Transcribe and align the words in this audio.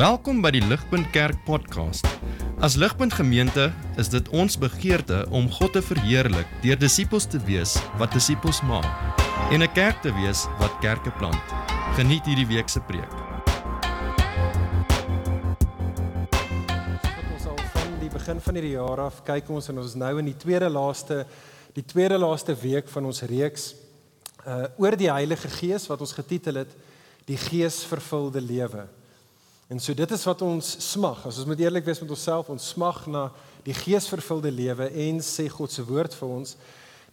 Welkom 0.00 0.38
by 0.40 0.48
die 0.54 0.62
Ligpunt 0.64 1.10
Kerk 1.12 1.42
podcast. 1.44 2.06
As 2.64 2.72
Ligpunt 2.80 3.12
Gemeente 3.12 3.66
is 4.00 4.08
dit 4.08 4.28
ons 4.32 4.54
begeerte 4.56 5.26
om 5.28 5.44
God 5.52 5.74
te 5.76 5.82
verheerlik 5.84 6.48
deur 6.62 6.78
disippels 6.80 7.26
te 7.28 7.36
wees 7.44 7.74
wat 8.00 8.14
disippels 8.16 8.62
maak 8.64 8.88
en 9.52 9.60
'n 9.60 9.68
kerk 9.76 10.00
te 10.00 10.08
wees 10.16 10.46
wat 10.56 10.72
kerke 10.80 11.12
plant. 11.18 11.44
Geniet 11.98 12.24
hierdie 12.24 12.46
week 12.48 12.68
se 12.72 12.80
preek. 12.80 13.12
Ons 17.34 17.44
al 17.44 17.60
van 17.74 17.98
die 18.00 18.08
begin 18.08 18.40
van 18.40 18.54
hierdie 18.54 18.76
jaar 18.80 19.00
af 19.00 19.20
kyk 19.22 19.50
ons 19.50 19.68
en 19.68 19.78
ons 19.78 19.86
is 19.86 20.00
nou 20.00 20.18
in 20.18 20.24
die 20.24 20.38
tweede 20.38 20.70
laaste 20.70 21.26
die 21.74 21.84
tweede 21.84 22.16
laaste 22.16 22.54
week 22.54 22.88
van 22.88 23.04
ons 23.04 23.20
reeks 23.20 23.74
uh 24.46 24.64
oor 24.78 24.96
die 24.96 25.12
Heilige 25.12 25.48
Gees 25.48 25.86
wat 25.86 26.00
ons 26.00 26.12
getitel 26.12 26.54
het 26.54 26.72
die 27.26 27.36
geesvervulde 27.36 28.40
lewe. 28.40 28.88
En 29.70 29.78
so 29.78 29.94
dit 29.94 30.10
is 30.10 30.24
wat 30.26 30.40
ons 30.42 30.68
smag. 30.82 31.20
As 31.28 31.36
ons 31.38 31.46
moet 31.46 31.60
eerlik 31.62 31.84
wees 31.86 32.00
met 32.02 32.10
onsself, 32.10 32.48
ons 32.50 32.70
smag 32.72 33.04
na 33.06 33.28
die 33.62 33.74
geesvervulde 33.76 34.50
lewe 34.50 34.88
en 35.06 35.20
sê 35.22 35.46
God 35.46 35.70
se 35.70 35.84
woord 35.86 36.16
vir 36.18 36.32
ons 36.40 36.56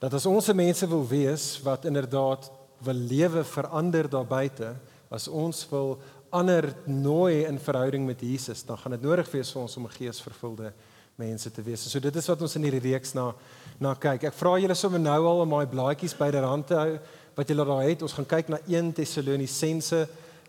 dat 0.01 0.13
as 0.17 0.25
ons 0.29 0.45
se 0.45 0.53
mense 0.57 0.87
wil 0.89 1.03
wees 1.09 1.45
wat 1.65 1.85
inderdaad 1.89 2.49
wil 2.85 2.97
lewe 3.09 3.43
verander 3.45 4.09
daar 4.09 4.25
buite, 4.29 4.71
as 5.09 5.25
ons 5.29 5.63
wil 5.69 5.95
ander 6.33 6.69
nooi 6.85 7.45
in 7.45 7.57
verhouding 7.61 8.05
met 8.05 8.21
Jesus, 8.21 8.61
dan 8.65 8.77
gaan 8.77 8.93
dit 8.97 9.05
nodig 9.05 9.29
wees 9.31 9.53
vir 9.53 9.61
ons 9.61 9.77
om 9.77 9.85
'n 9.85 9.97
geesvervulde 9.97 10.73
mense 11.15 11.51
te 11.51 11.61
wees. 11.61 11.81
So 11.91 11.99
dit 11.99 12.15
is 12.15 12.27
wat 12.27 12.41
ons 12.41 12.55
in 12.55 12.63
hierdie 12.63 12.91
reeks 12.91 13.13
na 13.13 13.33
na 13.79 13.93
kyk. 13.93 14.23
Ek 14.23 14.33
vra 14.33 14.57
julle 14.57 14.75
sommer 14.75 14.99
nou 14.99 15.25
al 15.25 15.41
om 15.41 15.49
daai 15.49 15.67
blaadjies 15.67 16.17
byderhand 16.17 16.67
te 16.67 16.73
hou 16.75 16.99
wat 17.35 17.47
julle 17.47 17.65
daar 17.65 17.83
het. 17.83 18.01
Ons 18.01 18.13
gaan 18.13 18.25
kyk 18.25 18.49
na 18.49 18.57
1 18.67 18.93
Tessalonisense 18.93 20.07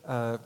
uh 0.08 0.38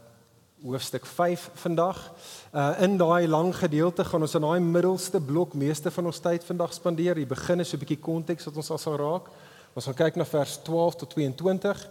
hoofstuk 0.62 1.06
5 1.06 1.50
vandag. 1.54 2.12
Uh 2.54 2.80
in 2.80 2.96
daai 2.96 3.28
lang 3.28 3.56
gedeelte 3.56 4.04
gaan 4.04 4.20
ons 4.20 4.34
in 4.34 4.40
daai 4.40 4.60
middelste 4.60 5.20
blok 5.20 5.54
meeste 5.54 5.90
van 5.90 6.06
ons 6.06 6.20
tyd 6.20 6.44
vandag 6.44 6.72
spandeer. 6.72 7.14
Die 7.14 7.26
begin 7.26 7.60
is 7.60 7.68
so 7.68 7.76
'n 7.76 7.80
bietjie 7.80 8.00
konteks 8.00 8.44
wat 8.44 8.56
ons 8.56 8.70
al 8.70 8.78
sal 8.78 8.96
raak. 8.96 9.28
Ons 9.74 9.84
gaan 9.84 9.94
kyk 9.94 10.16
na 10.16 10.24
vers 10.24 10.58
12 10.62 10.94
tot 10.94 11.10
22. 11.10 11.88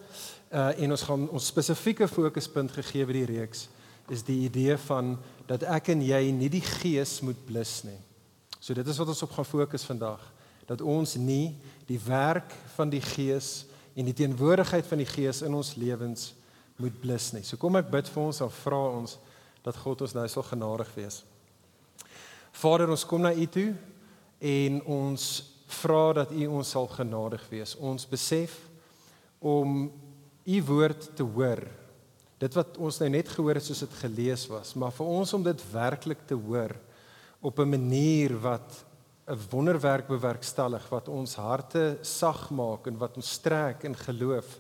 Uh 0.52 0.84
en 0.84 0.92
ons 0.92 1.02
gaan 1.02 1.30
ons 1.30 1.46
spesifieke 1.46 2.08
fokuspunt 2.08 2.72
gegee 2.72 3.06
by 3.06 3.14
die 3.14 3.26
reeks 3.26 3.68
is 4.12 4.24
die 4.24 4.44
idee 4.46 4.78
van 4.78 5.16
dat 5.48 5.64
ek 5.64 5.94
en 5.94 6.02
jy 6.04 6.32
nie 6.36 6.50
die 6.52 6.64
gees 6.66 7.22
moet 7.22 7.40
blus 7.46 7.82
nie. 7.88 8.00
So 8.60 8.74
dit 8.74 8.88
is 8.88 9.00
wat 9.00 9.08
ons 9.08 9.24
op 9.24 9.32
gaan 9.32 9.48
fokus 9.48 9.86
vandag, 9.88 10.22
dat 10.68 10.82
ons 10.82 11.16
nie 11.16 11.56
die 11.88 12.00
werk 12.06 12.52
van 12.76 12.92
die 12.92 13.02
gees 13.02 13.66
en 13.96 14.06
die 14.06 14.16
teenwoordigheid 14.16 14.86
van 14.88 15.02
die 15.02 15.10
gees 15.10 15.42
in 15.42 15.56
ons 15.56 15.76
lewens 15.80 16.34
moet 16.82 16.98
blus 17.02 17.32
nie. 17.36 17.44
So 17.46 17.60
kom 17.62 17.78
ek 17.80 17.92
bid 17.94 18.10
vir 18.12 18.24
ons 18.24 18.42
en 18.44 18.52
vra 18.62 18.82
ons 18.98 19.18
dat 19.66 19.78
God 19.78 20.02
ons 20.06 20.16
nou 20.18 20.26
sal 20.30 20.46
genadig 20.48 20.90
wees. 20.98 21.22
Vader, 22.52 22.90
ons 22.92 23.06
kom 23.08 23.24
na 23.24 23.32
U 23.34 23.48
toe 23.48 23.70
en 24.42 24.80
ons 24.90 25.28
vra 25.82 26.04
dat 26.22 26.34
U 26.34 26.48
ons 26.60 26.72
sal 26.76 26.90
genadig 26.92 27.44
wees. 27.52 27.76
Ons 27.80 28.08
besef 28.10 28.58
om 29.40 29.86
U 30.46 30.62
woord 30.68 31.12
te 31.18 31.26
hoor. 31.26 31.64
Dit 32.42 32.58
wat 32.58 32.80
ons 32.82 32.98
nou 33.04 33.10
net 33.14 33.30
gehoor 33.30 33.60
het 33.60 33.68
soos 33.68 33.84
dit 33.86 34.00
gelees 34.02 34.48
was, 34.50 34.74
maar 34.74 34.94
vir 34.98 35.12
ons 35.14 35.34
om 35.38 35.44
dit 35.46 35.68
werklik 35.72 36.26
te 36.28 36.38
hoor 36.38 36.74
op 37.42 37.60
'n 37.60 37.70
manier 37.70 38.34
wat 38.42 38.86
'n 39.30 39.38
wonderwerk 39.50 40.08
bewerkstellig 40.08 40.90
wat 40.90 41.08
ons 41.08 41.36
harte 41.36 41.98
sag 42.02 42.50
maak 42.50 42.88
en 42.88 42.98
wat 42.98 43.16
ons 43.16 43.32
strek 43.32 43.84
in 43.84 43.96
geloof 43.96 44.60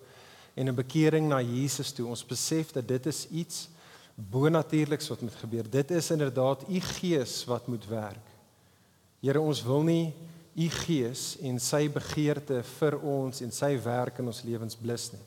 en 0.53 0.67
'n 0.67 0.75
bekering 0.75 1.27
na 1.27 1.41
Jesus 1.41 1.91
toe. 1.91 2.07
Ons 2.07 2.25
besef 2.25 2.71
dat 2.71 2.87
dit 2.87 3.05
is 3.05 3.27
iets 3.29 3.69
bonatuurliks 4.15 5.07
wat 5.07 5.21
moet 5.21 5.35
gebeur. 5.35 5.69
Dit 5.69 5.91
is 5.91 6.11
inderdaad 6.11 6.63
u 6.69 6.79
gees 6.79 7.45
wat 7.45 7.67
moet 7.67 7.87
werk. 7.87 8.27
Here, 9.19 9.39
ons 9.39 9.63
wil 9.63 9.83
nie 9.83 10.13
u 10.53 10.69
gees 10.69 11.37
en 11.41 11.59
sy 11.59 11.87
begeerte 11.89 12.63
vir 12.63 12.97
ons 12.99 13.41
en 13.41 13.51
sy 13.51 13.75
werk 13.83 14.19
in 14.19 14.25
ons 14.31 14.43
lewens 14.43 14.75
blus 14.75 15.11
nie. 15.13 15.25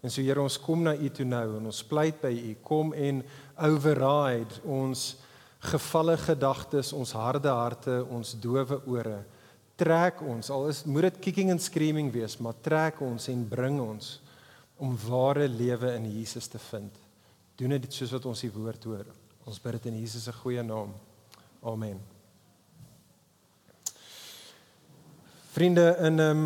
En 0.00 0.10
so 0.10 0.22
Here, 0.22 0.40
ons 0.40 0.58
kom 0.58 0.82
na 0.82 0.94
u 0.96 1.10
toe 1.10 1.26
nou 1.28 1.58
en 1.58 1.66
ons 1.66 1.82
pleit 1.84 2.20
by 2.22 2.32
u, 2.32 2.54
kom 2.64 2.94
en 2.96 3.22
override 3.58 4.62
ons 4.64 5.16
gevalle 5.60 6.16
gedagtes, 6.16 6.94
ons 6.96 7.12
harde 7.12 7.48
harte, 7.52 7.98
ons 8.08 8.32
dowe 8.40 8.80
ore. 8.88 9.18
Trek 9.76 10.22
ons, 10.24 10.48
al 10.50 10.70
is 10.70 10.84
moet 10.88 11.10
dit 11.10 11.20
kicking 11.26 11.50
and 11.52 11.60
screaming 11.60 12.08
wees, 12.12 12.38
maar 12.40 12.56
trek 12.64 13.00
ons 13.04 13.28
en 13.28 13.44
bring 13.48 13.80
ons 13.80 14.20
om 14.80 14.96
ware 15.08 15.48
lewe 15.48 15.92
in 15.94 16.08
Jesus 16.08 16.46
te 16.48 16.58
vind. 16.70 16.96
Doen 17.60 17.76
dit 17.76 17.92
soos 17.92 18.14
wat 18.16 18.26
ons 18.30 18.40
die 18.40 18.52
woord 18.52 18.84
hoor. 18.88 19.08
Ons 19.44 19.60
bid 19.60 19.76
dit 19.76 19.90
in 19.92 20.00
Jesus 20.00 20.24
se 20.24 20.32
goeie 20.32 20.62
naam. 20.64 20.94
Amen. 21.60 22.00
Vriende 25.52 25.96
in 26.06 26.22
um 26.24 26.44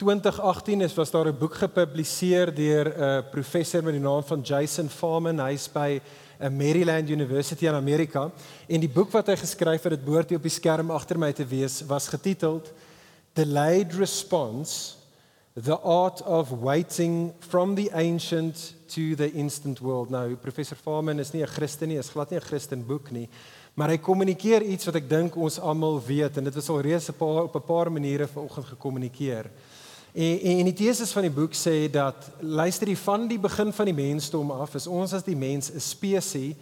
2018 0.00 0.80
is 0.80 0.94
was 0.96 1.10
daar 1.10 1.28
'n 1.28 1.38
boek 1.38 1.54
gepubliseer 1.54 2.54
deur 2.54 2.86
'n 2.88 3.00
uh, 3.00 3.30
professor 3.30 3.82
met 3.82 3.92
die 3.92 4.02
naam 4.02 4.22
van 4.22 4.40
Jason 4.40 4.88
Farman. 4.88 5.38
Hy's 5.38 5.68
by 5.68 6.00
uh, 6.40 6.48
Maryland 6.48 7.08
University 7.08 7.66
in 7.66 7.74
Amerika 7.74 8.30
en 8.66 8.80
die 8.80 8.88
boek 8.88 9.10
wat 9.10 9.26
hy 9.26 9.36
geskryf 9.36 9.82
het, 9.82 9.92
dit 9.92 10.04
behoort 10.04 10.28
hier 10.28 10.38
op 10.38 10.42
die 10.42 10.50
skerm 10.50 10.90
agter 10.90 11.18
my 11.18 11.32
te 11.32 11.44
wees, 11.44 11.82
was 11.86 12.08
getiteld 12.08 12.72
Delayed 13.32 13.92
Response 13.92 15.03
The 15.62 15.78
Art 15.78 16.20
of 16.22 16.50
Waiting 16.50 17.32
from 17.38 17.76
the 17.76 17.88
Ancient 17.94 18.74
to 18.88 19.14
the 19.14 19.30
Instant 19.30 19.80
World. 19.80 20.10
Nou, 20.10 20.34
professor 20.34 20.74
Farman 20.74 21.20
is 21.20 21.30
nie 21.30 21.42
'n 21.42 21.46
Christen 21.46 21.88
nie, 21.88 21.96
is 21.96 22.08
glad 22.08 22.30
nie 22.30 22.38
'n 22.38 22.42
Christen 22.42 22.84
boek 22.86 23.12
nie, 23.12 23.28
maar 23.74 23.88
hy 23.88 23.98
kommunikeer 23.98 24.62
iets 24.62 24.84
wat 24.84 24.96
ek 24.96 25.08
dink 25.08 25.36
ons 25.36 25.60
almal 25.60 26.02
weet 26.02 26.36
en 26.36 26.44
dit 26.44 26.54
was 26.54 26.68
al 26.68 26.80
reeds 26.80 27.08
'n 27.08 27.12
paar 27.12 27.44
op 27.44 27.54
'n 27.54 27.66
paar 27.66 27.92
maniere 27.92 28.26
vanoggend 28.26 28.66
gekommunikeer. 28.66 29.50
En, 30.12 30.40
en 30.40 30.64
die 30.64 30.72
teses 30.72 31.12
van 31.12 31.22
die 31.22 31.30
boek 31.30 31.52
sê 31.54 31.88
dat 31.88 32.30
luister 32.40 32.88
jy 32.88 32.96
van 32.96 33.28
die 33.28 33.38
begin 33.38 33.72
van 33.72 33.84
die 33.84 33.94
mensdom 33.94 34.50
af 34.50 34.74
is 34.74 34.86
ons 34.86 35.12
as 35.12 35.22
die 35.22 35.36
mens 35.36 35.70
'n 35.70 35.80
spesies 35.80 36.56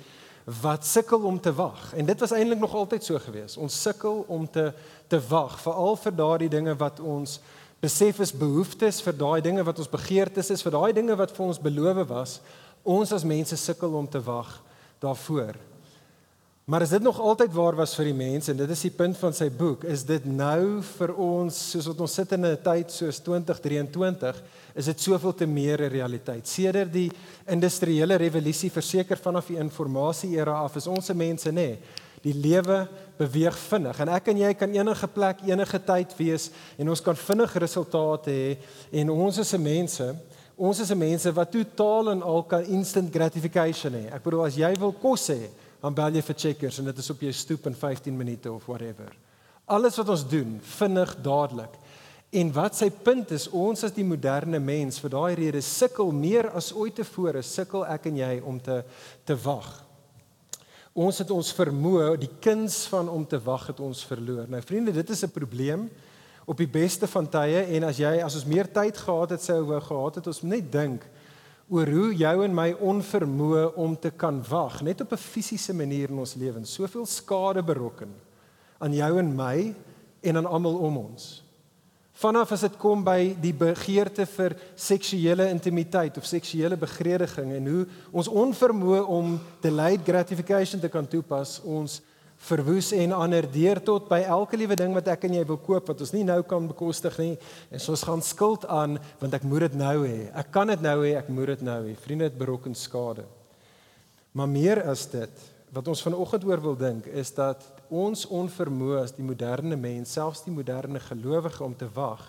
wat 0.44 0.84
sukkel 0.84 1.20
om 1.20 1.41
te 1.41 1.54
wag. 1.54 1.94
En 1.94 2.06
dit 2.06 2.20
was 2.20 2.32
eintlik 2.32 2.58
nog 2.58 2.75
altyd 2.75 3.04
so 3.04 3.19
gewees. 3.19 3.56
Ons 3.56 3.82
sukkel 3.82 4.25
om 4.28 4.50
te 4.50 4.72
te 5.08 5.20
wag, 5.28 5.60
veral 5.60 5.97
vir 5.97 6.14
daardie 6.16 6.48
dinge 6.48 6.76
wat 6.76 7.00
ons 7.00 7.41
besef 7.82 8.20
is 8.22 8.31
behoeftes 8.31 9.00
vir 9.03 9.16
daai 9.19 9.41
dinge 9.43 9.65
wat 9.66 9.81
ons 9.82 9.91
begeertes 9.91 10.53
is 10.54 10.62
vir 10.62 10.76
daai 10.76 10.93
dinge 10.94 11.16
wat 11.19 11.34
vir 11.34 11.48
ons 11.48 11.59
beloof 11.59 12.04
was. 12.12 12.38
Ons 12.87 13.12
as 13.15 13.26
mense 13.26 13.59
sukkel 13.59 13.94
om 13.98 14.06
te 14.06 14.22
wag 14.22 14.54
daarvoor. 15.03 15.59
Maar 16.70 16.84
is 16.87 16.93
dit 16.94 17.03
nog 17.03 17.19
altyd 17.19 17.50
waar 17.53 17.75
was 17.75 17.97
vir 17.98 18.12
die 18.12 18.15
mense 18.15 18.53
en 18.53 18.60
dit 18.60 18.70
is 18.70 18.84
die 18.87 18.93
punt 18.94 19.19
van 19.19 19.34
sy 19.34 19.48
boek. 19.50 19.82
Is 19.82 20.04
dit 20.06 20.28
nou 20.31 20.78
vir 20.93 21.15
ons 21.19 21.59
soos 21.72 21.88
wat 21.91 22.04
ons 22.06 22.15
sit 22.15 22.32
in 22.32 22.47
'n 22.47 22.62
tyd 22.62 22.91
soos 22.91 23.19
2023 23.19 24.43
is 24.75 24.87
dit 24.87 25.00
soveel 25.00 25.34
te 25.34 25.47
meer 25.47 25.82
'n 25.82 25.91
realiteit? 25.91 26.47
Sedert 26.47 26.93
die 26.93 27.10
industriële 27.47 28.14
revolusie 28.14 28.70
verseker 28.70 29.16
vanaf 29.16 29.47
die 29.47 29.59
informasie 29.59 30.38
era 30.38 30.62
af 30.62 30.76
is 30.76 30.87
ons 30.87 31.06
se 31.06 31.14
mense 31.14 31.50
nê 31.50 31.54
nee, 31.54 31.78
Die 32.22 32.34
lewe 32.38 32.84
beweeg 33.19 33.56
vinnig 33.69 34.00
en 34.03 34.12
ek 34.17 34.28
en 34.33 34.45
jy 34.45 34.53
kan 34.59 34.75
enige 34.75 35.09
plek 35.15 35.43
enige 35.47 35.81
tyd 35.87 36.15
wees 36.19 36.50
en 36.78 36.93
ons 36.93 37.05
kan 37.05 37.19
vinnig 37.19 37.56
resultate 37.65 38.31
hê 38.31 39.00
en 39.03 39.11
ons 39.15 39.39
is 39.39 39.49
se 39.55 39.61
mense 39.61 40.09
ons 40.56 40.78
is 40.78 40.89
se 40.89 40.97
mense 40.97 41.33
wat 41.34 41.50
totaal 41.53 42.12
en 42.12 42.23
al 42.23 42.45
kan 42.47 42.65
instant 42.71 43.11
gratification 43.12 43.97
hê. 43.97 44.05
Ek 44.15 44.25
bedoel 44.25 44.47
as 44.47 44.59
jy 44.61 44.71
wil 44.81 44.95
kos 45.00 45.28
hê, 45.33 45.49
dan 45.83 45.97
bel 45.97 46.19
jy 46.19 46.25
vir 46.28 46.39
Checkers 46.45 46.78
en 46.78 46.91
dit 46.91 47.03
is 47.03 47.11
op 47.11 47.23
jou 47.27 47.33
stoep 47.34 47.69
in 47.71 47.78
15 47.78 48.17
minute 48.17 48.50
of 48.53 48.67
whatever. 48.71 49.11
Alles 49.73 49.97
wat 49.99 50.12
ons 50.12 50.27
doen, 50.29 50.59
vinnig 50.79 51.15
dadelik. 51.25 51.79
En 52.33 52.53
wat 52.55 52.77
sy 52.79 52.89
punt 53.05 53.33
is, 53.34 53.49
ons 53.49 53.83
as 53.84 53.93
die 53.93 54.06
moderne 54.06 54.61
mens 54.62 55.00
vir 55.03 55.12
daai 55.12 55.34
rede 55.37 55.61
sukkel 55.65 56.12
meer 56.17 56.49
as 56.56 56.71
ooit 56.73 56.94
tevore, 56.97 57.43
sukkel 57.44 57.84
ek 57.93 58.09
en 58.09 58.21
jy 58.23 58.35
om 58.47 58.61
te 58.62 58.81
te 59.29 59.37
wag. 59.44 59.69
Ons 60.93 61.23
het 61.23 61.31
ons 61.33 61.53
vermoë, 61.56 62.19
die 62.21 62.31
kuns 62.44 62.83
van 62.93 63.09
om 63.09 63.25
te 63.25 63.39
wag 63.41 63.67
het 63.71 63.81
ons 63.81 64.05
verloor. 64.05 64.44
Nou 64.49 64.61
vriende, 64.61 64.93
dit 64.93 65.11
is 65.11 65.25
'n 65.25 65.31
probleem 65.31 65.91
op 66.44 66.56
die 66.56 66.69
beste 66.69 67.06
van 67.06 67.29
tye 67.29 67.62
en 67.77 67.85
as 67.85 67.97
jy 67.97 68.21
as 68.23 68.35
ons 68.35 68.44
meer 68.44 68.69
tyd 68.73 68.97
gehad 68.97 69.31
het 69.31 69.43
sou 69.43 69.62
wou 69.65 69.81
gehad 69.81 70.15
het 70.15 70.27
ons 70.27 70.43
net 70.43 70.73
dink 70.73 71.06
oor 71.71 71.87
hoe 71.87 72.15
jou 72.15 72.44
en 72.44 72.55
my 72.55 72.73
onvermoë 72.73 73.75
om 73.81 73.94
te 73.99 74.11
kan 74.11 74.43
wag 74.49 74.83
net 74.83 75.00
op 75.00 75.12
'n 75.12 75.17
fisiese 75.17 75.75
manier 75.75 76.11
in 76.11 76.19
ons 76.19 76.35
lewens 76.35 76.73
soveel 76.73 77.06
skade 77.06 77.62
berokken 77.62 78.12
aan 78.79 78.94
jou 78.94 79.19
en 79.19 79.37
my 79.37 79.75
en 80.21 80.37
aan 80.37 80.47
almal 80.47 80.77
om 80.77 80.97
ons. 80.97 81.42
Vanaf 82.12 82.53
as 82.53 82.64
dit 82.67 82.75
kom 82.76 83.00
by 83.05 83.32
die 83.41 83.55
begeerte 83.56 84.26
vir 84.29 84.55
seksuele 84.76 85.49
intimiteit 85.50 86.19
of 86.20 86.29
seksuele 86.29 86.76
begrediging 86.76 87.55
en 87.56 87.69
hoe 87.70 87.85
ons 88.12 88.29
onvermoë 88.29 89.00
om 89.09 89.38
delayed 89.64 90.05
gratification 90.05 90.81
te 90.81 90.91
kan 90.93 91.09
toepas, 91.09 91.56
ons 91.64 92.03
verwoes 92.43 92.91
en 92.99 93.14
ander 93.14 93.47
deur 93.47 93.79
tot 93.87 94.09
by 94.11 94.20
elke 94.26 94.59
liewe 94.59 94.76
ding 94.79 94.94
wat 94.97 95.09
ek 95.14 95.29
en 95.29 95.37
jy 95.38 95.44
wil 95.47 95.61
koop 95.62 95.88
wat 95.93 96.00
ons 96.03 96.12
nie 96.14 96.25
nou 96.26 96.41
kan 96.47 96.67
bekostig 96.67 97.17
nie 97.23 97.35
en 97.70 97.82
so 97.82 97.94
ons 97.94 98.05
gaan 98.09 98.25
skuld 98.26 98.67
aan 98.67 98.99
want 99.20 99.37
ek 99.38 99.47
moet 99.47 99.69
dit 99.69 99.79
nou 99.81 100.03
hê. 100.03 100.26
Ek 100.37 100.50
kan 100.55 100.70
dit 100.73 100.82
nou 100.82 100.99
hê, 101.05 101.15
ek 101.20 101.31
moet 101.32 101.55
dit 101.55 101.65
nou 101.69 101.79
hê. 101.87 101.94
Vriende, 102.03 102.29
dit 102.29 102.41
berokken 102.41 102.75
skade. 102.79 103.25
Maar 104.37 104.50
meer 104.50 104.82
as 104.91 105.06
dit, 105.12 105.47
wat 105.73 105.88
ons 105.88 106.03
vanoggend 106.05 106.44
oor 106.49 106.61
wil 106.65 106.76
dink, 106.76 107.06
is 107.08 107.31
dat 107.37 107.62
ons 107.93 108.25
onvermoë 108.33 109.03
as 109.03 109.12
die 109.17 109.27
moderne 109.27 109.77
mens, 109.77 110.15
selfs 110.17 110.44
die 110.47 110.55
moderne 110.55 111.00
gelowige 111.05 111.62
om 111.65 111.75
te 111.77 111.89
wag, 111.93 112.25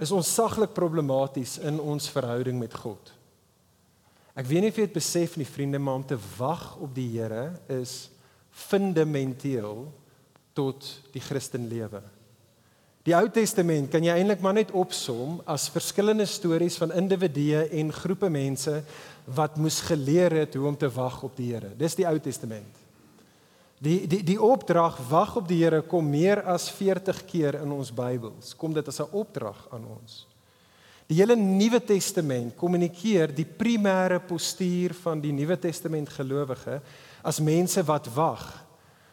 is 0.00 0.12
ons 0.14 0.30
saglik 0.34 0.72
problematies 0.74 1.58
in 1.60 1.80
ons 1.80 2.08
verhouding 2.10 2.56
met 2.58 2.74
God. 2.80 3.12
Ek 4.32 4.48
weet 4.48 4.64
nie 4.64 4.70
of 4.72 4.78
jy 4.80 4.86
dit 4.88 4.96
besef 4.96 5.36
nie 5.36 5.48
vriende, 5.48 5.78
maar 5.78 6.00
om 6.00 6.06
te 6.08 6.16
wag 6.38 6.78
op 6.80 6.94
die 6.96 7.10
Here 7.18 7.50
is 7.68 8.08
fundamenteel 8.52 9.84
tot 10.56 10.88
die 11.12 11.20
Christenlewe. 11.20 12.00
Die 13.02 13.14
Ou 13.18 13.26
Testament 13.34 13.90
kan 13.90 14.04
jy 14.06 14.14
eintlik 14.14 14.42
maar 14.44 14.54
net 14.54 14.70
opsom 14.78 15.40
as 15.50 15.66
verskillende 15.74 16.26
stories 16.30 16.76
van 16.78 16.94
individue 16.94 17.64
en 17.80 17.90
groepe 17.92 18.30
mense 18.30 18.76
wat 19.26 19.58
moes 19.58 19.80
geleer 19.88 20.42
het 20.42 20.54
hoe 20.54 20.68
om 20.70 20.78
te 20.78 20.90
wag 20.92 21.18
op 21.26 21.34
die 21.36 21.50
Here. 21.52 21.74
Dis 21.78 21.98
die 21.98 22.06
Ou 22.08 22.16
Testament. 22.22 22.81
Die 23.82 24.04
die 24.06 24.20
die 24.22 24.38
opdrag 24.38 25.00
wag 25.10 25.34
op 25.40 25.48
die 25.50 25.58
Here 25.64 25.80
kom 25.82 26.06
meer 26.06 26.44
as 26.46 26.68
40 26.70 27.24
keer 27.26 27.58
in 27.64 27.72
ons 27.74 27.90
Bybels. 27.90 28.54
Kom 28.54 28.72
dit 28.72 28.88
as 28.88 29.00
'n 29.00 29.10
opdrag 29.10 29.66
aan 29.72 29.84
ons. 29.84 30.26
Die 31.08 31.16
hele 31.18 31.34
Nuwe 31.36 31.80
Testament 31.84 32.56
kommunikeer 32.56 33.34
die 33.34 33.44
primêre 33.44 34.20
postuur 34.20 34.94
van 34.94 35.20
die 35.20 35.32
Nuwe 35.32 35.58
Testament 35.58 36.08
gelowige 36.08 36.80
as 37.24 37.40
mense 37.40 37.82
wat 37.82 38.06
wag. 38.14 38.64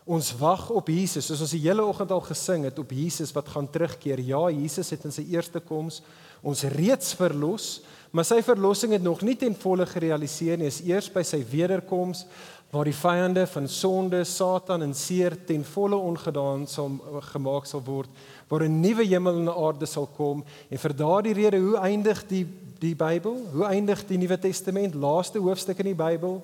Ons 0.05 0.31
wag 0.37 0.69
op 0.69 0.87
Jesus, 0.87 1.25
soos 1.25 1.41
ons 1.41 1.51
die 1.51 1.67
hele 1.67 1.83
oggend 1.85 2.11
al 2.11 2.21
gesing 2.21 2.63
het 2.63 2.79
op 2.79 2.91
Jesus 2.91 3.33
wat 3.35 3.49
gaan 3.49 3.69
terugkeer. 3.69 4.19
Ja, 4.19 4.49
Jesus 4.49 4.89
het 4.89 5.03
in 5.05 5.11
sy 5.11 5.25
eerste 5.29 5.59
koms 5.59 6.01
ons 6.41 6.63
reeds 6.63 7.13
verlos, 7.13 7.81
maar 8.11 8.25
sy 8.25 8.39
verlossing 8.41 8.93
het 8.95 9.03
nog 9.03 9.21
nie 9.21 9.35
ten 9.35 9.53
volle 9.59 9.85
gerealiseer 9.85 10.57
nie. 10.57 10.69
Is 10.71 10.79
eers 10.81 11.09
by 11.13 11.21
sy 11.27 11.43
wederkoms 11.51 12.23
waar 12.69 12.85
die 12.85 12.93
vyande 12.93 13.47
van 13.47 13.67
sonde, 13.67 14.23
Satan 14.23 14.81
en 14.85 14.93
seer 14.93 15.33
ten 15.45 15.63
volle 15.65 15.95
ongedaan 15.95 16.67
sal 16.67 16.99
gemaak 17.31 17.65
sal 17.65 17.81
word, 17.81 18.09
waar 18.47 18.63
'n 18.63 18.81
nuwe 18.81 19.05
hemel 19.05 19.39
en 19.39 19.49
aarde 19.49 19.85
sal 19.85 20.07
kom 20.07 20.43
en 20.69 20.77
vir 20.77 20.93
daardie 20.93 21.33
rede 21.33 21.57
hoe 21.57 21.77
eindig 21.77 22.27
die 22.27 22.45
die 22.79 22.95
Bybel? 22.95 23.35
Hoe 23.51 23.65
eindig 23.67 24.05
die 24.07 24.17
Nuwe 24.17 24.37
Testament? 24.39 24.95
Laaste 24.95 25.39
hoofstuk 25.39 25.79
in 25.83 25.91
die 25.91 25.99
Bybel 25.99 26.39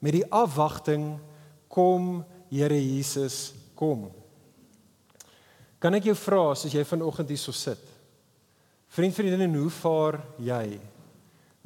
met 0.00 0.16
die 0.16 0.24
afwagting 0.32 1.18
kom 1.68 2.24
Here 2.50 2.78
Jesus 2.78 3.52
kom. 3.74 4.06
Kan 5.82 5.94
ek 5.98 6.04
jou 6.08 6.14
vra 6.14 6.52
as 6.52 6.62
jy 6.62 6.84
vanoggend 6.86 7.28
hier 7.28 7.40
so 7.40 7.52
sit? 7.52 7.82
Vriend, 8.88 9.14
vriendin, 9.16 9.58
hoe 9.58 9.70
vaar 9.70 10.20
jy? 10.38 10.78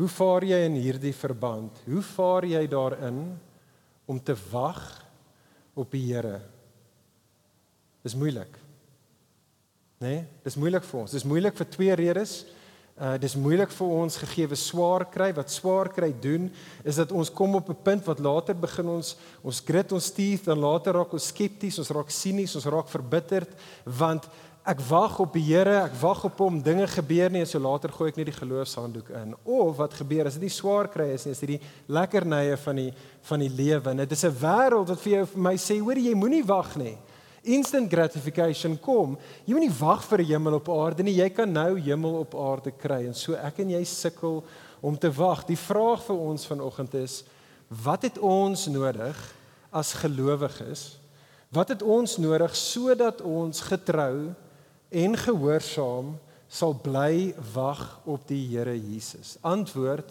Hoe 0.00 0.08
vaar 0.08 0.46
jy 0.48 0.58
in 0.66 0.78
hierdie 0.80 1.14
verband? 1.14 1.76
Hoe 1.86 2.02
vaar 2.02 2.48
jy 2.48 2.64
daarin? 2.66 3.20
Om 4.10 4.18
te 4.22 4.34
wag 4.50 4.80
op 5.78 5.92
die 5.94 6.02
Here. 6.08 6.40
Dis 8.02 8.16
moeilik. 8.18 8.56
Né? 10.00 10.08
Nee? 10.08 10.24
Dis 10.42 10.56
moeilik 10.58 10.86
vir 10.88 11.02
ons. 11.02 11.12
Dis 11.14 11.26
moeilik 11.28 11.54
vir 11.60 11.68
twee 11.70 11.94
redes. 12.00 12.40
Uh 13.00 13.14
dis 13.20 13.36
moeilik 13.38 13.70
vir 13.72 13.92
ons 13.96 14.18
gegeewe 14.20 14.56
swaar 14.58 15.06
kry. 15.12 15.30
Wat 15.36 15.52
swaar 15.52 15.88
kry 15.92 16.10
doen 16.24 16.48
is 16.84 16.98
dat 17.00 17.12
ons 17.16 17.30
kom 17.32 17.54
op 17.56 17.70
'n 17.70 17.82
punt 17.84 18.04
wat 18.08 18.18
later 18.18 18.56
begin 18.56 18.88
ons 18.88 19.16
ons 19.42 19.60
grit 19.60 19.92
ons 19.92 20.10
teeth 20.10 20.48
en 20.48 20.58
later 20.58 20.94
raak 20.94 21.12
ons 21.12 21.26
skepties, 21.26 21.78
ons 21.78 21.90
raak 21.90 22.10
sinies, 22.10 22.56
ons 22.56 22.66
raak 22.66 22.88
verbitterd 22.88 23.52
want 23.84 24.28
ek 24.64 24.80
wag 24.90 25.16
op 25.22 25.32
die 25.32 25.42
Here, 25.42 25.86
ek 25.86 25.94
wag 26.02 26.24
op 26.28 26.40
hom, 26.42 26.58
dinge 26.62 26.84
gebeur 26.90 27.32
nie 27.32 27.40
en 27.40 27.48
so 27.48 27.60
later 27.62 27.92
gooi 27.94 28.10
ek 28.10 28.18
net 28.20 28.28
die 28.28 28.36
geloofshanddoek 28.36 29.08
in. 29.22 29.32
Of 29.48 29.78
wat 29.78 29.96
gebeur 29.96 30.28
as 30.28 30.36
dit 30.36 30.44
nie 30.46 30.52
swaar 30.52 30.90
kry 30.92 31.08
is 31.14 31.24
nie, 31.24 31.32
is 31.32 31.40
dit 31.40 31.52
die 31.54 31.60
lekkernye 31.88 32.58
van 32.60 32.82
die 32.82 32.90
van 33.28 33.44
die 33.44 33.48
lewe. 33.48 33.94
Dit 34.02 34.12
is 34.12 34.24
'n 34.24 34.36
wêreld 34.36 34.88
wat 34.88 35.00
vir 35.00 35.12
jou 35.12 35.26
vir 35.26 35.40
my 35.40 35.54
sê, 35.56 35.80
hoor 35.80 35.96
jy 35.96 36.14
moenie 36.14 36.44
wag 36.44 36.76
nie. 36.76 36.98
Instant 37.42 37.90
gratification 37.90 38.76
kom. 38.78 39.16
Jy 39.46 39.54
moenie 39.54 39.78
wag 39.80 40.04
vir 40.04 40.18
'n 40.20 40.26
hemel 40.26 40.54
op 40.54 40.68
aarde 40.68 41.02
nie. 41.02 41.16
Jy 41.16 41.30
kan 41.30 41.50
nou 41.52 41.80
hemel 41.80 42.20
op 42.20 42.34
aarde 42.34 42.70
kry 42.70 43.06
en 43.06 43.14
so 43.14 43.34
ek 43.34 43.60
en 43.60 43.70
jy 43.70 43.84
sukkel 43.84 44.44
om 44.82 44.96
te 44.96 45.10
wag. 45.10 45.46
Die 45.46 45.56
vraag 45.56 46.02
vir 46.04 46.16
ons 46.16 46.46
vanoggend 46.46 46.94
is, 46.94 47.24
wat 47.68 48.02
het 48.02 48.18
ons 48.18 48.66
nodig 48.66 49.16
as 49.72 49.94
gelowiges? 49.94 50.98
Wat 51.50 51.68
het 51.68 51.82
ons 51.82 52.16
nodig 52.18 52.54
sodat 52.56 53.20
ons 53.20 53.60
getrou 53.60 54.34
en 54.90 55.16
gehoorsaam 55.16 56.16
sal 56.50 56.74
bly 56.74 57.30
wag 57.54 58.00
op 58.10 58.26
die 58.28 58.42
Here 58.50 58.74
Jesus. 58.74 59.36
Antwoord 59.46 60.10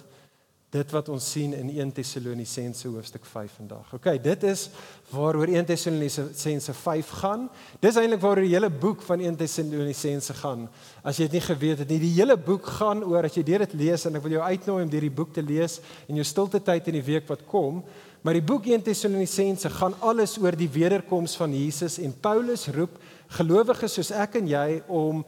dit 0.69 0.91
wat 0.93 1.07
ons 1.09 1.25
sien 1.33 1.55
in 1.57 1.69
1 1.73 1.91
Tessalonisense 1.97 2.85
hoofstuk 2.87 3.23
5 3.25 3.55
vandag. 3.57 3.87
OK, 3.97 4.11
dit 4.21 4.43
is 4.45 4.67
waaroor 5.09 5.49
1 5.49 5.65
Tessalonisense 5.65 6.75
5 6.77 7.13
gaan. 7.23 7.47
Dis 7.81 7.97
eintlik 7.97 8.21
waaroor 8.21 8.45
die 8.45 8.53
hele 8.53 8.69
boek 8.69 9.01
van 9.07 9.23
1 9.25 9.39
Tessalonisense 9.39 10.35
gaan. 10.43 10.67
As 11.01 11.17
jy 11.17 11.25
dit 11.25 11.39
nie 11.39 11.45
geweet 11.47 11.81
het 11.81 11.89
nie, 11.89 11.97
die 12.03 12.13
hele 12.19 12.37
boek 12.37 12.69
gaan 12.77 13.01
oor 13.01 13.25
as 13.25 13.39
jy 13.39 13.47
dit 13.47 13.73
lees 13.81 14.05
en 14.05 14.21
ek 14.21 14.27
wil 14.27 14.37
jou 14.37 14.45
uitnooi 14.45 14.83
om 14.85 14.93
hierdie 14.93 15.15
boek 15.21 15.33
te 15.33 15.45
lees 15.45 15.79
in 16.05 16.21
jou 16.21 16.27
stilte 16.27 16.61
tyd 16.61 16.91
in 16.93 16.99
die 16.99 17.07
week 17.15 17.25
wat 17.33 17.41
kom. 17.49 17.81
Maar 18.21 18.37
die 18.37 18.45
boek 18.45 18.69
1 18.69 18.85
Tessalonisense 18.85 19.73
gaan 19.73 19.97
alles 20.05 20.37
oor 20.37 20.53
die 20.53 20.69
wederkoms 20.69 21.33
van 21.39 21.55
Jesus 21.55 21.97
en 22.03 22.13
Paulus 22.13 22.67
roep 22.75 23.01
gelowiges 23.37 23.99
soos 23.99 24.11
ek 24.15 24.39
en 24.39 24.49
jy 24.49 24.81
om 24.87 25.23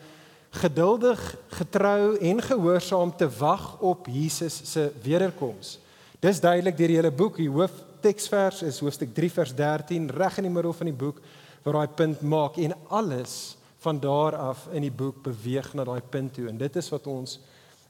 geduldig, 0.62 1.20
getrou 1.56 2.18
en 2.20 2.42
gehoorsaam 2.44 3.14
te 3.16 3.30
wag 3.40 3.78
op 3.80 4.10
Jesus 4.12 4.60
se 4.68 4.90
wederkoms. 5.04 5.78
Dis 6.22 6.42
duidelik 6.44 6.78
deur 6.78 6.92
die 6.92 6.98
hele 7.00 7.12
boek. 7.12 7.40
Die 7.40 7.50
hoofteksvers 7.50 8.62
is 8.68 8.82
hoofstuk 8.84 9.14
3 9.16 9.32
vers 9.32 9.56
13 9.56 10.10
reg 10.12 10.42
in 10.42 10.50
die 10.50 10.54
middel 10.54 10.76
van 10.76 10.92
die 10.92 10.98
boek 10.98 11.22
waar 11.64 11.80
daai 11.80 11.96
punt 11.96 12.22
maak 12.22 12.58
en 12.58 12.76
alles 12.90 13.56
van 13.82 14.00
daar 14.02 14.36
af 14.36 14.68
in 14.74 14.86
die 14.86 14.94
boek 14.94 15.24
beweeg 15.24 15.72
na 15.74 15.86
daai 15.86 16.02
punt 16.10 16.36
toe 16.36 16.50
en 16.50 16.58
dit 16.58 16.76
is 16.78 16.90
wat 16.94 17.08
ons 17.10 17.40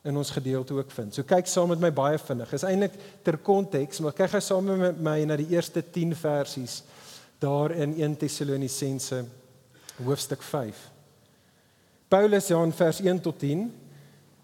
in 0.07 0.17
ons 0.17 0.31
gedeelte 0.33 0.73
ook 0.73 0.91
vind. 0.91 1.13
So 1.13 1.23
kyk 1.27 1.49
saam 1.49 1.69
met 1.73 1.81
my 1.81 1.91
baie 1.93 2.17
vinnig. 2.17 2.53
Is 2.53 2.65
eintlik 2.65 2.95
ter 3.23 3.37
konteks, 3.37 3.99
maar 4.01 4.15
kyk 4.17 4.31
gou 4.35 4.41
saam 4.41 4.71
met 4.79 5.01
my 5.01 5.19
na 5.29 5.37
die 5.37 5.51
eerste 5.53 5.83
10 5.83 6.15
versies 6.17 6.81
daar 7.41 7.73
in 7.73 7.93
1 7.99 8.17
Tessalonisense 8.21 9.23
hoofstuk 10.03 10.41
5. 10.41 10.89
Paulus 12.11 12.47
ja 12.47 12.63
in 12.63 12.73
vers 12.75 12.99
1 12.99 13.21
tot 13.21 13.39
10 13.39 13.71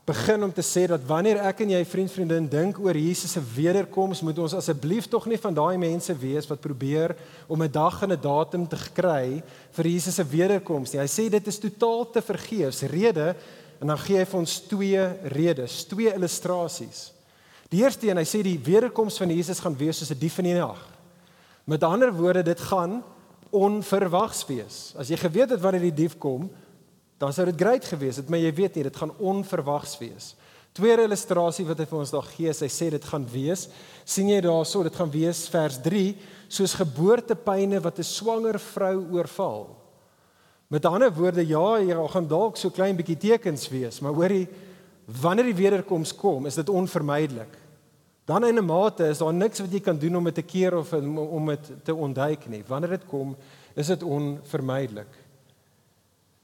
begin 0.07 0.43
om 0.43 0.53
te 0.55 0.63
sê 0.63 0.85
dat 0.87 1.03
wanneer 1.03 1.41
ek 1.49 1.65
en 1.65 1.73
jy 1.73 1.81
vriend 1.83 2.11
vriendin 2.13 2.45
dink 2.47 2.77
oor 2.79 2.95
Jesus 2.95 3.33
se 3.35 3.41
wederkoms, 3.43 4.21
moet 4.23 4.37
ons 4.39 4.55
asseblief 4.55 5.09
tog 5.11 5.25
nie 5.27 5.39
van 5.43 5.57
daai 5.57 5.75
mense 5.81 6.15
wees 6.15 6.47
wat 6.47 6.63
probeer 6.63 7.11
om 7.47 7.61
'n 7.61 7.71
dag 7.71 8.03
en 8.03 8.13
'n 8.13 8.21
datum 8.21 8.67
te 8.67 8.77
kry 8.95 9.43
vir 9.71 9.85
Jesus 9.85 10.15
se 10.15 10.23
wederkoms 10.23 10.93
nie. 10.93 11.01
Hy 11.01 11.07
sê 11.07 11.29
dit 11.29 11.47
is 11.47 11.59
totaal 11.59 12.09
te 12.11 12.21
vergeefs. 12.21 12.87
Rede 12.87 13.35
en 13.81 13.87
dan 13.87 13.97
gee 13.97 14.17
hy 14.17 14.25
vir 14.25 14.39
ons 14.39 14.59
twee 14.67 15.09
redes, 15.23 15.83
twee 15.83 16.13
illustrasies. 16.13 17.11
Die 17.69 17.83
eerste 17.83 18.07
een, 18.07 18.17
hy 18.17 18.23
sê 18.23 18.41
die 18.41 18.59
wederkoms 18.63 19.17
van 19.17 19.29
Jesus 19.29 19.59
gaan 19.59 19.77
wees 19.77 19.97
soos 19.97 20.11
'n 20.11 20.19
dief 20.19 20.37
in 20.37 20.45
die 20.45 20.53
nag. 20.53 20.79
Met 21.65 21.83
ander 21.83 22.13
woorde, 22.13 22.43
dit 22.43 22.59
gaan 22.59 23.03
onverwags 23.51 24.45
wees. 24.47 24.93
As 24.97 25.09
jy 25.09 25.17
geweet 25.17 25.49
het 25.49 25.61
wanneer 25.61 25.87
die 25.89 25.97
dief 26.05 26.17
kom, 26.17 26.49
dan 27.17 27.33
sou 27.33 27.45
dit 27.49 27.57
great 27.57 27.85
gewees 27.85 28.19
het, 28.21 28.29
maar 28.29 28.41
jy 28.41 28.53
weet 28.53 28.77
nie, 28.77 28.83
dit 28.83 28.99
gaan 28.99 29.13
onverwags 29.17 29.97
wees. 30.01 30.35
Tweede 30.77 31.07
illustrasie 31.07 31.65
wat 31.65 31.79
hy 31.81 31.87
vir 31.89 31.99
ons 31.99 32.13
daar 32.13 32.27
gee, 32.35 32.53
hy 32.53 32.69
sê 32.69 32.91
dit 32.93 33.05
gaan 33.09 33.25
wees, 33.31 33.65
sien 34.05 34.29
jy 34.29 34.41
daarso, 34.45 34.83
dit 34.85 34.99
gaan 34.99 35.09
wees 35.09 35.47
vers 35.49 35.79
3, 35.81 36.03
soos 36.53 36.75
geboortepyne 36.77 37.81
wat 37.81 37.99
'n 37.99 38.03
swanger 38.03 38.59
vrou 38.59 39.17
oorval. 39.17 39.75
Met 40.69 40.85
ander 40.85 41.11
woorde, 41.11 41.47
ja, 41.47 41.79
jy 41.79 41.95
gaan 42.09 42.27
dalk 42.27 42.57
so 42.57 42.69
klein 42.69 42.95
bietjie 42.95 43.17
tekens 43.17 43.69
wees, 43.69 43.99
maar 43.99 44.13
hoorie, 44.13 44.47
wanneer 45.07 45.45
die 45.45 45.63
wederkoms 45.63 46.15
kom, 46.15 46.45
is 46.45 46.55
dit 46.55 46.69
onvermydelik. 46.69 47.66
Dan 48.27 48.43
in 48.43 48.57
'n 48.59 48.65
mate 48.65 49.07
is 49.07 49.17
daar 49.17 49.33
niks 49.33 49.59
wat 49.59 49.71
jy 49.71 49.79
kan 49.79 49.97
doen 49.97 50.15
om 50.15 50.23
dit 50.23 50.35
te 50.35 50.41
keer 50.41 50.75
of 50.77 50.93
om 50.93 51.45
dit 51.45 51.71
te 51.83 51.95
ontduik 51.95 52.47
nie. 52.47 52.63
Wanneer 52.67 52.89
dit 52.89 53.05
kom, 53.05 53.35
is 53.73 53.87
dit 53.87 54.03
onvermydelik. 54.03 55.07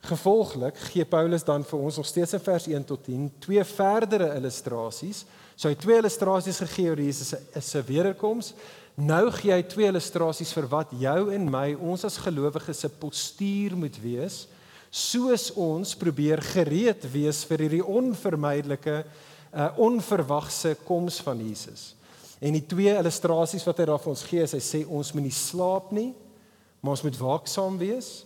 Gevolglik 0.04 0.78
gee 0.78 1.06
Paulus 1.06 1.44
dan 1.44 1.64
vir 1.64 1.80
ons 1.80 1.98
nog 1.98 2.06
steeds 2.06 2.34
in 2.34 2.40
vers 2.40 2.68
1 2.68 2.84
tot 2.84 3.04
10 3.04 3.32
twee 3.40 3.64
verdere 3.64 4.36
illustrasies. 4.36 5.26
So 5.56 5.68
hy 5.68 5.76
twee 5.76 5.98
illustrasies 5.98 6.60
gegee 6.60 6.90
oor 6.90 7.00
Jesus 7.00 7.34
se 7.60 7.84
wederkoms. 7.88 8.54
Nou 8.96 9.32
gee 9.32 9.52
hy 9.52 9.64
twee 9.64 9.88
illustrasies 9.88 10.54
vir 10.54 10.68
wat 10.68 10.92
jou 11.00 11.32
en 11.34 11.50
my, 11.50 11.74
ons 11.74 12.04
as 12.06 12.18
gelowiges 12.18 12.80
se 12.80 12.90
postuur 12.90 13.76
moet 13.76 13.96
wees, 14.04 14.48
soos 14.92 15.52
ons 15.58 15.96
probeer 15.96 16.42
gereed 16.54 17.08
wees 17.14 17.44
vir 17.50 17.66
hierdie 17.66 17.86
onvermydelike 17.86 19.04
uh, 19.54 19.70
onverwagse 19.78 20.76
koms 20.84 21.22
van 21.24 21.40
Jesus. 21.40 21.94
En 22.44 22.54
die 22.54 22.66
twee 22.68 22.92
illustrasies 22.98 23.64
wat 23.68 23.80
hy 23.80 23.88
daar 23.88 24.02
vir 24.02 24.14
ons 24.14 24.26
gee, 24.28 24.44
is 24.44 24.56
hy 24.58 24.62
sê 24.64 24.84
ons 24.84 25.14
moet 25.16 25.28
nie 25.28 25.36
slaap 25.36 25.94
nie, 25.96 26.12
maar 26.82 26.98
ons 26.98 27.06
moet 27.06 27.20
waaksaam 27.22 27.78
wees. 27.80 28.26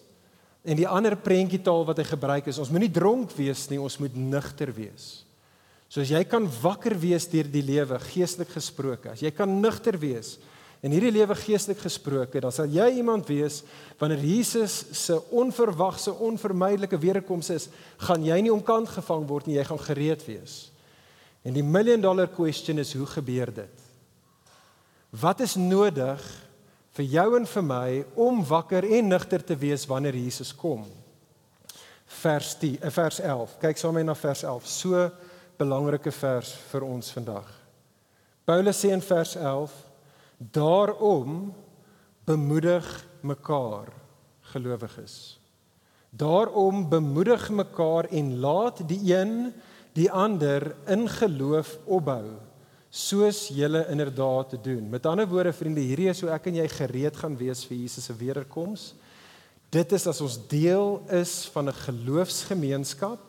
En 0.65 0.79
die 0.79 0.87
ander 0.89 1.15
prentjietaal 1.19 1.85
wat 1.87 2.01
hy 2.01 2.07
gebruik 2.09 2.49
is 2.49 2.59
ons 2.59 2.71
moet 2.73 2.87
nie 2.87 2.93
dronk 2.93 3.35
wees 3.37 3.67
nie, 3.71 3.79
ons 3.79 3.99
moet 4.01 4.15
nugter 4.17 4.73
wees. 4.75 5.21
So 5.87 6.01
as 6.03 6.11
jy 6.11 6.23
kan 6.27 6.49
wakker 6.61 6.97
wees 6.99 7.29
deur 7.31 7.47
die 7.47 7.63
lewe 7.63 7.99
geestelik 8.09 8.49
gesproke, 8.57 9.13
as 9.13 9.23
jy 9.23 9.31
kan 9.31 9.53
nugter 9.61 9.95
wees 10.01 10.35
In 10.85 10.93
hierdie 10.93 11.11
lewe 11.11 11.35
geestelik 11.35 11.79
gesproke, 11.81 12.41
dan 12.41 12.53
sal 12.53 12.69
jy 12.69 12.85
iemand 12.99 13.29
wees 13.31 13.63
wanneer 13.97 14.21
Jesus 14.21 14.83
se 14.93 15.17
onverwagse, 15.33 16.13
onvermydelike 16.13 16.99
weerkoms 17.01 17.49
is, 17.55 17.69
gaan 18.05 18.25
jy 18.25 18.37
nie 18.45 18.53
omkant 18.53 18.91
gevang 18.93 19.25
word 19.29 19.47
nie, 19.49 19.57
jy 19.57 19.65
gaan 19.65 19.81
gereed 19.81 20.25
wees. 20.27 20.57
En 21.41 21.53
die 21.53 21.63
million 21.63 22.01
dollar 22.01 22.27
question 22.27 22.79
is 22.79 22.93
hoe 22.93 23.05
gebeur 23.05 23.53
dit? 23.53 23.83
Wat 25.09 25.39
is 25.39 25.55
nodig 25.55 26.23
vir 26.97 27.05
jou 27.05 27.27
en 27.37 27.45
vir 27.45 27.63
my 27.63 27.89
om 28.15 28.41
wakker 28.45 28.85
en 28.97 29.11
nugter 29.13 29.43
te 29.43 29.55
wees 29.55 29.85
wanneer 29.87 30.15
Jesus 30.15 30.53
kom? 30.55 30.85
Vers 32.21 32.55
10, 32.59 32.79
eh, 32.81 32.89
vers 32.91 33.19
11. 33.19 33.57
Kyk 33.59 33.77
saam 33.77 33.93
met 33.93 34.03
my 34.03 34.11
na 34.11 34.15
vers 34.15 34.43
11. 34.43 34.67
So 34.67 35.11
belangrike 35.57 36.11
vers 36.11 36.53
vir 36.71 36.83
ons 36.83 37.11
vandag. 37.11 37.47
Paulus 38.45 38.79
sê 38.79 38.91
in 38.93 39.01
vers 39.01 39.35
11 39.35 39.73
Daarom 40.37 41.53
bemoedig 42.25 42.85
mekaar 43.21 43.89
gelowiges. 44.53 45.39
Daarom 46.09 46.89
bemoedig 46.89 47.49
mekaar 47.49 48.05
en 48.05 48.39
laat 48.39 48.83
die 48.87 49.01
een 49.15 49.53
die 49.97 50.09
ander 50.13 50.75
in 50.85 51.07
geloof 51.09 51.77
opbou 51.85 52.37
soos 52.89 53.47
julle 53.51 53.83
inderdaad 53.91 54.49
te 54.53 54.59
doen. 54.61 54.89
Met 54.89 55.05
ander 55.05 55.27
woorde 55.27 55.53
vriende, 55.53 55.83
hierdie 55.83 56.09
is 56.11 56.21
hoe 56.23 56.31
ek 56.33 56.47
en 56.49 56.61
jy 56.61 56.67
gereed 56.71 57.17
gaan 57.19 57.35
wees 57.37 57.65
vir 57.67 57.77
Jesus 57.77 58.07
se 58.07 58.15
wederkoms. 58.15 58.91
Dit 59.73 59.91
is 59.91 60.07
as 60.07 60.21
ons 60.23 60.37
deel 60.49 61.01
is 61.11 61.49
van 61.53 61.67
'n 61.67 61.81
geloofsgemeenskap. 61.83 63.19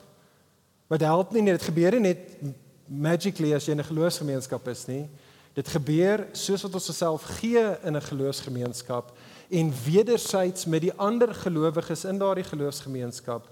Wat 0.88 1.00
help 1.00 1.32
nie 1.32 1.42
net 1.42 1.58
dit 1.58 1.68
gebeur 1.68 1.92
nie 1.92 2.14
net 2.14 2.38
magically 2.86 3.54
as 3.54 3.66
jy 3.66 3.72
in 3.72 3.80
'n 3.80 3.92
geloofsgemeenskap 3.92 4.68
is 4.68 4.86
nie. 4.86 5.08
Dit 5.54 5.68
gebeur 5.68 6.26
soos 6.32 6.62
wat 6.62 6.74
ons 6.74 6.88
osself 6.88 7.22
gee 7.40 7.64
in 7.82 7.96
'n 7.96 8.02
geloofsgemeenskap 8.02 9.12
en 9.50 9.72
wedersyds 9.84 10.66
met 10.66 10.82
die 10.82 10.92
ander 10.92 11.34
gelowiges 11.34 12.04
in 12.04 12.18
daardie 12.18 12.44
geloofsgemeenskap 12.44 13.48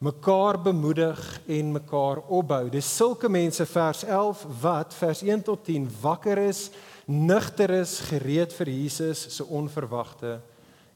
mekaar 0.00 0.56
bemoedig 0.62 1.40
en 1.46 1.72
mekaar 1.72 2.22
opbou. 2.32 2.70
Dis 2.72 2.88
sulke 2.96 3.28
mense 3.28 3.66
vers 3.68 4.04
11 4.04 4.46
wat 4.62 4.94
vers 4.96 5.20
1 5.22 5.42
tot 5.44 5.64
10 5.64 5.90
wakker 6.00 6.38
is, 6.40 6.70
nugter 7.04 7.70
is, 7.82 7.98
gereed 8.08 8.54
vir 8.56 8.70
Jesus 8.72 9.26
se 9.36 9.44
onverwagte 9.44 10.38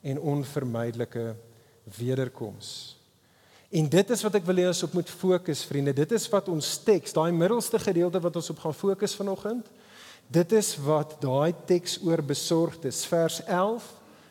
en 0.00 0.20
onvermydelike 0.20 1.34
wederkoms. 1.98 2.96
En 3.68 3.88
dit 3.92 4.10
is 4.16 4.24
wat 4.24 4.38
ek 4.40 4.48
wil 4.48 4.62
hê 4.62 4.66
ons 4.70 4.82
op 4.86 4.96
moet 4.96 5.10
fokus 5.10 5.66
vriende. 5.68 5.92
Dit 5.92 6.14
is 6.16 6.24
wat 6.32 6.48
ons 6.48 6.72
teks, 6.86 7.12
daai 7.12 7.32
middelste 7.34 7.78
gedeelte 7.82 8.22
wat 8.24 8.36
ons 8.40 8.52
op 8.54 8.62
gaan 8.64 8.76
fokus 8.78 9.16
vanoggend. 9.20 9.68
Dit 10.32 10.52
is 10.56 10.76
wat 10.80 11.18
daai 11.20 11.52
teks 11.68 11.98
oor 12.06 12.24
besorgd 12.24 12.86
is. 12.88 13.04
Vers 13.10 13.42
11. 13.44 13.84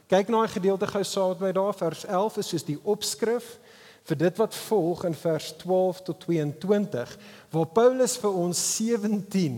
Kyk 0.09 0.33
na 0.33 0.41
daai 0.41 0.55
gedeelte 0.55 0.89
gou 0.89 1.03
saam 1.05 1.35
met 1.35 1.45
my 1.45 1.51
daar. 1.59 1.77
Vers 1.77 2.07
11 2.09 2.41
is 2.41 2.49
soos 2.55 2.65
die 2.65 2.79
opskrif 2.81 3.59
vir 4.03 4.19
dit 4.19 4.41
wat 4.41 4.55
volg 4.67 5.05
in 5.07 5.15
vers 5.15 5.53
12 5.63 6.01
tot 6.09 6.19
22 6.25 7.15
waar 7.53 7.69
Paulus 7.75 8.17
vir 8.19 8.35
ons 8.45 8.63
17 8.75 9.57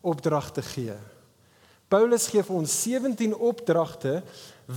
opdragte 0.00 0.62
gee. 0.62 0.96
Paulus 1.88 2.26
gee 2.28 2.42
vir 2.44 2.56
ons 2.58 2.74
17 2.82 3.34
opdragte 3.34 4.22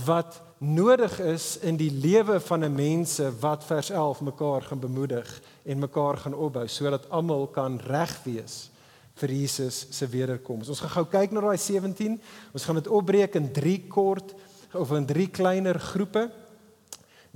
wat 0.06 0.40
nodig 0.62 1.18
is 1.20 1.58
in 1.66 1.76
die 1.76 1.90
lewe 1.90 2.38
van 2.40 2.64
'n 2.64 2.74
mense 2.74 3.24
wat 3.40 3.64
vers 3.64 3.90
11 3.90 4.20
mekaar 4.20 4.62
gaan 4.62 4.80
bemoedig 4.80 5.40
en 5.64 5.78
mekaar 5.78 6.16
gaan 6.16 6.34
opbou 6.34 6.66
sodat 6.68 7.10
almal 7.10 7.46
kan 7.46 7.78
reg 7.78 8.22
wees 8.24 8.70
vir 9.14 9.28
Jesus 9.28 9.86
se 9.90 10.06
wederkoms. 10.06 10.68
Ons 10.68 10.80
gaan 10.80 10.90
gou 10.96 11.04
kyk 11.04 11.32
na 11.32 11.40
daai 11.40 11.58
17. 11.58 12.20
Ons 12.52 12.64
gaan 12.64 12.74
dit 12.74 12.88
opbreek 12.88 13.34
in 13.34 13.52
3 13.52 13.78
kort 13.88 14.34
of 14.72 14.92
in 14.92 15.06
3 15.06 15.26
kleiner 15.30 15.78
groepe. 15.78 16.30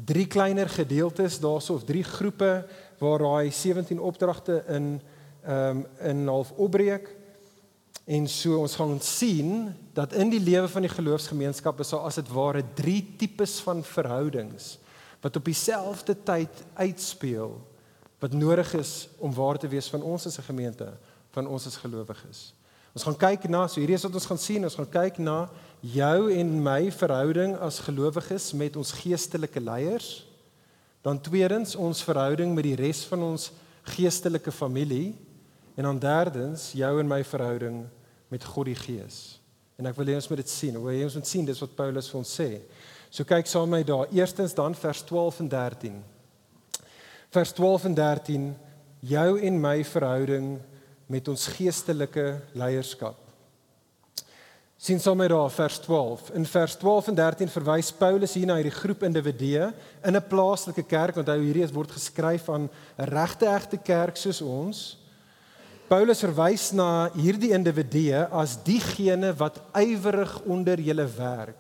3 0.04 0.26
kleiner 0.26 0.68
gedeeltes 0.68 1.40
daarso 1.40 1.74
of 1.74 1.84
3 1.84 2.02
groepe 2.04 2.66
waar 2.98 3.18
daai 3.18 3.50
17 3.50 4.00
opdragte 4.00 4.64
in 4.68 5.00
ehm 5.46 5.76
um, 5.76 5.86
in 6.02 6.26
half 6.26 6.50
opbreek. 6.52 7.14
En 8.04 8.28
so 8.28 8.58
ons 8.58 8.74
gaan 8.74 9.00
sien 9.00 9.74
dat 9.92 10.12
in 10.12 10.28
die 10.30 10.40
lewe 10.40 10.68
van 10.68 10.82
die 10.82 10.90
geloofsgemeenskap 10.90 11.80
is 11.80 11.88
daar 11.88 12.00
as 12.00 12.14
dit 12.14 12.28
ware 12.28 12.62
3 12.74 13.14
tipes 13.16 13.60
van 13.60 13.84
verhoudings 13.84 14.78
wat 15.20 15.36
op 15.36 15.44
dieselfde 15.44 16.16
tyd 16.22 16.64
uitspeel 16.74 17.56
wat 18.18 18.32
nodig 18.32 18.74
is 18.74 19.08
om 19.18 19.34
waar 19.34 19.58
te 19.58 19.68
wees 19.68 19.88
van 19.88 20.02
ons 20.02 20.26
as 20.26 20.38
'n 20.38 20.42
gemeente 20.50 20.92
van 21.30 21.46
ons 21.46 21.66
as 21.66 21.76
gelowiges. 21.76 22.54
Ons 22.92 23.04
gaan 23.04 23.16
kyk 23.16 23.48
na, 23.48 23.66
so 23.66 23.80
hierdie 23.80 23.96
is 23.96 24.02
wat 24.02 24.14
ons 24.14 24.26
gaan 24.26 24.38
sien, 24.38 24.64
ons 24.64 24.74
gaan 24.74 24.88
kyk 24.88 25.18
na 25.18 25.50
jou 25.86 26.30
en 26.32 26.48
my 26.62 26.88
verhouding 26.90 27.54
as 27.62 27.82
gelowiges 27.86 28.50
met 28.56 28.76
ons 28.76 28.94
geestelike 29.02 29.60
leiers. 29.60 30.24
Dan 31.06 31.20
tweedens 31.22 31.76
ons 31.78 32.02
verhouding 32.02 32.54
met 32.54 32.66
die 32.66 32.78
res 32.78 33.04
van 33.06 33.22
ons 33.22 33.50
geestelike 33.94 34.50
familie 34.50 35.14
en 35.76 35.86
dan 35.86 36.00
derdens 36.02 36.72
jou 36.74 36.92
en 37.00 37.08
my 37.08 37.20
verhouding 37.24 37.84
met 38.32 38.44
God 38.44 38.66
die 38.72 38.78
Gees. 38.78 39.38
En 39.76 39.86
ek 39.86 39.98
wil 39.98 40.10
hê 40.10 40.16
ons 40.18 40.28
moet 40.32 40.40
dit 40.40 40.50
sien. 40.50 40.78
Hoe 40.80 40.94
ons 41.04 41.18
moet 41.18 41.28
sien 41.28 41.46
dis 41.46 41.60
wat 41.62 41.76
Paulus 41.78 42.08
vir 42.10 42.18
ons 42.18 42.36
sê. 42.40 42.48
So 43.12 43.28
kyk 43.28 43.46
saam 43.46 43.70
met 43.70 43.84
my 43.84 43.86
daar. 43.86 44.08
Eerstens 44.10 44.56
dan 44.56 44.74
vers 44.74 45.02
12 45.06 45.44
en 45.44 45.50
13. 45.52 46.00
Vers 47.36 47.52
12 47.52 47.84
en 47.90 47.94
13 47.94 48.48
jou 49.06 49.28
en 49.38 49.60
my 49.60 49.76
verhouding 49.84 50.56
met 51.06 51.28
ons 51.28 51.46
geestelike 51.54 52.26
leierskap. 52.56 53.25
Sien 54.86 55.00
sommer 55.02 55.28
daar 55.28 55.50
vers 55.50 55.78
12. 55.82 56.28
In 56.38 56.44
vers 56.46 56.74
12 56.78 57.08
en 57.08 57.14
13 57.14 57.48
verwys 57.50 57.88
Paulus 57.90 58.36
hier 58.38 58.46
na 58.46 58.54
hierdie 58.60 58.70
groep 58.70 59.00
individue 59.02 59.72
in 60.06 60.14
'n 60.14 60.28
plaaslike 60.28 60.84
kerk. 60.86 61.16
Onthou 61.16 61.40
hierdie 61.42 61.66
word 61.74 61.90
geskryf 61.90 62.48
aan 62.48 62.68
'n 62.70 63.08
regte 63.10 63.46
egte 63.46 63.78
kerk 63.82 64.16
soos 64.16 64.40
ons. 64.40 64.98
Paulus 65.88 66.20
verwys 66.20 66.70
na 66.72 67.10
hierdie 67.16 67.50
individue 67.50 68.28
as 68.30 68.62
diegene 68.62 69.34
wat 69.34 69.58
ywerig 69.74 70.40
onder 70.46 70.78
julle 70.78 71.08
werk 71.16 71.58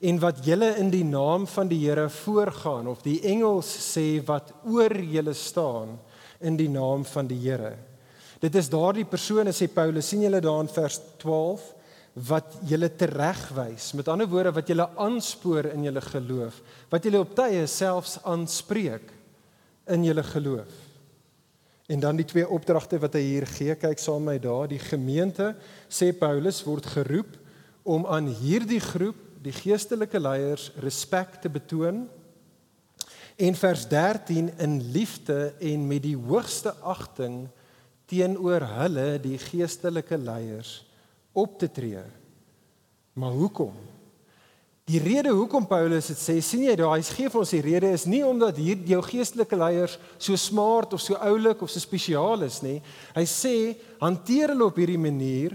en 0.00 0.18
wat 0.18 0.44
julle 0.44 0.78
in 0.78 0.90
die 0.90 1.04
naam 1.04 1.46
van 1.46 1.68
die 1.68 1.88
Here 1.88 2.08
voorgaan 2.08 2.88
of 2.88 3.02
die 3.02 3.20
engels 3.20 3.68
sê 3.96 4.24
wat 4.24 4.52
oor 4.64 4.96
julle 4.96 5.34
staan 5.34 5.98
in 6.40 6.56
die 6.56 6.68
naam 6.68 7.04
van 7.04 7.26
die 7.26 7.38
Here. 7.38 7.76
Dit 8.40 8.54
is 8.54 8.68
daardie 8.68 9.04
persone 9.04 9.52
sê 9.52 9.68
Paulus, 9.68 10.08
sien 10.08 10.22
julle 10.22 10.40
daar 10.40 10.60
in 10.60 10.68
vers 10.68 11.00
12 11.18 11.79
wat 12.12 12.58
julle 12.66 12.90
teregwys. 12.90 13.92
Met 13.94 14.08
ander 14.10 14.28
woorde 14.28 14.52
wat 14.56 14.68
julle 14.70 14.88
aanspoor 14.98 15.70
in 15.74 15.86
julle 15.86 16.02
geloof, 16.02 16.60
wat 16.90 17.06
julle 17.06 17.22
op 17.22 17.34
tye 17.38 17.66
selfs 17.70 18.18
aanspreek 18.26 19.12
in 19.90 20.04
julle 20.04 20.24
geloof. 20.26 20.72
En 21.90 22.00
dan 22.00 22.18
die 22.18 22.26
twee 22.26 22.46
opdragte 22.46 23.00
wat 23.02 23.16
hy 23.18 23.22
hier 23.24 23.46
gee, 23.50 23.74
kyk 23.74 23.98
saam 23.98 24.22
met 24.26 24.38
my 24.38 24.42
daar, 24.42 24.68
die 24.70 24.82
gemeente 24.82 25.54
sê 25.90 26.12
Paulus 26.14 26.62
word 26.66 26.86
geroep 26.86 27.38
om 27.82 28.06
aan 28.06 28.28
hierdie 28.42 28.82
groep, 28.82 29.18
die 29.42 29.54
geestelike 29.56 30.20
leiers, 30.20 30.68
respek 30.84 31.40
te 31.42 31.50
betoon. 31.50 32.04
En 33.40 33.56
vers 33.56 33.86
13 33.88 34.52
in 34.60 34.76
liefde 34.92 35.54
en 35.58 35.86
met 35.88 36.04
die 36.04 36.14
hoogste 36.18 36.74
agting 36.84 37.48
teenoor 38.10 38.66
hulle 38.76 39.08
die 39.22 39.38
geestelike 39.38 40.18
leiers 40.18 40.82
op 41.32 41.58
te 41.58 41.70
tree. 41.70 42.02
Maar 43.12 43.30
hoekom? 43.30 43.74
Die 44.90 44.98
rede 44.98 45.30
hoekom 45.30 45.68
Paulus 45.70 46.08
dit 46.10 46.18
sê, 46.18 46.34
sien 46.42 46.64
jy 46.66 46.74
daai 46.78 47.02
gee 47.06 47.30
vir 47.30 47.40
ons 47.42 47.52
die 47.54 47.62
rede 47.62 47.92
is 47.94 48.08
nie 48.10 48.24
omdat 48.26 48.56
hier 48.58 48.80
jou 48.90 48.98
geestelike 49.06 49.58
leiers 49.58 49.98
so 50.18 50.34
smart 50.40 50.96
of 50.96 51.02
so 51.04 51.18
oulik 51.22 51.62
of 51.62 51.70
so 51.70 51.82
spesiaal 51.82 52.42
is 52.42 52.58
nie. 52.64 52.80
Hy 53.14 53.26
sê 53.28 53.54
hanteer 54.00 54.50
hulle 54.50 54.66
op 54.66 54.80
hierdie 54.80 54.98
manier 54.98 55.54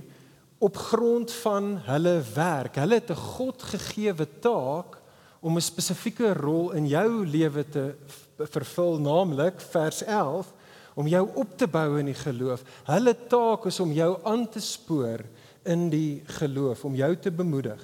op 0.63 0.79
grond 0.79 1.33
van 1.41 1.73
hulle 1.89 2.15
werk. 2.35 2.79
Hulle 2.79 3.01
het 3.01 3.11
'n 3.11 3.25
Godgegewe 3.35 4.27
taak 4.39 5.01
om 5.41 5.57
'n 5.57 5.61
spesifieke 5.61 6.33
rol 6.33 6.71
in 6.71 6.87
jou 6.87 7.25
lewe 7.25 7.63
te 7.69 7.95
vervul, 8.37 8.99
naamlik 8.99 9.59
vers 9.59 10.03
11 10.03 10.53
om 10.95 11.07
jou 11.07 11.27
op 11.35 11.57
te 11.57 11.67
bou 11.67 11.99
in 11.99 12.05
die 12.05 12.15
geloof. 12.17 12.63
Hulle 12.87 13.15
taak 13.27 13.65
is 13.65 13.79
om 13.79 13.91
jou 13.91 14.17
aan 14.23 14.47
te 14.49 14.59
spoor 14.59 15.19
in 15.65 15.89
die 15.89 16.23
geloof, 16.39 16.85
om 16.85 16.95
jou 16.95 17.11
te 17.17 17.31
bemoedig. 17.31 17.81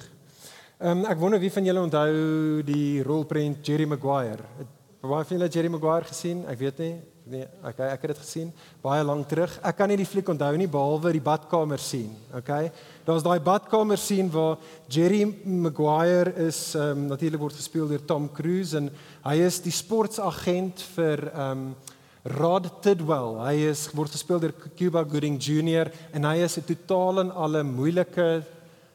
Ehm 0.82 0.98
um, 0.98 1.06
ek 1.06 1.18
wonder 1.18 1.38
wie 1.38 1.52
van 1.52 1.66
julle 1.66 1.82
onthou 1.82 2.62
die 2.66 3.02
rolprent 3.06 3.66
Jerry 3.66 3.84
Maguire. 3.86 4.46
Het 4.58 4.70
baie 5.06 5.24
van 5.24 5.36
julle 5.36 5.50
Jerry 5.50 5.70
Maguire 5.70 6.08
gesien? 6.10 6.44
Ek 6.50 6.58
weet 6.58 6.78
nie. 6.82 6.94
Nee, 7.22 7.46
okay, 7.62 7.86
ek 7.92 8.02
het 8.02 8.16
dit 8.16 8.18
gesien 8.18 8.48
baie 8.82 9.04
lank 9.06 9.28
terug. 9.30 9.52
Ek 9.62 9.76
kan 9.78 9.86
nie 9.86 9.98
die 10.00 10.08
fliek 10.08 10.26
onthou 10.32 10.50
nie 10.58 10.66
behalwe 10.66 11.12
die 11.14 11.22
badkamer 11.22 11.78
sien. 11.78 12.10
Okay. 12.34 12.72
Daar's 13.06 13.22
daai 13.22 13.38
badkamer 13.38 14.00
sien 14.00 14.26
waar 14.30 14.58
Jerry 14.90 15.22
Maguire 15.44 16.34
is 16.48 16.74
ehm 16.74 17.04
um, 17.04 17.06
natuurlik 17.12 17.42
word 17.42 17.58
gespeel 17.60 17.86
deur 17.90 18.02
Tom 18.06 18.26
Cruise 18.34 18.74
en 18.78 18.90
hy 19.22 19.36
is 19.46 19.60
die 19.62 19.74
sportsagent 19.74 20.82
vir 20.96 21.28
ehm 21.30 21.66
um, 21.68 21.74
Rod 22.22 22.68
Tidwell. 22.82 23.40
Hy 23.42 23.66
is 23.66 23.88
word 23.90 24.12
gespeel 24.14 24.38
deur 24.38 24.52
Cuba 24.78 25.02
Gooding 25.02 25.40
Jr 25.42 25.90
en 26.14 26.22
hy 26.22 26.36
is 26.46 26.56
'n 26.56 26.62
totaal 26.62 27.18
en 27.20 27.30
alle 27.34 27.64
moeilike 27.64 28.44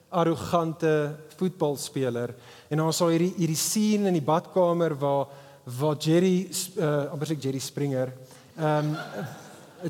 arrogante 0.10 1.12
voetbalspeler. 1.36 2.34
En 2.72 2.78
dan 2.78 2.94
sal 2.94 3.12
hierdie 3.12 3.34
hierdie 3.36 3.60
scene 3.60 4.08
in 4.08 4.14
die 4.14 4.24
badkamer 4.24 4.96
waar 4.96 5.28
waar 5.66 5.98
Jerry 6.00 6.48
uh 6.80 7.12
amper 7.12 7.28
sê 7.28 7.36
Jerry 7.36 7.60
Springer. 7.60 8.14
Ehm 8.58 8.96
um, 8.96 8.98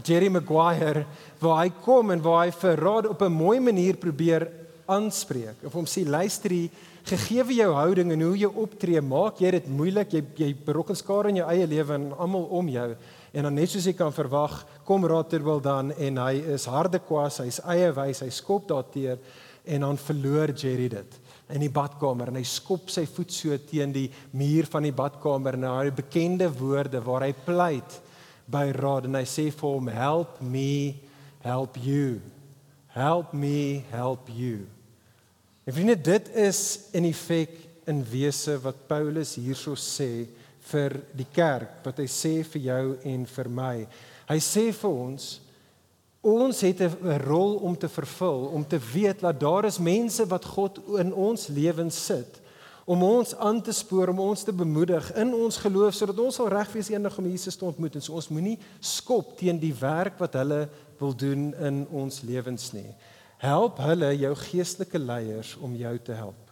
Jerry 0.03 0.29
Maguire 0.29 1.06
waar 1.39 1.63
hy 1.63 1.70
kom 1.86 2.12
en 2.12 2.22
waar 2.22 2.46
hy 2.46 2.51
vir 2.51 2.75
Rod 2.75 3.06
op 3.06 3.22
'n 3.22 3.32
mooi 3.32 3.60
manier 3.60 3.98
probeer 3.98 4.50
aanspreek. 4.88 5.63
Of 5.63 5.74
hom 5.74 5.86
sê 5.86 6.03
luister 6.08 6.50
hier, 6.50 6.70
gegee 7.03 7.44
jou 7.44 7.74
houding 7.74 8.12
en 8.12 8.22
hoe 8.22 8.38
jy 8.38 8.50
optree, 8.50 9.01
maak 9.01 9.39
jy 9.39 9.51
dit 9.51 9.67
moeilik. 9.67 10.12
Jy 10.12 10.24
jy 10.36 10.56
berokken 10.65 10.96
skade 10.96 11.29
in 11.29 11.36
jou 11.36 11.48
eie 11.48 11.67
lewe 11.67 11.94
en 11.94 12.13
almal 12.17 12.48
om 12.50 12.67
jou. 12.67 12.96
En 13.38 13.46
dan 13.46 13.53
net 13.53 13.70
soos 13.70 13.86
jy 13.86 13.94
kan 13.94 14.13
verwag, 14.15 14.63
kom 14.88 15.03
Rotterwil 15.06 15.60
dan 15.62 15.91
en 15.94 16.17
hy 16.24 16.39
is 16.56 16.65
harde 16.74 16.98
kwas, 17.06 17.38
hy's 17.44 17.60
eie 17.70 17.91
wys, 17.94 18.24
hy 18.25 18.32
skop 18.34 18.65
daarteer 18.72 19.20
en 19.67 19.84
dan 19.86 20.00
verloor 20.01 20.56
Jerry 20.58 20.88
dit 20.89 21.17
in 21.53 21.62
die 21.62 21.72
badkamer. 21.72 22.32
En 22.32 22.39
hy 22.39 22.46
skop 22.48 22.89
sy 22.89 23.06
voet 23.06 23.36
so 23.36 23.60
teen 23.70 23.94
die 23.94 24.08
muur 24.34 24.65
van 24.72 24.88
die 24.88 24.96
badkamer 24.96 25.60
en 25.60 25.67
hy 25.70 25.91
bekende 25.94 26.50
woorde 26.50 27.03
waar 27.06 27.27
hy 27.27 27.36
pleit 27.46 28.00
by 28.50 28.72
Rod 28.79 29.06
en 29.06 29.20
hy 29.20 29.25
sê 29.27 29.50
vir 29.51 29.75
hom 29.75 29.91
help 29.91 30.41
me 30.41 30.98
help 31.46 31.77
you. 31.84 32.17
Help 32.96 33.38
me 33.38 33.84
help 33.91 34.32
you. 34.34 34.65
En 35.67 35.75
vriende 35.75 35.98
dit 36.00 36.34
is 36.41 36.89
in 36.96 37.06
effek 37.12 37.53
in 37.88 38.01
wese 38.08 38.58
wat 38.63 38.88
Paulus 38.89 39.36
hierso 39.38 39.75
sê 39.77 40.25
vir 40.72 40.98
die 41.18 41.28
kerk 41.34 41.84
wat 41.86 42.00
hy 42.02 42.08
sê 42.12 42.44
vir 42.54 42.62
jou 42.62 42.96
en 43.04 43.26
vir 43.26 43.50
my 43.50 43.76
hy 44.30 44.40
sê 44.44 44.70
vir 44.76 44.90
ons 44.90 45.30
ons 46.28 46.62
het 46.62 46.82
'n 46.82 47.20
rol 47.24 47.56
om 47.64 47.78
te 47.78 47.88
vervul 47.88 48.50
om 48.54 48.68
te 48.68 48.80
weet 48.80 49.20
dat 49.20 49.40
daar 49.40 49.66
is 49.66 49.80
mense 49.80 50.26
wat 50.26 50.46
God 50.46 50.80
in 51.00 51.14
ons 51.14 51.48
lewens 51.48 52.06
sit 52.06 52.42
om 52.88 53.04
ons 53.04 53.36
aan 53.36 53.62
te 53.62 53.74
spoor 53.76 54.08
om 54.08 54.20
ons 54.20 54.44
te 54.48 54.54
bemoedig 54.56 55.10
in 55.20 55.34
ons 55.36 55.58
geloof 55.60 55.94
sodat 55.94 56.20
ons 56.24 56.38
sal 56.40 56.48
reg 56.48 56.72
wees 56.72 56.90
eendag 56.90 57.18
om 57.20 57.28
Jesus 57.28 57.60
te 57.60 57.68
ontmoet 57.68 57.98
en 58.00 58.06
so 58.06 58.16
ons 58.16 58.30
moenie 58.32 58.56
skop 58.80 59.34
teen 59.36 59.60
die 59.60 59.74
werk 59.76 60.16
wat 60.24 60.40
hulle 60.40 60.62
wil 61.00 61.12
doen 61.12 61.50
in 61.68 61.84
ons 61.92 62.22
lewens 62.24 62.72
nie. 62.72 62.88
Help 63.44 63.84
hulle 63.84 64.14
jou 64.16 64.32
geestelike 64.48 65.04
leiers 65.04 65.58
om 65.60 65.76
jou 65.76 65.98
te 66.00 66.16
help. 66.16 66.47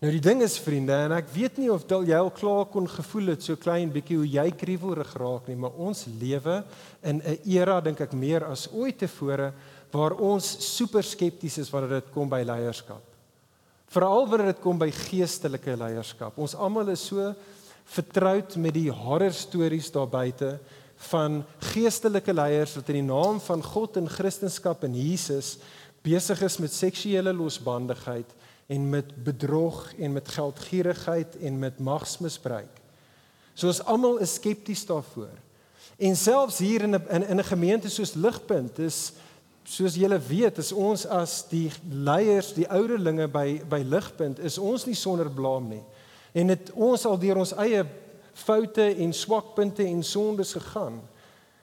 Nou 0.00 0.08
die 0.14 0.22
ding 0.24 0.38
is 0.40 0.54
vriende 0.56 0.94
en 0.96 1.12
ek 1.12 1.26
weet 1.34 1.58
nie 1.60 1.66
of 1.68 1.82
dal 1.84 2.06
jy 2.08 2.16
al 2.16 2.30
klaar 2.32 2.64
kon 2.72 2.86
gevoel 2.88 3.34
het 3.34 3.42
so 3.44 3.60
klein 3.60 3.90
bietjie 3.92 4.16
hoe 4.16 4.28
jy 4.32 4.46
kriewelrig 4.56 5.10
raak 5.20 5.50
nie, 5.50 5.58
maar 5.60 5.76
ons 5.76 6.06
lewe 6.22 6.62
in 7.04 7.20
'n 7.20 7.36
era 7.44 7.82
dink 7.84 8.00
ek 8.00 8.14
meer 8.16 8.46
as 8.48 8.64
ooit 8.72 8.96
tevore 8.96 9.52
waar 9.92 10.16
ons 10.16 10.46
super 10.76 11.04
skepties 11.04 11.58
is 11.58 11.68
wanneer 11.68 12.00
dit 12.00 12.12
kom 12.14 12.30
by 12.30 12.40
leierskap. 12.40 13.02
Veral 13.92 14.26
wanneer 14.26 14.54
dit 14.54 14.62
kom 14.62 14.78
by 14.78 14.90
geestelike 14.90 15.76
leierskap. 15.76 16.32
Ons 16.38 16.54
almal 16.54 16.88
is 16.88 17.04
so 17.04 17.34
vertroud 17.84 18.56
met 18.56 18.72
die 18.72 18.90
horror 18.90 19.32
stories 19.32 19.90
daar 19.90 20.08
buite 20.08 20.58
van 21.10 21.44
geestelike 21.74 22.32
leiers 22.32 22.74
wat 22.74 22.88
in 22.88 23.04
die 23.04 23.12
naam 23.12 23.38
van 23.38 23.62
God 23.62 23.96
en 23.96 24.08
Christendom 24.08 24.76
en 24.80 24.94
Jesus 24.94 25.58
besig 26.02 26.40
is 26.42 26.58
met 26.58 26.72
seksuele 26.72 27.32
losbandigheid 27.32 28.39
en 28.70 28.88
met 28.88 29.24
bedrog 29.24 29.92
en 29.98 30.12
met 30.12 30.28
geldgierigheid 30.28 31.38
en 31.38 31.58
met 31.58 31.78
magsmisbruik. 31.78 32.80
So 33.54 33.66
ons 33.66 33.82
almal 33.82 34.20
is 34.22 34.34
skepties 34.34 34.84
daarvoor. 34.86 35.34
En 35.98 36.16
selfs 36.16 36.58
hier 36.58 36.82
in 36.86 36.94
'n 36.94 37.02
in, 37.08 37.26
in 37.26 37.38
'n 37.38 37.44
gemeente 37.44 37.88
soos 37.90 38.14
Ligpunt 38.14 38.78
is 38.78 39.12
soos 39.64 39.94
julle 39.94 40.18
weet, 40.18 40.58
is 40.58 40.72
ons 40.72 41.06
as 41.06 41.48
die 41.48 41.70
leiers, 41.90 42.54
die 42.54 42.68
ouderlinge 42.68 43.28
by 43.28 43.62
by 43.68 43.82
Ligpunt, 43.86 44.38
is 44.38 44.58
ons 44.58 44.86
nie 44.86 44.94
sonder 44.94 45.30
blaam 45.30 45.68
nie. 45.68 45.84
En 46.32 46.46
dit 46.46 46.70
ons 46.74 47.06
al 47.06 47.18
deur 47.18 47.36
ons 47.36 47.52
eie 47.52 47.84
foute 48.32 48.94
en 48.94 49.12
swakpunte 49.12 49.84
en 49.84 50.02
sondes 50.02 50.52
gegaan. 50.52 51.00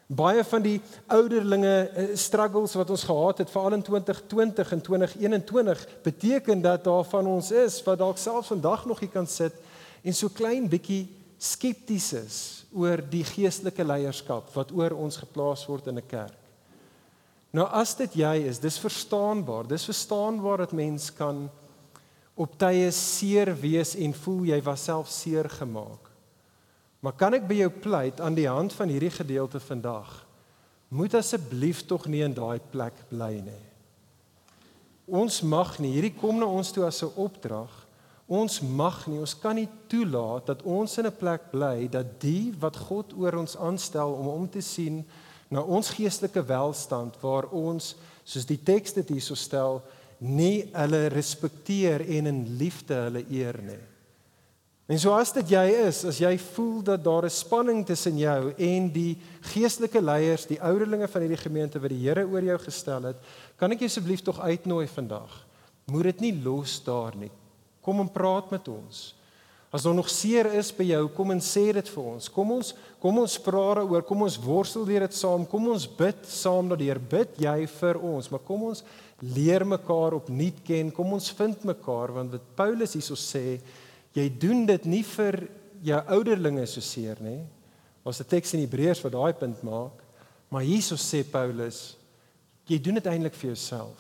Baie 0.08 0.44
van 0.48 0.64
die 0.64 0.78
ouderlinge 1.12 1.90
eh, 1.90 2.16
struggles 2.16 2.74
wat 2.80 2.90
ons 2.90 3.04
gehad 3.04 3.42
het 3.44 3.50
veral 3.52 3.76
in 3.76 3.82
2020 3.84 4.72
en 4.72 4.82
2021 4.82 5.88
beteken 6.04 6.62
dat 6.62 6.84
daar 6.84 7.04
van 7.04 7.28
ons 7.28 7.52
is 7.52 7.82
wat 7.84 8.00
dalk 8.00 8.18
selfs 8.18 8.48
vandag 8.48 8.86
nog 8.86 9.00
hier 9.04 9.12
kan 9.12 9.28
sit 9.28 9.54
en 10.04 10.16
so 10.16 10.32
klein 10.32 10.70
bietjie 10.72 11.10
skepties 11.38 12.14
is 12.14 12.38
oor 12.72 13.04
die 13.04 13.26
geestelike 13.28 13.84
leierskap 13.84 14.48
wat 14.56 14.72
oor 14.72 14.96
ons 14.96 15.20
geplaas 15.20 15.66
word 15.68 15.88
in 15.92 16.00
'n 16.00 16.08
kerk. 16.08 16.40
Nou 17.52 17.68
as 17.68 17.96
dit 17.96 18.14
jy 18.14 18.48
is, 18.48 18.60
dis 18.60 18.80
verstaanbaar. 18.80 19.68
Dis 19.68 19.86
verstaanbaar 19.86 20.58
dat 20.58 20.72
mens 20.72 21.14
kan 21.14 21.50
op 22.36 22.58
tye 22.58 22.92
seer 22.92 23.56
wees 23.60 23.96
en 23.96 24.14
voel 24.14 24.44
jy 24.46 24.62
was 24.62 24.84
self 24.84 25.10
seer 25.10 25.50
gemaak. 25.50 26.07
Maar 27.00 27.14
kan 27.14 27.34
ek 27.38 27.48
by 27.48 27.60
jou 27.62 27.70
pleit 27.70 28.22
aan 28.22 28.38
die 28.38 28.48
hand 28.50 28.74
van 28.74 28.90
hierdie 28.90 29.14
gedeelte 29.14 29.60
vandag? 29.62 30.26
Moet 30.90 31.18
asseblief 31.20 31.84
tog 31.86 32.08
nie 32.08 32.24
in 32.26 32.34
daai 32.34 32.60
plek 32.72 32.96
bly 33.10 33.34
nie. 33.44 33.66
Ons 35.08 35.42
mag 35.42 35.78
nie, 35.80 35.94
hierdie 35.96 36.16
kom 36.18 36.40
na 36.40 36.48
ons 36.50 36.72
toe 36.72 36.86
as 36.86 37.04
'n 37.04 37.12
opdrag. 37.16 37.72
Ons 38.28 38.60
mag 38.60 39.08
nie, 39.08 39.20
ons 39.20 39.40
kan 39.40 39.56
nie 39.56 39.70
toelaat 39.88 40.46
dat 40.46 40.64
ons 40.64 40.98
in 40.98 41.06
'n 41.06 41.16
plek 41.16 41.52
bly 41.52 41.88
dat 41.88 42.20
die 42.20 42.54
wat 42.60 42.76
God 42.76 43.14
oor 43.14 43.36
ons 43.36 43.56
aanstel 43.58 44.12
om 44.14 44.28
om 44.28 44.50
te 44.50 44.62
sien 44.62 45.06
na 45.50 45.62
ons 45.62 45.90
geestelike 45.90 46.44
welstand 46.46 47.16
waar 47.22 47.48
ons 47.52 47.96
soos 48.24 48.46
die 48.46 48.60
teks 48.64 48.94
dit 48.94 49.10
hierso 49.10 49.36
stel 49.36 49.82
nie 50.20 50.70
hulle 50.74 51.08
respekteer 51.08 52.02
en 52.02 52.28
in 52.28 52.58
liefde 52.58 52.94
hulle 52.94 53.24
eer 53.30 53.62
nie. 53.64 53.97
En 54.88 55.00
so 55.00 55.12
as 55.12 55.34
dit 55.36 55.50
jy 55.52 55.66
is, 55.84 56.06
as 56.08 56.22
jy 56.24 56.32
voel 56.54 56.80
dat 56.80 57.04
daar 57.04 57.26
'n 57.26 57.30
spanning 57.30 57.86
tussen 57.86 58.18
jou 58.18 58.54
en 58.56 58.88
die 58.90 59.18
geestelike 59.52 60.02
leiers, 60.02 60.46
die 60.48 60.62
ouderlinge 60.62 61.08
van 61.08 61.22
hierdie 61.22 61.44
gemeente 61.44 61.80
wat 61.80 61.90
die 61.90 62.08
Here 62.08 62.24
oor 62.24 62.42
jou 62.42 62.58
gestel 62.58 63.04
het, 63.04 63.18
kan 63.58 63.72
ek 63.72 63.80
jou 63.80 63.88
asseblief 63.88 64.22
tog 64.24 64.40
uitnooi 64.40 64.88
vandag. 64.88 65.46
Moet 65.92 66.04
dit 66.04 66.20
nie 66.20 66.42
los 66.44 66.84
daar 66.84 67.16
nie. 67.16 67.32
Kom 67.82 68.00
en 68.00 68.10
praat 68.10 68.50
met 68.52 68.68
ons. 68.68 69.16
As 69.72 69.84
daar 69.84 69.94
nog 69.94 70.10
seer 70.10 70.46
is 70.56 70.72
by 70.72 70.84
jou, 70.84 71.10
kom 71.10 71.32
en 71.32 71.42
sê 71.44 71.74
dit 71.74 71.90
vir 71.90 72.04
ons. 72.04 72.30
Kom 72.30 72.52
ons 72.52 72.74
kom 73.02 73.18
ons 73.20 73.38
praat 73.38 73.76
daaroor, 73.76 74.04
kom 74.04 74.22
ons 74.22 74.38
worstel 74.40 74.86
deur 74.86 75.04
dit 75.04 75.14
saam. 75.14 75.46
Kom 75.46 75.68
ons 75.68 75.86
bid 75.86 76.16
saam 76.26 76.70
dat 76.70 76.80
die 76.80 76.88
Here 76.88 77.00
bid 77.00 77.36
jy 77.38 77.68
vir 77.68 78.00
ons, 78.00 78.32
maar 78.32 78.40
kom 78.40 78.64
ons 78.64 78.84
leer 79.20 79.66
mekaar 79.66 80.14
opnuut 80.14 80.64
ken. 80.64 80.92
Kom 80.92 81.12
ons 81.14 81.30
vind 81.30 81.64
mekaar 81.64 82.14
want 82.14 82.32
wat 82.32 82.56
Paulus 82.56 82.94
hierso 82.94 83.16
sê, 83.20 83.60
jy 84.18 84.26
doen 84.42 84.66
dit 84.66 84.90
nie 84.90 85.04
vir 85.06 85.44
jou 85.86 86.00
ouderlinge 86.18 86.66
so 86.70 86.82
seer 86.82 87.20
nie. 87.22 87.44
Ons 88.04 88.20
het 88.20 88.28
'n 88.28 88.36
teks 88.36 88.54
in 88.54 88.64
Hebreërs 88.66 89.04
wat 89.04 89.14
daai 89.14 89.34
punt 89.34 89.64
maak, 89.64 90.02
maar 90.50 90.64
hierso 90.64 90.96
sê 90.96 91.24
Paulus, 91.24 91.98
jy 92.66 92.80
doen 92.80 92.96
dit 92.96 93.06
eintlik 93.06 93.36
vir 93.36 93.50
jouself. 93.54 94.00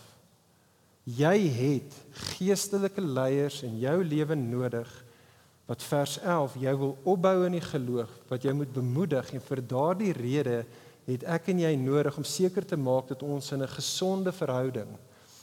Jy 1.06 1.38
het 1.48 1.94
geestelike 2.12 3.02
leiers 3.02 3.64
in 3.64 3.80
jou 3.80 4.04
lewe 4.04 4.36
nodig 4.36 4.90
wat 5.68 5.84
vers 5.84 6.20
11 6.20 6.56
jou 6.60 6.78
wil 6.78 6.98
opbou 7.04 7.46
in 7.46 7.52
die 7.52 7.62
geloof, 7.62 8.10
wat 8.30 8.44
jy 8.44 8.54
moet 8.54 8.74
bemoedig 8.74 9.34
en 9.34 9.42
vir 9.42 9.62
daardie 9.62 10.14
rede 10.14 10.66
het 11.08 11.24
ek 11.24 11.50
en 11.50 11.60
jy 11.60 11.76
nodig 11.76 12.18
om 12.18 12.24
seker 12.24 12.66
te 12.66 12.78
maak 12.78 13.08
dat 13.08 13.24
ons 13.24 13.52
in 13.52 13.62
'n 13.62 13.68
gesonde 13.68 14.32
verhouding 14.32 14.98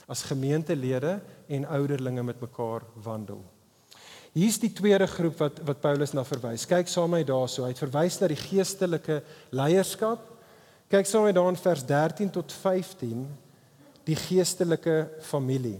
as 0.08 0.22
gemeentelede 0.22 1.20
en 1.48 1.64
ouderlinge 1.64 2.22
met 2.22 2.40
mekaar 2.40 2.82
wandel. 2.94 3.53
Hier's 4.34 4.58
die 4.58 4.72
tweede 4.74 5.06
groep 5.06 5.38
wat 5.38 5.60
wat 5.62 5.80
Paulus 5.82 6.12
na 6.12 6.24
verwys. 6.26 6.66
Kyk 6.66 6.90
saam 6.90 7.12
met 7.12 7.22
my 7.22 7.26
daarso. 7.28 7.62
Hy 7.62 7.70
het 7.70 7.82
verwys 7.84 8.18
na 8.18 8.28
die 8.32 8.38
geestelike 8.38 9.20
leierskap. 9.54 10.26
Kyk 10.90 11.06
saam 11.06 11.28
met 11.28 11.34
my 11.34 11.38
daar 11.38 11.52
in 11.54 11.60
vers 11.62 11.84
13 11.86 12.32
tot 12.34 12.54
15 12.64 13.24
die 14.04 14.18
geestelike 14.18 15.04
familie. 15.24 15.78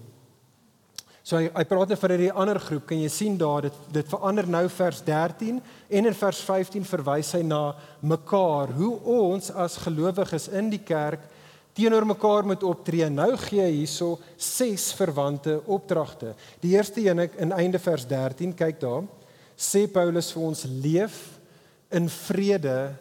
So 1.25 1.41
hy 1.41 1.49
hy 1.51 1.65
praat 1.67 1.91
net 1.91 1.99
vir 1.99 2.15
hierdie 2.15 2.33
ander 2.45 2.61
groep. 2.63 2.87
Kan 2.87 3.03
jy 3.03 3.11
sien 3.11 3.37
daar 3.41 3.67
dit 3.67 3.77
dit 3.97 4.11
verander 4.13 4.47
nou 4.47 4.65
vers 4.71 5.03
13 5.03 5.59
en 5.59 6.11
in 6.13 6.19
vers 6.23 6.43
15 6.47 6.87
verwys 6.87 7.35
hy 7.35 7.43
na 7.43 7.63
mekaar, 8.05 8.71
hoe 8.77 8.93
ons 9.19 9.51
as 9.51 9.81
gelowiges 9.83 10.51
in 10.53 10.71
die 10.71 10.83
kerk 10.85 11.25
teenoor 11.75 12.07
mekaar 12.07 12.47
moet 12.47 12.63
optree. 12.63 13.09
Nou 13.11 13.33
gee 13.49 13.63
hy 13.63 13.73
hierso 13.81 14.19
ses 14.37 14.93
verwante 14.97 15.59
opdragte. 15.67 16.35
Die 16.63 16.75
eerste 16.77 17.03
een 17.03 17.27
in 17.27 17.53
einde 17.53 17.79
vers 17.83 18.07
13, 18.07 18.55
kyk 18.55 18.81
daar, 18.81 19.05
sê 19.57 19.87
Paulus 19.91 20.33
vir 20.35 20.43
ons 20.43 20.65
leef 20.71 21.19
in 21.95 22.09
vrede 22.09 22.95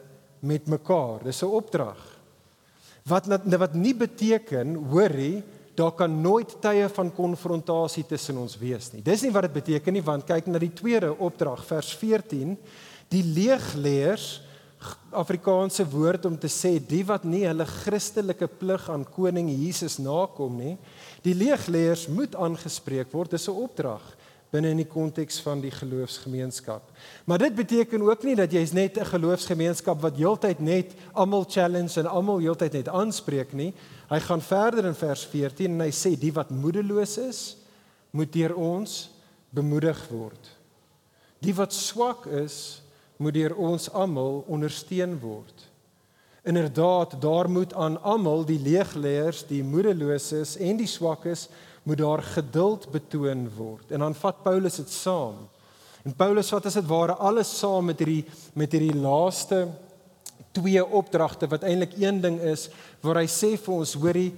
met 0.44 0.68
mekaar. 0.68 1.24
Dis 1.24 1.44
'n 1.44 1.54
opdrag. 1.54 2.00
Wat 3.06 3.28
wat 3.46 3.74
nie 3.74 3.94
beteken, 3.94 4.76
hoorie, 4.76 5.44
daar 5.76 5.92
kan 5.92 6.22
nooit 6.22 6.62
tye 6.62 6.90
van 6.90 7.12
konfrontasie 7.14 8.06
tussen 8.06 8.38
ons 8.38 8.58
wees 8.58 8.92
nie. 8.94 9.02
Dis 9.02 9.22
nie 9.22 9.32
wat 9.32 9.48
dit 9.48 9.54
beteken 9.54 9.94
nie 9.94 10.06
want 10.06 10.26
kyk 10.26 10.48
na 10.48 10.60
die 10.62 10.74
tweede 10.74 11.18
opdrag 11.18 11.66
vers 11.66 11.94
14. 11.98 12.58
Die 13.10 13.24
leegleers 13.24 14.42
Afrikaanse 15.12 15.86
woord 15.90 16.26
om 16.26 16.38
te 16.38 16.50
sê 16.52 16.80
die 16.80 17.04
wat 17.06 17.24
nie 17.24 17.44
hulle 17.46 17.66
Christelike 17.66 18.48
plig 18.48 18.90
aan 18.90 19.06
koning 19.06 19.50
Jesus 19.50 20.00
nakom 20.02 20.58
nie, 20.58 20.78
die 21.24 21.36
leegleers 21.38 22.08
moet 22.08 22.36
aangespreek 22.36 23.12
word. 23.14 23.32
Dis 23.32 23.48
'n 23.48 23.56
opdrag 23.56 24.04
binne 24.54 24.70
in 24.70 24.84
die 24.84 24.90
konteks 24.90 25.40
van 25.42 25.62
die 25.64 25.72
geloofsgemeenskap. 25.74 26.92
Maar 27.26 27.42
dit 27.48 27.56
beteken 27.56 28.04
ook 28.06 28.24
nie 28.24 28.36
dat 28.38 28.52
jy's 28.52 28.74
net 28.74 28.98
'n 28.98 29.06
geloofsgemeenskap 29.06 30.02
wat 30.02 30.18
heeltyd 30.18 30.60
net 30.60 30.94
almal 31.14 31.46
challenge 31.50 32.00
en 32.00 32.06
almal 32.06 32.38
heeltyd 32.38 32.74
net 32.74 32.88
aanspreek 32.88 33.54
nie. 33.54 33.74
Hy 34.10 34.20
gaan 34.20 34.42
verder 34.42 34.86
in 34.86 34.96
vers 34.96 35.26
14 35.26 35.72
en 35.72 35.80
hy 35.80 35.92
sê 35.92 36.20
die 36.20 36.34
wat 36.34 36.50
moedeloos 36.50 37.18
is, 37.18 37.58
moet 38.12 38.34
deur 38.34 38.56
ons 38.56 39.10
bemoedig 39.50 40.08
word. 40.10 40.50
Die 41.40 41.54
wat 41.54 41.74
swak 41.74 42.26
is, 42.26 42.83
moet 43.18 43.34
deur 43.34 43.56
ons 43.56 43.90
almal 43.92 44.44
ondersteun 44.48 45.18
word. 45.22 45.68
Inderdaad, 46.44 47.16
daar 47.22 47.50
moet 47.50 47.74
aan 47.74 48.02
almal 48.04 48.44
die 48.46 48.60
leegleers, 48.60 49.46
die 49.48 49.64
moedeloses 49.64 50.58
en 50.60 50.78
die 50.82 50.90
swakkes 50.90 51.48
moet 51.84 52.02
daar 52.02 52.24
geduld 52.24 52.90
betoon 52.92 53.48
word. 53.56 53.92
En 53.92 54.04
dan 54.04 54.16
vat 54.16 54.44
Paulus 54.44 54.76
dit 54.82 54.92
saam. 54.92 55.46
En 56.04 56.16
Paulus 56.16 56.52
vat 56.52 56.66
as 56.68 56.76
dit 56.80 56.88
ware 56.88 57.16
alles 57.16 57.52
saam 57.60 57.88
met 57.88 58.00
hierdie 58.04 58.26
met 58.60 58.72
hierdie 58.76 58.96
laaste 58.96 59.68
twee 60.54 60.84
opdragte 60.84 61.48
wat 61.50 61.64
eintlik 61.64 61.96
een 61.98 62.20
ding 62.22 62.42
is 62.44 62.68
waar 63.02 63.22
hy 63.22 63.28
sê 63.32 63.54
vir 63.56 63.74
ons 63.74 63.96
hoorie 63.98 64.34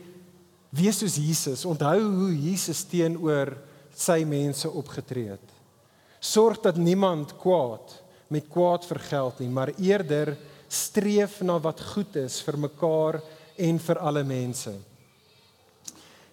wees 0.76 1.02
soos 1.02 1.18
Jesus. 1.18 1.66
Onthou 1.66 1.98
hoe 2.04 2.32
Jesus 2.38 2.84
teenoor 2.92 3.56
sy 3.96 4.22
mense 4.28 4.70
opgetree 4.70 5.34
het. 5.34 5.54
Sorg 6.20 6.62
dat 6.62 6.78
niemand 6.78 7.34
kwaad 7.42 8.02
met 8.36 8.50
kwaad 8.52 8.86
vergeld 8.88 9.40
nie, 9.44 9.50
maar 9.50 9.72
eerder 9.80 10.36
streef 10.68 11.40
na 11.46 11.56
wat 11.64 11.82
goed 11.94 12.18
is 12.20 12.42
vir 12.44 12.60
mekaar 12.68 13.22
en 13.56 13.80
vir 13.80 14.02
alle 14.04 14.24
mense. 14.28 14.74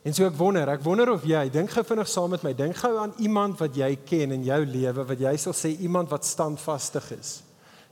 En 0.02 0.14
so 0.14 0.26
ek 0.26 0.34
wonder, 0.34 0.66
ek 0.72 0.82
wonder 0.82 1.12
of 1.12 1.22
jy 1.28 1.44
dink 1.54 1.70
gou 1.70 1.84
vinnig 1.86 2.08
saam 2.10 2.32
met 2.34 2.42
my, 2.42 2.50
dink 2.58 2.74
gou 2.80 2.90
aan 2.98 3.12
iemand 3.22 3.60
wat 3.62 3.76
jy 3.78 3.92
ken 4.02 4.34
in 4.34 4.42
jou 4.48 4.58
lewe 4.66 5.04
wat 5.12 5.20
jy 5.28 5.34
sal 5.38 5.54
sê 5.54 5.70
iemand 5.86 6.10
wat 6.10 6.26
standvastig 6.26 7.06
is. 7.14 7.36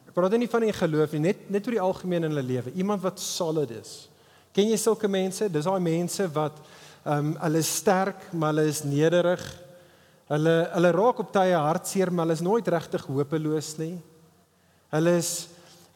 Ek 0.09 0.17
praat 0.17 0.35
nie 0.35 0.51
van 0.51 0.65
'n 0.67 0.75
geloof 0.75 1.13
nie, 1.13 1.21
net 1.31 1.51
net 1.51 1.67
oor 1.67 1.77
die 1.77 1.87
algemeen 1.87 2.25
in 2.25 2.33
hulle 2.35 2.43
lewe, 2.43 2.73
iemand 2.75 3.03
wat 3.03 3.21
solid 3.21 3.71
is. 3.71 4.09
Ken 4.53 4.67
jy 4.67 4.77
sulke 4.77 5.07
mense? 5.07 5.49
Dis 5.49 5.65
daai 5.65 5.81
mense 5.81 6.27
wat 6.35 6.59
ehm 7.07 7.19
um, 7.19 7.37
hulle 7.41 7.59
is 7.59 7.77
sterk, 7.77 8.33
maar 8.33 8.53
hulle 8.53 8.67
is 8.69 8.83
nederig. 8.83 9.41
Hulle 10.31 10.55
hulle 10.77 10.91
raak 10.95 11.25
op 11.25 11.33
tye 11.35 11.57
hartseer, 11.59 12.13
maar 12.13 12.29
hulle 12.29 12.39
is 12.39 12.45
nooit 12.47 12.69
regtig 12.71 13.03
hopeloos 13.11 13.73
nie. 13.81 13.97
Hulle 14.95 15.17
is 15.19 15.33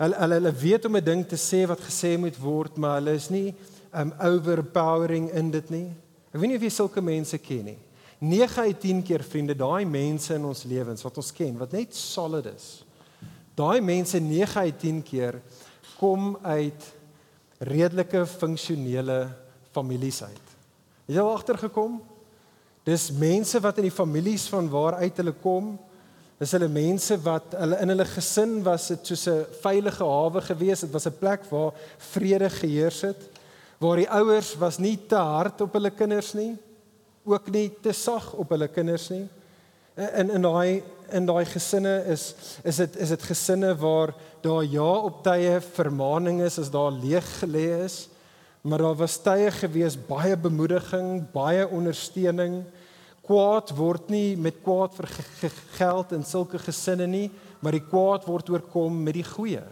hulle 0.00 0.18
hulle, 0.18 0.38
hulle 0.40 0.52
weet 0.58 0.88
om 0.88 0.96
'n 0.96 1.04
ding 1.04 1.22
te 1.26 1.36
sê 1.36 1.66
wat 1.70 1.80
gesê 1.80 2.18
moet 2.18 2.36
word, 2.42 2.76
maar 2.76 2.98
hulle 2.98 3.14
is 3.14 3.30
nie 3.30 3.54
um 3.94 4.12
overpowering 4.18 5.30
in 5.30 5.50
dit 5.50 5.70
nie. 5.70 5.92
Ek 6.32 6.40
weet 6.40 6.50
nie 6.50 6.56
of 6.56 6.62
jy 6.62 6.70
sulke 6.70 7.00
mense 7.00 7.38
ken 7.38 7.64
nie. 7.64 7.78
9 8.18 8.62
uit 8.62 8.80
10 8.80 9.02
keer 9.02 9.22
vriende, 9.22 9.54
daai 9.54 9.84
mense 9.84 10.34
in 10.34 10.44
ons 10.44 10.64
lewens 10.64 11.02
wat 11.02 11.16
ons 11.16 11.32
ken, 11.32 11.58
wat 11.58 11.72
net 11.72 11.94
solid 11.94 12.46
is. 12.46 12.84
Daai 13.54 13.80
mense 13.80 14.18
9 14.18 14.60
uit 14.60 14.78
10 14.78 15.02
keer 15.02 15.40
kom 15.98 16.36
uit 16.42 16.92
redelike 17.58 18.26
funksionele 18.26 19.28
families 19.70 20.22
uit. 20.22 20.46
Jy 21.06 21.14
het 21.14 21.22
al 21.22 21.34
agtergekom? 21.36 22.00
Dis 22.84 23.08
mense 23.16 23.60
wat 23.64 23.78
in 23.80 23.88
die 23.88 23.94
families 23.94 24.44
van 24.52 24.68
waar 24.68 24.98
uit 25.00 25.16
hulle 25.16 25.32
kom. 25.40 25.72
Dis 26.40 26.52
hulle 26.52 26.68
mense 26.68 27.16
wat 27.24 27.54
hulle 27.56 27.78
in 27.80 27.92
hulle 27.94 28.06
gesin 28.10 28.58
was 28.66 28.90
dit 28.92 29.06
soos 29.08 29.26
'n 29.28 29.46
veilige 29.62 30.04
hawe 30.04 30.40
gewees. 30.40 30.80
Dit 30.80 30.92
was 30.92 31.06
'n 31.06 31.18
plek 31.18 31.44
waar 31.50 31.72
vrede 32.12 32.50
geheers 32.50 33.00
het. 33.00 33.20
Waar 33.78 33.96
die 33.96 34.10
ouers 34.10 34.54
was 34.58 34.78
nie 34.78 34.98
te 35.08 35.16
hard 35.16 35.60
op 35.60 35.72
hulle 35.72 35.90
kinders 35.90 36.34
nie, 36.34 36.56
ook 37.24 37.50
nie 37.50 37.72
te 37.82 37.92
sag 37.92 38.34
op 38.34 38.50
hulle 38.50 38.68
kinders 38.68 39.08
nie. 39.10 39.28
In 39.96 40.30
in 40.30 40.42
daai 40.42 40.82
in 41.10 41.26
daai 41.26 41.44
gesinne 41.44 42.04
is 42.06 42.34
is 42.64 42.76
dit 42.76 42.96
is 42.96 43.08
dit 43.08 43.22
gesinne 43.22 43.74
waar 43.76 44.14
daar 44.42 44.64
ja 44.64 44.92
op 45.08 45.22
tye 45.24 45.60
vermaaning 45.60 46.42
is 46.42 46.58
as 46.58 46.70
daar 46.70 46.92
leeg 46.92 47.24
gelê 47.40 47.84
is 47.84 48.08
maar 48.64 48.80
daar 48.80 48.96
was 48.96 49.18
tye 49.20 49.50
gewees 49.52 49.96
baie 50.08 50.36
bemoediging, 50.40 51.26
baie 51.34 51.66
ondersteuning. 51.68 52.62
Kwaad 53.24 53.74
word 53.76 54.08
nie 54.12 54.36
met 54.40 54.62
kwaad 54.64 54.96
vergeld 54.96 56.14
in 56.16 56.24
sulke 56.24 56.60
gesinne 56.60 57.06
nie, 57.08 57.26
maar 57.60 57.76
die 57.76 57.84
kwaad 57.84 58.24
word 58.28 58.48
oorkom 58.52 59.02
met 59.04 59.18
die 59.18 59.26
goeie. 59.26 59.62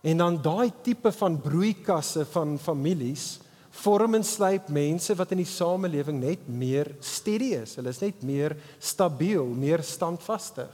En 0.00 0.22
dan 0.22 0.40
daai 0.40 0.70
tipe 0.80 1.12
van 1.12 1.36
broeikasse 1.44 2.24
van 2.32 2.56
families 2.60 3.34
vorm 3.82 4.16
en 4.16 4.24
slyp 4.24 4.72
mense 4.72 5.14
wat 5.14 5.36
in 5.36 5.42
die 5.44 5.48
samelewing 5.48 6.22
net 6.24 6.48
meer 6.48 6.88
steady 7.04 7.52
is. 7.60 7.76
Hulle 7.78 7.92
is 7.92 8.00
net 8.00 8.24
meer 8.24 8.56
stabiel, 8.80 9.44
meer 9.44 9.84
standvastig. 9.84 10.72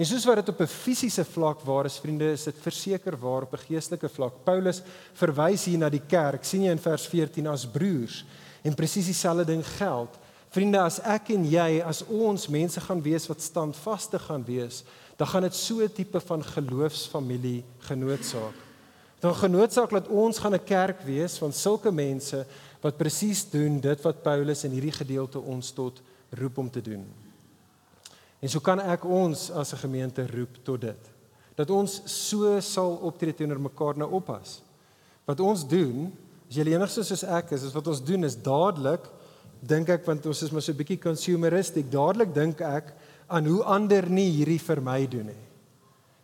En 0.00 0.08
soos 0.08 0.24
wat 0.24 0.38
dit 0.40 0.48
op 0.48 0.60
'n 0.60 0.66
fisiese 0.66 1.24
vlak 1.24 1.60
waar 1.60 1.84
is 1.84 1.98
vriende, 1.98 2.32
is 2.32 2.44
dit 2.44 2.56
verseker 2.60 3.18
waar 3.18 3.42
op 3.42 3.52
'n 3.52 3.64
geestelike 3.68 4.08
vlak. 4.08 4.32
Paulus 4.44 4.82
verwys 5.12 5.64
hier 5.64 5.78
na 5.78 5.88
die 5.88 6.06
kerk, 6.06 6.44
sien 6.44 6.62
jy 6.62 6.70
in 6.70 6.78
vers 6.78 7.06
14 7.06 7.46
as 7.46 7.66
broers. 7.66 8.24
En 8.62 8.74
presies 8.74 9.04
dieselfde 9.04 9.44
ding 9.44 9.66
geld. 9.66 10.08
Vriende, 10.48 10.78
as 10.78 11.00
ek 11.00 11.28
en 11.28 11.44
jy 11.44 11.82
as 11.84 12.02
ons 12.06 12.48
mense 12.48 12.80
gaan 12.80 13.02
wees 13.02 13.26
wat 13.26 13.42
standvastig 13.42 14.22
gaan 14.22 14.44
wees, 14.44 14.84
dan 15.16 15.26
gaan 15.26 15.42
dit 15.42 15.54
so 15.54 15.80
'n 15.80 15.92
tipe 15.92 16.20
van 16.20 16.44
geloofsfamilie 16.44 17.64
genootsaak. 17.78 18.54
Dan 19.20 19.34
genootsaak 19.34 19.90
dat 19.90 20.08
ons 20.08 20.38
gaan 20.38 20.54
'n 20.54 20.64
kerk 20.64 21.02
wees 21.02 21.38
van 21.38 21.52
sulke 21.52 21.92
mense 21.92 22.46
wat 22.80 22.96
presies 22.96 23.50
doen 23.50 23.80
dit 23.80 24.02
wat 24.02 24.22
Paulus 24.22 24.64
in 24.64 24.70
hierdie 24.70 24.96
gedeelte 24.96 25.38
ons 25.38 25.70
tot 25.70 26.00
roep 26.30 26.58
om 26.58 26.70
te 26.70 26.80
doen. 26.80 27.19
En 28.40 28.48
so 28.48 28.60
kan 28.64 28.80
ek 28.80 29.04
ons 29.04 29.50
as 29.50 29.72
'n 29.72 29.84
gemeente 29.84 30.26
roep 30.26 30.64
tot 30.64 30.80
dit. 30.80 31.10
Dat 31.54 31.70
ons 31.70 32.02
so 32.04 32.60
sal 32.60 32.96
optree 33.02 33.34
teenoor 33.34 33.60
mekaar 33.60 33.96
nou 33.96 34.10
oppas. 34.10 34.62
Wat 35.26 35.40
ons 35.40 35.66
doen, 35.68 36.12
as 36.48 36.56
jy 36.56 36.64
enigstens 36.72 37.06
soos 37.06 37.24
ek 37.24 37.52
is, 37.52 37.62
is 37.62 37.72
wat 37.72 37.86
ons 37.86 38.04
doen 38.04 38.24
is 38.24 38.36
dadelik 38.36 39.04
dink 39.60 39.88
ek 39.88 40.06
want 40.06 40.26
ons 40.26 40.42
is 40.42 40.50
maar 40.50 40.62
so 40.62 40.72
'n 40.72 40.76
bietjie 40.76 40.98
consumeristic, 40.98 41.90
dadelik 41.90 42.34
dink 42.34 42.60
ek 42.60 42.94
aan 43.28 43.46
hoe 43.46 43.62
ander 43.64 44.08
nie 44.08 44.30
hierdie 44.30 44.58
vir 44.58 44.80
my 44.80 45.06
doen 45.06 45.26
nie. 45.26 45.44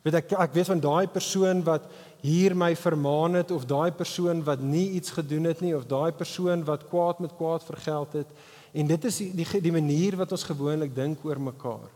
Weet 0.02 0.14
ek 0.14 0.32
ek 0.32 0.54
weet 0.54 0.66
van 0.66 0.80
daai 0.80 1.06
persoon 1.06 1.62
wat 1.64 1.90
hier 2.22 2.54
my 2.54 2.74
vermaan 2.74 3.34
het 3.34 3.50
of 3.50 3.66
daai 3.66 3.90
persoon 3.90 4.42
wat 4.46 4.60
nie 4.60 4.90
iets 4.98 5.10
gedoen 5.10 5.44
het 5.44 5.60
nie 5.60 5.74
of 5.76 5.86
daai 5.86 6.12
persoon 6.12 6.64
wat 6.64 6.88
kwaad 6.88 7.20
met 7.20 7.36
kwaad 7.36 7.62
vergeld 7.62 8.12
het 8.12 8.26
en 8.72 8.86
dit 8.86 9.04
is 9.04 9.18
die 9.18 9.30
die, 9.34 9.60
die 9.60 9.72
manier 9.72 10.16
wat 10.16 10.32
ons 10.32 10.46
gewoonlik 10.46 10.94
dink 10.94 11.24
oor 11.24 11.40
mekaar 11.40 11.90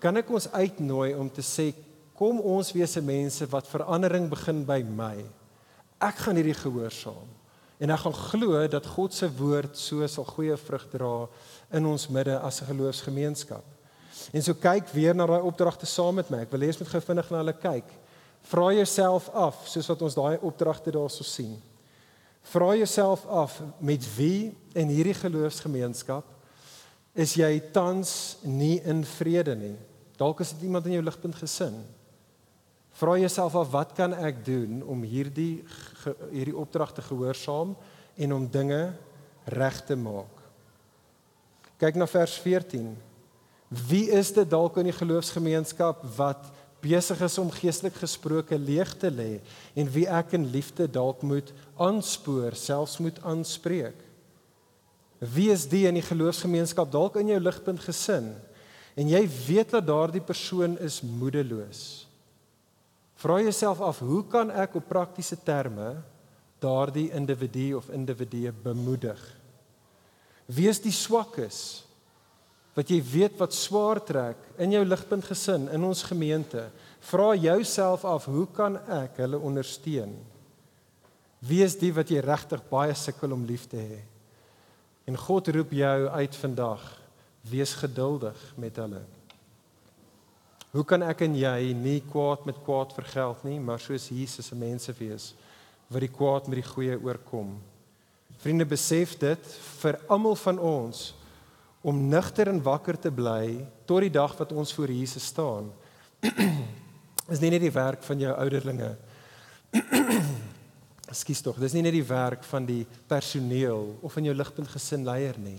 kan 0.00 0.16
ek 0.16 0.30
ons 0.32 0.48
uitnooi 0.52 1.12
om 1.14 1.28
te 1.30 1.44
sê 1.44 1.70
kom 2.16 2.40
ons 2.40 2.72
wees 2.76 2.92
se 2.96 3.00
mense 3.04 3.46
wat 3.52 3.68
verandering 3.68 4.28
begin 4.28 4.64
by 4.68 4.80
my. 4.84 5.16
Ek 6.00 6.24
gaan 6.24 6.36
hierdie 6.40 6.56
gehoorsaam 6.56 7.28
en 7.80 7.92
ek 7.94 8.02
gaan 8.02 8.16
glo 8.16 8.60
dat 8.68 8.88
God 8.92 9.14
se 9.16 9.28
woord 9.38 9.78
so 9.80 10.04
sal 10.08 10.26
goeie 10.28 10.56
vrug 10.60 10.84
dra 10.92 11.14
in 11.76 11.86
ons 11.88 12.08
midde 12.12 12.36
as 12.36 12.60
'n 12.60 12.68
geloofsgemeenskap. 12.72 13.64
En 14.32 14.42
so 14.42 14.54
kyk 14.54 14.88
weer 14.92 15.14
na 15.14 15.26
daai 15.26 15.40
opdragte 15.40 15.86
saam 15.86 16.14
met 16.14 16.30
my. 16.30 16.40
Ek 16.40 16.50
wil 16.52 16.60
jy 16.60 16.74
moet 16.78 16.88
gou 16.88 17.00
vinnig 17.00 17.30
na 17.30 17.36
hulle 17.38 17.52
kyk. 17.52 17.88
Vra 18.42 18.72
jouself 18.72 19.28
af 19.34 19.68
soos 19.68 19.88
wat 19.88 20.02
ons 20.02 20.14
daai 20.14 20.38
opdragte 20.40 20.90
daarso 20.90 21.24
sien. 21.24 21.62
Vra 22.42 22.74
jouself 22.74 23.26
af 23.26 23.60
met 23.78 24.16
wie 24.16 24.56
in 24.74 24.88
hierdie 24.88 25.14
geloofsgemeenskap 25.14 26.24
is 27.14 27.34
jy 27.34 27.60
tans 27.72 28.38
nie 28.42 28.80
in 28.84 29.04
vrede 29.04 29.54
nie. 29.56 29.76
Dalk 30.20 30.42
is 30.44 30.52
dit 30.52 30.68
iemand 30.68 30.84
in 30.86 30.98
jou 30.98 31.04
ligpunt 31.04 31.38
gesin. 31.40 31.78
Vra 33.00 33.16
jouself 33.16 33.54
af 33.56 33.70
wat 33.72 33.94
kan 33.96 34.12
ek 34.12 34.42
doen 34.44 34.82
om 34.84 35.04
hierdie 35.06 35.62
hierdie 36.32 36.56
opdrag 36.56 36.92
te 36.92 37.04
gehoorsaam 37.04 37.72
en 38.20 38.34
om 38.36 38.48
dinge 38.50 38.82
reg 39.48 39.78
te 39.88 39.96
maak. 39.96 40.34
Kyk 41.80 41.96
na 41.96 42.08
vers 42.10 42.34
14. 42.42 42.92
Wie 43.88 44.10
is 44.12 44.32
dit 44.36 44.48
dalk 44.50 44.76
in 44.82 44.90
die 44.90 44.96
geloofsgemeenskap 44.96 46.02
wat 46.18 46.50
besig 46.82 47.20
is 47.24 47.38
om 47.40 47.52
geestelik 47.52 47.96
gesproke 48.00 48.58
leeg 48.58 48.92
te 49.00 49.08
lê 49.12 49.30
en 49.78 49.88
wie 49.94 50.06
ek 50.08 50.34
in 50.36 50.48
liefde 50.52 50.88
dalk 50.90 51.22
moet 51.22 51.52
aanspoor, 51.80 52.56
selfs 52.58 52.98
moet 53.00 53.20
aanspreek? 53.24 53.96
Wie 55.20 55.48
is 55.52 55.68
die 55.68 55.86
in 55.88 55.96
die 55.96 56.04
geloofsgemeenskap 56.04 56.92
dalk 56.92 57.16
in 57.20 57.32
jou 57.32 57.40
ligpunt 57.40 57.80
gesin? 57.84 58.32
En 58.94 59.10
jy 59.10 59.22
weet 59.46 59.74
dat 59.76 59.86
daardie 59.86 60.22
persoon 60.24 60.78
is 60.78 61.00
moedeloos. 61.02 62.06
Vra 63.20 63.40
jouself 63.40 63.80
af, 63.84 64.00
hoe 64.00 64.22
kan 64.32 64.50
ek 64.50 64.78
op 64.80 64.88
praktiese 64.88 65.36
terme 65.44 65.98
daardie 66.60 67.10
individu 67.12 67.74
of 67.76 67.90
individue 67.92 68.52
bemoedig? 68.64 69.20
Wees 70.50 70.80
die 70.82 70.94
swakkes 70.94 71.84
wat 72.74 72.90
jy 72.90 73.00
weet 73.02 73.38
wat 73.40 73.54
swaar 73.56 73.98
trek 74.06 74.40
in 74.62 74.72
jou 74.72 74.82
ligpunt 74.86 75.26
gesin, 75.26 75.66
in 75.74 75.84
ons 75.84 76.04
gemeente. 76.06 76.68
Vra 77.10 77.32
jouself 77.34 78.06
af, 78.08 78.28
hoe 78.30 78.46
kan 78.56 78.78
ek 79.00 79.18
hulle 79.20 79.40
ondersteun? 79.42 80.14
Wie 81.44 81.62
is 81.64 81.76
die 81.80 81.90
wat 81.96 82.10
jy 82.12 82.22
regtig 82.24 82.62
baie 82.70 82.94
sukkel 82.96 83.34
om 83.34 83.46
lief 83.48 83.66
te 83.68 83.80
hê? 83.80 84.00
En 85.08 85.16
God 85.18 85.48
roep 85.52 85.72
jou 85.74 85.96
uit 86.08 86.36
vandag, 86.36 86.84
wees 87.48 87.72
geduldig 87.74 88.36
met 88.60 88.76
hulle. 88.76 89.00
Hoe 90.70 90.84
kan 90.86 91.02
ek 91.02 91.24
en 91.26 91.34
jy 91.34 91.72
nie 91.74 91.98
kwaad 92.12 92.44
met 92.46 92.60
kwaad 92.62 92.92
vergeld 92.94 93.42
nie, 93.46 93.58
maar 93.58 93.80
soos 93.82 94.10
Jesus 94.12 94.52
se 94.52 94.58
mense 94.58 94.94
wees 95.00 95.32
wat 95.90 96.04
die 96.04 96.12
kwaad 96.12 96.46
met 96.46 96.60
die 96.60 96.68
goeie 96.68 96.98
oorkom? 97.02 97.56
Vriende, 98.40 98.64
besef 98.64 99.16
dit 99.18 99.48
vir 99.80 99.98
almal 100.08 100.36
van 100.38 100.60
ons 100.62 101.10
om 101.82 101.96
nugter 102.12 102.48
en 102.52 102.62
wakker 102.62 102.98
te 103.00 103.10
bly 103.10 103.64
tot 103.88 104.04
die 104.04 104.12
dag 104.14 104.36
wat 104.38 104.52
ons 104.52 104.72
voor 104.76 104.92
Jesus 104.92 105.26
staan. 105.32 105.72
is 107.32 107.40
nie 107.42 107.50
net 107.50 107.64
die 107.64 107.74
werk 107.74 108.04
van 108.06 108.20
jou 108.22 108.32
ouderlinge. 108.36 108.92
Ekskuus 111.10 111.42
tog, 111.42 111.58
dis 111.58 111.74
nie 111.74 111.82
net 111.82 111.96
die 111.96 112.06
werk 112.06 112.44
van 112.46 112.66
die 112.68 112.84
personeel 113.10 113.96
of 114.00 114.14
van 114.14 114.28
jou 114.28 114.36
ligpunt 114.36 114.70
gesinleier 114.70 115.38
nie. 115.42 115.58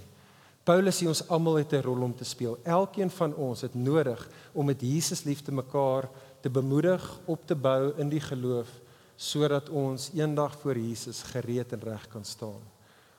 Paulus 0.63 1.01
sê 1.01 1.07
ons 1.09 1.27
almal 1.27 1.55
het 1.55 1.73
'n 1.73 1.81
rol 1.81 2.01
om 2.01 2.15
te 2.15 2.23
speel. 2.23 2.59
Elkeen 2.63 3.09
van 3.09 3.35
ons 3.35 3.61
het 3.61 3.73
nodig 3.73 4.29
om 4.53 4.65
met 4.65 4.81
Jesus 4.81 5.23
liefde 5.23 5.51
mekaar 5.51 6.09
te 6.41 6.49
bemoedig, 6.49 7.19
op 7.25 7.47
te 7.47 7.55
bou 7.55 7.93
in 7.97 8.09
die 8.09 8.21
geloof 8.21 8.69
sodat 9.15 9.69
ons 9.69 10.11
eendag 10.13 10.59
voor 10.59 10.77
Jesus 10.77 11.21
gereed 11.21 11.73
en 11.73 11.79
reg 11.79 12.07
kan 12.07 12.25
staan. 12.25 12.61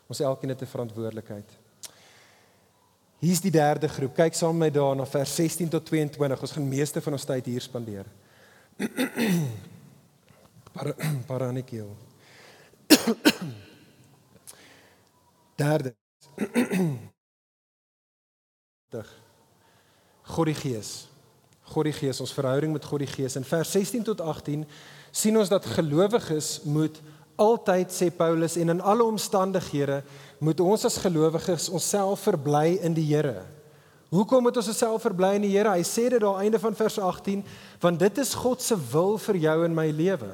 Ons 0.07 0.20
elkeen 0.20 0.48
het 0.48 0.62
'n 0.62 0.66
verantwoordelikheid. 0.66 1.59
Hier's 3.18 3.40
die 3.40 3.50
derde 3.50 3.88
groep. 3.88 4.14
Kyk 4.14 4.35
saam 4.35 4.57
met 4.57 4.72
my 4.72 4.81
daarna 4.81 5.07
vers 5.07 5.35
16 5.35 5.68
tot 5.68 5.87
22. 5.87 6.40
Ons 6.40 6.52
gaan 6.52 6.68
meeste 6.68 7.00
van 7.00 7.12
ons 7.12 7.24
tyd 7.24 7.46
hier 7.46 7.61
spandeer. 7.61 8.07
Para 10.72 10.94
Paranikio. 11.26 11.96
Derde. 15.62 15.94
God 20.35 20.46
die 20.46 20.55
Gees. 20.55 21.09
God 21.72 21.88
die 21.88 21.96
Gees, 21.96 22.20
ons 22.20 22.35
verhouding 22.35 22.72
met 22.72 22.85
God 22.85 23.00
die 23.05 23.11
Gees. 23.11 23.37
In 23.37 23.46
vers 23.46 23.72
16 23.72 24.05
tot 24.11 24.20
18 24.20 24.66
sien 25.11 25.37
ons 25.38 25.48
dat 25.48 25.66
gelowiges 25.66 26.61
moet 26.64 27.00
altyd 27.40 27.92
sê 27.92 28.11
Paulus 28.12 28.57
en 28.61 28.74
in 28.74 28.85
alle 28.85 29.05
omstandighede 29.05 30.02
moet 30.42 30.61
ons 30.61 30.85
as 30.85 31.00
gelowiges 31.00 31.68
onsself 31.72 32.26
verbly 32.28 32.78
in 32.85 32.94
die 32.94 33.07
Here. 33.09 33.42
Hoekom 34.12 34.44
moet 34.44 34.57
ons 34.61 34.68
onsself 34.68 35.02
verbly 35.07 35.37
in 35.38 35.46
die 35.46 35.55
Here? 35.55 35.72
Hy 35.72 35.85
sê 35.88 36.09
dit 36.12 36.20
daar 36.20 36.42
einde 36.42 36.61
van 36.61 36.76
vers 36.76 36.98
18, 37.00 37.44
want 37.81 38.00
dit 38.02 38.18
is 38.20 38.35
God 38.37 38.61
se 38.61 38.76
wil 38.92 39.16
vir 39.28 39.38
jou 39.46 39.59
en 39.64 39.76
my 39.76 39.88
lewe. 39.88 40.33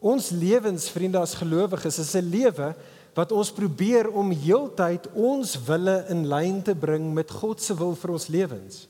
Ons 0.00 0.30
lewens, 0.32 0.88
vriende 0.90 1.20
as 1.20 1.36
gelowiges, 1.36 2.00
is 2.00 2.14
'n 2.16 2.30
lewe 2.32 2.74
wat 3.14 3.32
ons 3.34 3.50
probeer 3.52 4.08
om 4.10 4.30
heeltyd 4.30 5.08
ons 5.18 5.56
wille 5.66 5.96
in 6.12 6.24
lyn 6.30 6.60
te 6.62 6.74
bring 6.78 7.10
met 7.14 7.30
God 7.30 7.62
se 7.62 7.74
wil 7.74 7.96
vir 7.98 8.14
ons 8.14 8.28
lewens. 8.30 8.84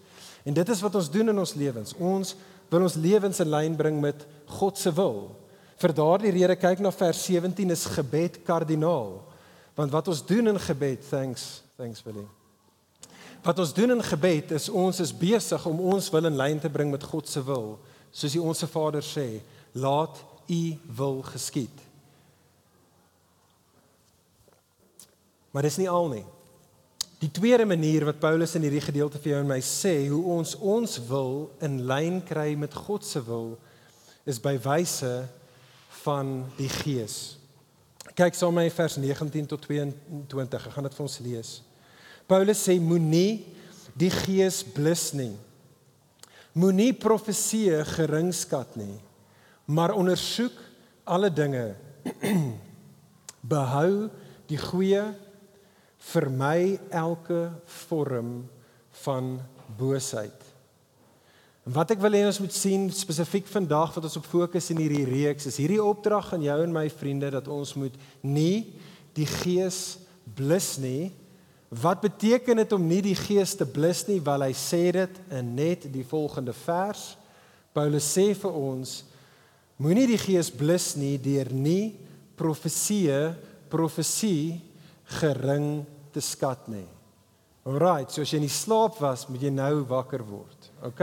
En 0.45 0.57
dit 0.57 0.73
is 0.73 0.83
wat 0.85 0.97
ons 1.01 1.11
doen 1.13 1.33
in 1.33 1.39
ons 1.39 1.55
lewens. 1.57 1.95
Ons 1.97 2.35
wil 2.71 2.87
ons 2.87 2.99
lewens 3.01 3.41
in 3.43 3.51
lyn 3.51 3.77
bring 3.77 4.01
met 4.01 4.27
God 4.61 4.79
se 4.79 4.93
wil. 4.95 5.31
Vir 5.81 5.95
daardie 5.97 6.33
rede 6.37 6.57
kyk 6.61 6.83
na 6.85 6.93
vers 6.93 7.23
17 7.25 7.73
is 7.73 7.87
gebed 7.97 8.43
kardinaal. 8.45 9.19
Want 9.79 9.95
wat 9.95 10.11
ons 10.13 10.23
doen 10.27 10.53
in 10.53 10.61
gebed, 10.61 11.05
thanks, 11.09 11.63
thanks 11.81 12.05
Willie. 12.05 12.29
Wat 13.41 13.59
ons 13.63 13.73
doen 13.73 13.97
in 13.97 14.03
gebed 14.05 14.53
is 14.53 14.69
ons 14.69 15.01
is 15.01 15.15
besig 15.17 15.65
om 15.67 15.81
ons 15.95 16.11
wil 16.13 16.29
in 16.29 16.37
lyn 16.37 16.61
te 16.61 16.69
bring 16.69 16.91
met 16.93 17.05
God 17.09 17.29
se 17.29 17.41
wil. 17.45 17.79
Soos 18.13 18.37
die 18.37 18.43
onsse 18.43 18.69
Vader 18.69 19.05
sê, 19.07 19.41
laat 19.73 20.21
U 20.51 20.63
wil 20.99 21.21
geskied. 21.23 21.90
Maar 25.51 25.67
dis 25.67 25.81
nie 25.81 25.89
al 25.91 26.09
nie. 26.13 26.27
Die 27.21 27.31
tweede 27.31 27.67
manier 27.69 28.07
wat 28.09 28.21
Paulus 28.23 28.55
in 28.57 28.65
hierdie 28.65 28.81
gedeelte 28.81 29.21
vir 29.21 29.35
jou 29.35 29.41
en 29.43 29.51
my 29.51 29.59
sê 29.65 29.93
hoe 30.09 30.23
ons 30.39 30.55
ons 30.57 30.95
wil 31.11 31.51
in 31.61 31.83
lyn 31.89 32.23
kry 32.25 32.55
met 32.57 32.73
God 32.87 33.05
se 33.05 33.21
wil 33.27 33.59
is 34.29 34.41
by 34.41 34.55
wyse 34.65 35.11
van 36.01 36.33
die 36.57 36.71
Gees. 36.81 37.37
Kyk 38.17 38.37
saam 38.37 38.57
met 38.57 38.71
my 38.71 38.73
vers 38.73 38.97
19 38.97 39.51
tot 39.53 39.63
22. 39.69 40.67
Ek 40.71 40.75
gaan 40.75 40.89
dit 40.89 40.97
vir 40.97 41.05
ons 41.05 41.21
lees. 41.27 41.53
Paulus 42.31 42.65
sê 42.65 42.79
moenie 42.81 43.43
die 43.99 44.11
Gees 44.15 44.63
blus 44.65 45.11
nie. 45.17 45.35
Moenie 46.57 46.93
profeseë 46.97 47.85
geringskat 47.87 48.75
nie, 48.81 48.97
maar 49.71 49.93
ondersoek 49.95 50.57
alle 51.05 51.31
dinge. 51.31 51.75
Behou 53.53 54.09
die 54.51 54.59
goeie 54.59 55.05
vermy 56.01 56.79
elke 56.89 57.51
vorm 57.85 58.49
van 59.05 59.37
boosheid. 59.77 60.47
En 61.67 61.75
wat 61.77 61.93
ek 61.93 62.01
wil 62.01 62.17
hê 62.17 62.23
ons 62.25 62.41
moet 62.41 62.55
sien 62.57 62.89
spesifiek 62.95 63.49
vandag 63.51 63.93
wat 63.95 64.07
ons 64.09 64.17
op 64.19 64.29
fokus 64.29 64.71
in 64.73 64.81
hierdie 64.81 65.05
reeks 65.09 65.51
is 65.51 65.61
hierdie 65.61 65.83
opdrag 65.83 66.33
aan 66.35 66.45
jou 66.47 66.57
en 66.65 66.73
my 66.73 66.87
vriende 66.89 67.29
dat 67.37 67.51
ons 67.53 67.75
moet 67.77 67.97
nie 68.25 68.73
die 69.17 69.29
gees 69.29 69.99
blus 70.37 70.79
nie. 70.81 71.11
Wat 71.71 72.01
beteken 72.03 72.63
dit 72.63 72.73
om 72.75 72.89
nie 72.89 73.03
die 73.05 73.17
gees 73.19 73.53
te 73.59 73.67
blus 73.69 74.07
nie? 74.09 74.19
Wel 74.25 74.49
hy 74.49 74.55
sê 74.57 74.83
dit 74.97 75.21
in 75.37 75.53
net 75.55 75.87
die 75.93 76.07
volgende 76.07 76.55
vers. 76.65 77.13
Paulus 77.77 78.09
sê 78.17 78.31
vir 78.35 78.57
ons 78.57 78.97
moenie 79.81 80.09
die 80.11 80.21
gees 80.21 80.51
blus 80.51 80.95
nie 80.99 81.15
deur 81.23 81.53
nie 81.55 81.93
profeseë 82.41 83.21
profesie 83.71 84.59
gering 85.19 85.85
te 86.15 86.23
skat 86.23 86.69
nie. 86.71 86.87
Alrite, 87.69 88.15
so 88.15 88.25
as 88.25 88.31
jy 88.33 88.41
in 88.41 88.47
die 88.47 88.53
slaap 88.53 89.01
was, 89.03 89.27
moet 89.29 89.43
jy 89.45 89.53
nou 89.53 89.83
wakker 89.91 90.23
word. 90.25 90.71
OK. 90.87 91.03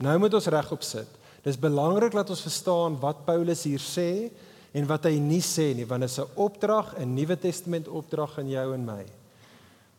Nou 0.00 0.16
moet 0.22 0.36
ons 0.38 0.50
regop 0.52 0.84
sit. 0.86 1.18
Dis 1.44 1.58
belangrik 1.60 2.14
dat 2.14 2.30
ons 2.30 2.44
verstaan 2.44 2.98
wat 3.00 3.24
Paulus 3.26 3.64
hier 3.64 3.82
sê 3.82 4.30
en 4.76 4.86
wat 4.86 5.08
hy 5.08 5.16
nie 5.18 5.42
sê 5.42 5.70
nie, 5.74 5.86
want 5.88 6.04
dit 6.04 6.10
is 6.10 6.20
'n 6.20 6.30
opdrag, 6.36 6.94
'n 6.98 7.14
Nuwe 7.14 7.36
Testament 7.36 7.88
opdrag 7.88 8.38
aan 8.38 8.48
jou 8.48 8.74
en 8.74 8.84
my. 8.84 9.04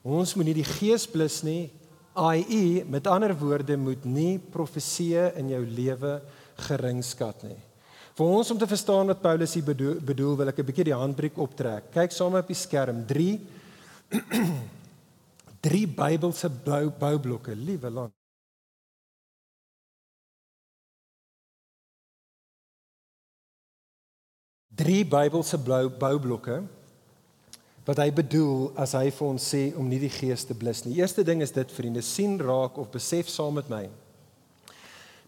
Ons 0.03 0.35
moet 0.35 0.45
nie 0.45 0.53
die 0.53 0.63
gees 0.79 1.05
blus 1.05 1.43
nie, 1.43 1.69
i.e. 2.15 2.83
met 2.85 3.07
ander 3.07 3.33
woorde 3.37 3.77
moet 3.77 4.05
nie 4.05 4.39
profeseë 4.39 5.35
in 5.37 5.49
jou 5.49 5.65
lewe 5.65 6.21
geringskat 6.55 7.43
nie. 7.43 7.70
Vir 8.21 8.29
ons 8.37 8.51
om 8.53 8.57
te 8.61 8.67
verstaan 8.69 9.07
wat 9.09 9.21
Paulus 9.21 9.55
hier 9.57 9.63
bedoel, 9.65 9.95
bedoel 10.05 10.35
wil 10.37 10.49
ek 10.51 10.59
'n 10.61 10.65
bietjie 10.65 10.83
die 10.91 10.93
handbriek 10.93 11.37
optrek. 11.41 11.89
Kyk 11.89 12.11
saam 12.13 12.35
op 12.37 12.45
die 12.45 12.53
skerm 12.53 13.01
3 13.09 13.39
3 15.65 15.87
Bybelse 16.01 16.49
bou 16.49 16.91
boublokke, 16.99 17.55
liewe 17.55 17.89
land. 17.89 18.13
Drie 24.69 25.01
Bybelse 25.03 25.57
blou 25.57 25.89
boublokke 25.89 26.61
wat 27.85 27.97
hy 27.97 28.11
bedoel 28.11 28.69
as 28.77 28.93
hy 28.93 29.09
vir 29.09 29.27
ons 29.27 29.49
sê 29.49 29.73
om 29.73 29.89
nie 29.89 29.99
die 29.99 30.13
gees 30.13 30.45
te 30.45 30.53
blus 30.53 30.85
nie. 30.85 30.99
Eerste 31.01 31.23
ding 31.23 31.41
is 31.41 31.51
dit 31.51 31.71
vriende, 31.71 32.01
sien 32.05 32.37
raak 32.37 32.77
of 32.77 32.93
besef 32.93 33.29
saam 33.29 33.57
met 33.57 33.67
my 33.67 33.89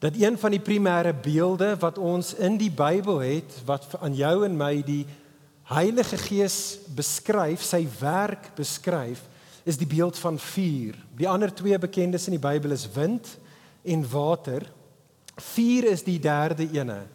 dat 0.03 0.15
een 0.19 0.37
van 0.37 0.51
die 0.51 0.59
primêre 0.59 1.13
beelde 1.21 1.77
wat 1.79 1.97
ons 1.97 2.33
in 2.35 2.57
die 2.59 2.71
Bybel 2.71 3.21
het 3.23 3.61
wat 3.65 3.87
aan 4.03 4.15
jou 4.15 4.43
en 4.43 4.57
my 4.59 4.81
die 4.83 5.05
Heilige 5.63 6.17
Gees 6.19 6.57
beskryf, 6.91 7.63
sy 7.63 7.85
werk 8.01 8.49
beskryf, 8.57 9.21
is 9.63 9.79
die 9.79 9.87
beeld 9.87 10.19
van 10.19 10.35
vuur. 10.35 10.97
Die 11.15 11.29
ander 11.29 11.53
twee 11.55 11.79
bekendes 11.79 12.27
in 12.27 12.35
die 12.35 12.43
Bybel 12.43 12.75
is 12.75 12.83
wind 12.91 13.29
en 13.87 14.03
water. 14.11 14.65
Vuur 15.39 15.87
is 15.93 16.03
die 16.03 16.19
derde 16.19 16.67
ene. 16.67 17.05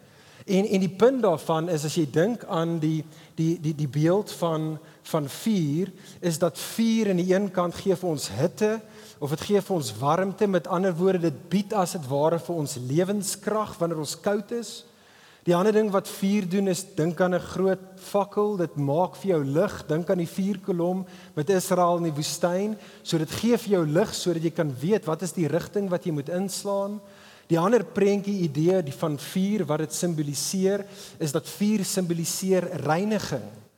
En 0.49 0.65
en 0.65 0.81
die 0.81 0.89
punt 0.89 1.21
daarvan 1.21 1.69
is 1.69 1.85
as 1.85 1.93
jy 1.93 2.07
dink 2.09 2.47
aan 2.49 2.79
die 2.81 3.03
die 3.37 3.59
die 3.61 3.75
die 3.75 3.91
beeld 4.01 4.31
van 4.41 4.79
van 5.11 5.29
vuur 5.29 5.91
is 6.25 6.41
dat 6.41 6.57
vuur 6.57 7.09
aan 7.13 7.21
die 7.21 7.33
een 7.35 7.51
kant 7.53 7.75
gee 7.75 7.95
vir 7.95 8.09
ons 8.09 8.29
hitte 8.33 8.79
of 9.19 9.33
dit 9.35 9.41
gee 9.49 9.61
vir 9.61 9.75
ons 9.75 9.93
warmte 9.99 10.47
met 10.47 10.67
ander 10.71 10.93
woorde 10.95 11.27
dit 11.27 11.39
bied 11.51 11.73
as 11.75 11.97
dit 11.97 12.05
ware 12.07 12.39
vir 12.39 12.55
ons 12.55 12.77
lewenskrag 12.89 13.75
wanneer 13.79 13.99
ons 13.99 14.15
koud 14.23 14.53
is. 14.55 14.71
Die 15.47 15.55
ander 15.55 15.73
ding 15.73 15.87
wat 15.91 16.07
vuur 16.19 16.45
doen 16.51 16.67
is 16.71 16.83
dink 16.95 17.19
aan 17.21 17.35
'n 17.35 17.39
groot 17.55 17.85
fakkel, 17.95 18.57
dit 18.57 18.75
maak 18.75 19.15
vir 19.15 19.31
jou 19.31 19.43
lig, 19.43 19.87
dink 19.87 20.09
aan 20.09 20.17
die 20.17 20.27
vuurkolom 20.27 21.05
met 21.35 21.49
Israel 21.49 21.97
in 21.97 22.03
die 22.03 22.17
woestyn, 22.21 22.77
so 23.03 23.17
dit 23.17 23.31
gee 23.31 23.57
vir 23.57 23.71
jou 23.71 23.85
lig 23.85 24.13
sodat 24.13 24.43
jy 24.43 24.51
kan 24.51 24.75
weet 24.81 25.05
wat 25.05 25.21
is 25.21 25.31
die 25.31 25.47
rigting 25.47 25.89
wat 25.89 26.05
jy 26.05 26.11
moet 26.11 26.29
inslaan. 26.29 27.01
Die 27.47 27.57
ander 27.57 27.83
prentjie 27.83 28.43
idee 28.43 28.83
die 28.83 28.93
van 28.93 29.17
vuur 29.17 29.65
wat 29.65 29.79
dit 29.79 29.93
simboliseer 29.93 30.85
is 31.19 31.31
dat 31.31 31.47
vuur 31.47 31.83
simboliseer 31.85 32.63
reiniging. 32.85 33.68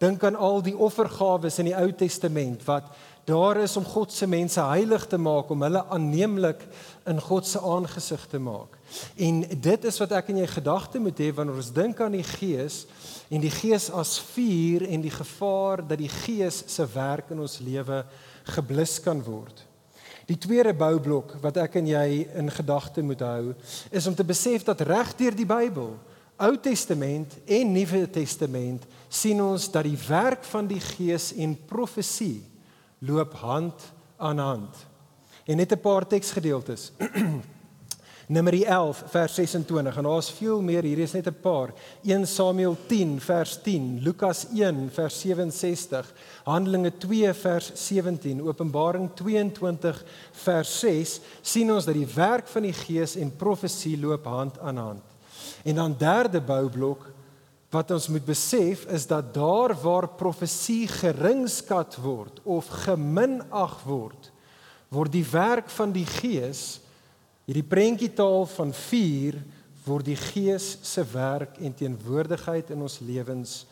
Dink 0.00 0.22
aan 0.24 0.36
al 0.36 0.62
die 0.64 0.76
offergawe 0.76 1.50
in 1.60 1.68
die 1.68 1.76
Ou 1.76 1.90
Testament 1.92 2.62
wat 2.64 2.88
daar 3.28 3.58
is 3.60 3.76
om 3.76 3.84
God 3.84 4.12
se 4.12 4.26
mense 4.26 4.62
heilig 4.64 5.04
te 5.06 5.18
maak, 5.20 5.50
om 5.52 5.62
hulle 5.62 5.82
aanneemlik 5.92 6.62
in 7.06 7.20
God 7.20 7.46
se 7.46 7.60
aangesig 7.60 8.24
te 8.32 8.40
maak. 8.40 8.78
En 9.20 9.42
dit 9.44 9.84
is 9.84 10.00
wat 10.00 10.14
ek 10.16 10.32
en 10.32 10.40
jy 10.40 10.46
gedagte 10.50 11.02
moet 11.04 11.20
hê 11.20 11.28
wanneer 11.36 11.60
ons 11.60 11.72
dink 11.76 12.00
aan 12.00 12.16
die 12.16 12.24
Gees 12.26 12.86
en 13.28 13.44
die 13.44 13.52
Gees 13.52 13.90
as 13.92 14.16
vuur 14.32 14.86
en 14.88 15.04
die 15.04 15.12
gevaar 15.12 15.84
dat 15.84 16.00
die 16.00 16.10
Gees 16.10 16.62
se 16.72 16.86
werk 16.94 17.34
in 17.34 17.44
ons 17.44 17.60
lewe 17.60 18.00
geblus 18.56 18.96
kan 19.04 19.20
word. 19.22 19.66
Die 20.30 20.38
tweede 20.40 20.72
boublok 20.72 21.36
wat 21.42 21.60
ek 21.60 21.76
en 21.76 21.90
jy 21.90 22.06
in 22.40 22.48
gedagte 22.54 23.04
moet 23.04 23.20
hou, 23.26 23.52
is 23.92 24.08
om 24.08 24.16
te 24.16 24.24
besef 24.24 24.64
dat 24.64 24.80
regdeur 24.88 25.36
die 25.36 25.48
Bybel, 25.48 25.92
Ou 26.40 26.54
Testament 26.56 27.34
en 27.44 27.72
Nuwe 27.74 28.06
Testament, 28.08 28.86
sien 29.10 29.42
ons 29.42 29.66
dat 29.74 29.84
die 29.84 29.98
werk 30.06 30.44
van 30.46 30.68
die 30.70 30.80
Gees 30.80 31.32
en 31.34 31.56
profesie 31.66 32.44
loop 33.02 33.34
hand 33.42 33.90
aan 34.16 34.38
hand. 34.38 34.86
En 35.44 35.56
net 35.56 35.72
'n 35.72 35.80
paar 35.80 36.06
teksgedeeltes. 36.06 36.92
Numeri 38.30 38.62
11 38.62 39.02
vers 39.06 39.34
26 39.34 39.96
en 39.96 40.02
daar's 40.02 40.30
veel 40.30 40.62
meer. 40.62 40.82
Hier 40.82 40.98
is 40.98 41.12
net 41.12 41.26
'n 41.26 41.40
paar. 41.40 41.72
1 42.02 42.26
Samuel 42.26 42.76
10 42.86 43.20
vers 43.20 43.58
10 43.62 43.98
Lukas 44.02 44.46
1 44.54 44.90
vers 44.92 45.20
67 45.20 46.12
Handelinge 46.44 46.92
2 46.98 47.34
vers 47.34 47.70
17 47.74 48.42
Openbaring 48.42 49.10
22 49.14 50.04
vers 50.32 50.78
6 50.78 51.20
sien 51.42 51.72
ons 51.72 51.84
dat 51.84 51.94
die 51.94 52.14
werk 52.14 52.46
van 52.46 52.62
die 52.62 52.72
Gees 52.72 53.16
en 53.16 53.36
profesie 53.36 53.98
loop 53.98 54.24
hand 54.24 54.58
aan 54.58 54.76
hand. 54.76 55.02
En 55.64 55.74
dan 55.74 55.94
derde 55.98 56.40
boublok 56.40 57.10
wat 57.70 57.90
ons 57.94 58.08
moet 58.08 58.26
besef 58.26 58.84
is 58.90 59.06
dat 59.06 59.34
daar 59.34 59.74
waar 59.82 60.08
profesie 60.18 60.88
geringskat 60.90 61.96
word 62.02 62.40
of 62.44 62.68
geminag 62.84 63.78
word 63.86 64.30
word 64.90 65.12
die 65.12 65.26
werk 65.30 65.70
van 65.70 65.92
die 65.94 66.06
Gees 66.06 66.80
Hierdie 67.50 67.66
prentjietaal 67.66 68.44
van 68.46 68.70
vuur 68.70 69.40
word 69.82 70.06
die 70.06 70.14
Gees 70.14 70.76
se 70.86 71.02
werk 71.10 71.56
en 71.58 71.72
teenwoordigheid 71.74 72.68
in 72.70 72.84
ons 72.86 73.00
lewens 73.02 73.64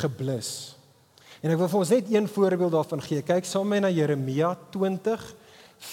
geblus. 0.00 0.52
En 1.44 1.52
ek 1.52 1.60
wil 1.60 1.68
vir 1.68 1.82
ons 1.82 1.92
net 1.92 2.08
een 2.08 2.28
voorbeeld 2.32 2.72
daarvan 2.72 3.04
gee. 3.04 3.20
Kyk 3.20 3.44
saam 3.44 3.68
met 3.68 3.82
my 3.82 3.84
na 3.84 3.92
Jeremia 3.92 4.54
20 4.72 5.26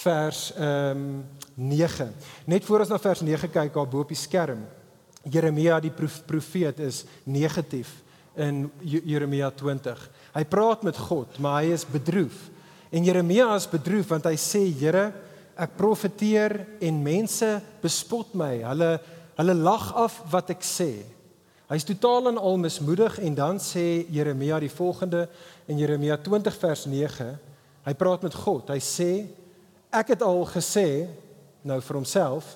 vers 0.06 0.46
ehm 0.56 1.04
um, 1.04 1.12
9. 1.56 2.08
Net 2.52 2.65
voor 2.68 2.86
ons 2.86 2.89
na 2.91 2.98
vers 3.00 3.22
9 3.24 3.52
kyk 3.52 3.76
daar 3.76 3.91
bo 3.91 4.04
op 4.04 4.10
die 4.12 4.20
skerm. 4.20 4.63
Jeremia 5.32 5.80
die 5.82 5.94
profeet 5.94 6.80
is 6.86 7.04
negatief 7.24 8.02
in 8.38 8.66
Jeremia 8.84 9.50
20. 9.50 10.02
Hy 10.36 10.44
praat 10.50 10.84
met 10.86 10.98
God, 11.08 11.40
maar 11.40 11.64
hy 11.64 11.74
is 11.74 11.86
bedroef. 11.88 12.50
En 12.92 13.04
Jeremia 13.04 13.48
is 13.56 13.68
bedroef 13.70 14.12
want 14.12 14.28
hy 14.30 14.36
sê 14.40 14.66
Here, 14.80 15.10
ek 15.56 15.78
profeteer 15.80 16.60
en 16.84 17.04
mense 17.04 17.48
bespot 17.84 18.36
my. 18.38 18.58
Hulle 18.66 18.96
hulle 19.36 19.56
lag 19.60 19.90
af 20.00 20.22
wat 20.32 20.54
ek 20.54 20.62
sê. 20.64 21.04
Hy's 21.68 21.84
totaal 21.88 22.30
en 22.30 22.38
al 22.40 22.60
mismoedig 22.62 23.18
en 23.20 23.34
dan 23.36 23.58
sê 23.60 24.06
Jeremia 24.14 24.62
die 24.64 24.72
volgende 24.72 25.26
in 25.68 25.80
Jeremia 25.82 26.16
20 26.22 26.56
vers 26.62 26.86
9. 26.88 27.28
Hy 27.86 27.94
praat 28.00 28.24
met 28.24 28.38
God. 28.46 28.70
Hy 28.72 28.80
sê 28.80 29.10
ek 29.92 30.14
het 30.14 30.24
al 30.24 30.44
gesê 30.52 30.88
nou 31.66 31.80
vir 31.82 32.00
homself 32.00 32.54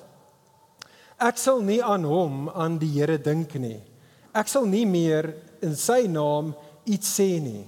ek 1.20 1.38
sal 1.38 1.62
nie 1.62 1.82
aan 1.84 2.06
hom 2.08 2.50
aan 2.50 2.78
die 2.80 2.92
Here 2.96 3.18
dink 3.18 3.54
nie. 3.60 3.80
Ek 4.34 4.48
sal 4.48 4.66
nie 4.66 4.86
meer 4.86 5.34
in 5.66 5.76
sy 5.76 6.08
naam 6.08 6.54
iets 6.88 7.12
sê 7.20 7.40
nie. 7.44 7.66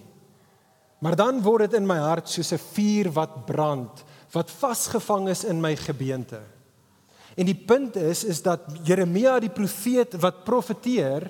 Maar 1.01 1.17
dan 1.17 1.41
word 1.41 1.69
dit 1.69 1.79
in 1.79 1.87
my 1.87 1.97
hart 1.97 2.29
soos 2.29 2.53
'n 2.53 2.61
vuur 2.61 3.11
wat 3.11 3.45
brand 3.45 4.03
wat 4.31 4.51
vasgevang 4.51 5.29
is 5.29 5.43
in 5.43 5.59
my 5.59 5.75
gebeente. 5.75 6.39
En 7.35 7.45
die 7.45 7.55
punt 7.55 7.95
is 7.95 8.23
is 8.23 8.41
dat 8.41 8.59
Jeremia 8.83 9.39
die 9.39 9.49
profeet 9.49 10.15
wat 10.19 10.43
profeteer 10.43 11.29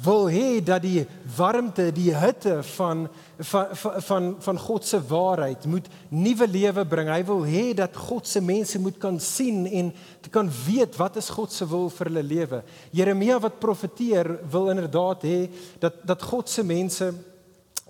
wil 0.00 0.26
hê 0.30 0.60
dat 0.64 0.82
die 0.82 1.04
warmte, 1.36 1.90
die 1.94 2.12
hitte 2.14 2.62
van 2.74 3.08
van 3.38 3.66
van 4.06 4.28
van 4.38 4.58
God 4.58 4.86
se 4.86 4.98
waarheid 5.06 5.64
moet 5.66 5.88
nuwe 6.08 6.46
lewe 6.48 6.84
bring. 6.86 7.10
Hy 7.10 7.22
wil 7.26 7.44
hê 7.46 7.64
dat 7.76 7.96
God 7.96 8.26
se 8.26 8.40
mense 8.40 8.78
moet 8.78 8.98
kan 8.98 9.20
sien 9.20 9.66
en 9.66 9.92
te 10.20 10.30
kan 10.30 10.50
weet 10.66 10.96
wat 10.96 11.16
is 11.16 11.30
God 11.30 11.52
se 11.52 11.66
wil 11.68 11.90
vir 11.90 12.10
hulle 12.10 12.22
lewe. 12.22 12.62
Jeremia 12.90 13.38
wat 13.42 13.60
profeteer 13.60 14.38
wil 14.50 14.70
inderdaad 14.72 15.26
hê 15.28 15.38
dat 15.82 16.02
dat 16.06 16.22
God 16.22 16.48
se 16.48 16.64
mense 16.64 17.12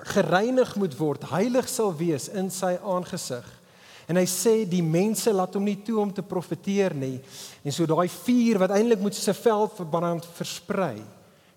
gereinig 0.02 0.74
moet 0.76 0.94
word, 0.98 1.28
heilig 1.30 1.68
sal 1.70 1.92
wees 1.94 2.28
in 2.28 2.50
sy 2.50 2.74
aangesig. 2.82 3.46
En 4.10 4.18
hy 4.18 4.26
sê 4.26 4.64
die 4.66 4.82
mense 4.82 5.30
laat 5.32 5.54
hom 5.54 5.64
nie 5.64 5.78
toe 5.86 6.00
om 6.02 6.10
te 6.12 6.24
profeteer 6.26 6.94
nie. 6.98 7.20
En 7.62 7.72
so 7.72 7.86
daai 7.86 8.08
vuur 8.10 8.58
wat 8.58 8.74
eintlik 8.74 9.00
moet 9.00 9.14
'n 9.14 9.42
veld 9.44 9.76
verbrand 9.78 10.26
versprei 10.34 11.00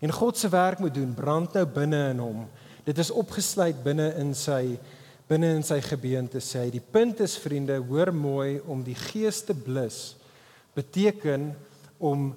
en 0.05 0.13
God 0.13 0.37
se 0.37 0.49
werk 0.53 0.81
moet 0.83 0.93
doen, 0.93 1.13
brand 1.17 1.55
nou 1.57 1.65
binne 1.65 2.01
in 2.11 2.21
hom. 2.21 2.43
Dit 2.85 2.99
is 3.01 3.09
opgesluit 3.09 3.81
binne 3.85 4.11
in 4.21 4.35
sy 4.37 4.77
binne 5.25 5.55
in 5.57 5.63
sy 5.65 5.79
gebeente 5.81 6.37
sê 6.43 6.67
hy. 6.67 6.73
Die 6.75 6.83
punt 6.93 7.23
is 7.25 7.33
vriende, 7.41 7.79
hoor 7.81 8.11
mooi 8.13 8.59
om 8.69 8.83
die 8.85 8.97
gees 9.07 9.41
te 9.47 9.55
blus 9.57 10.13
beteken 10.77 11.49
om 11.97 12.27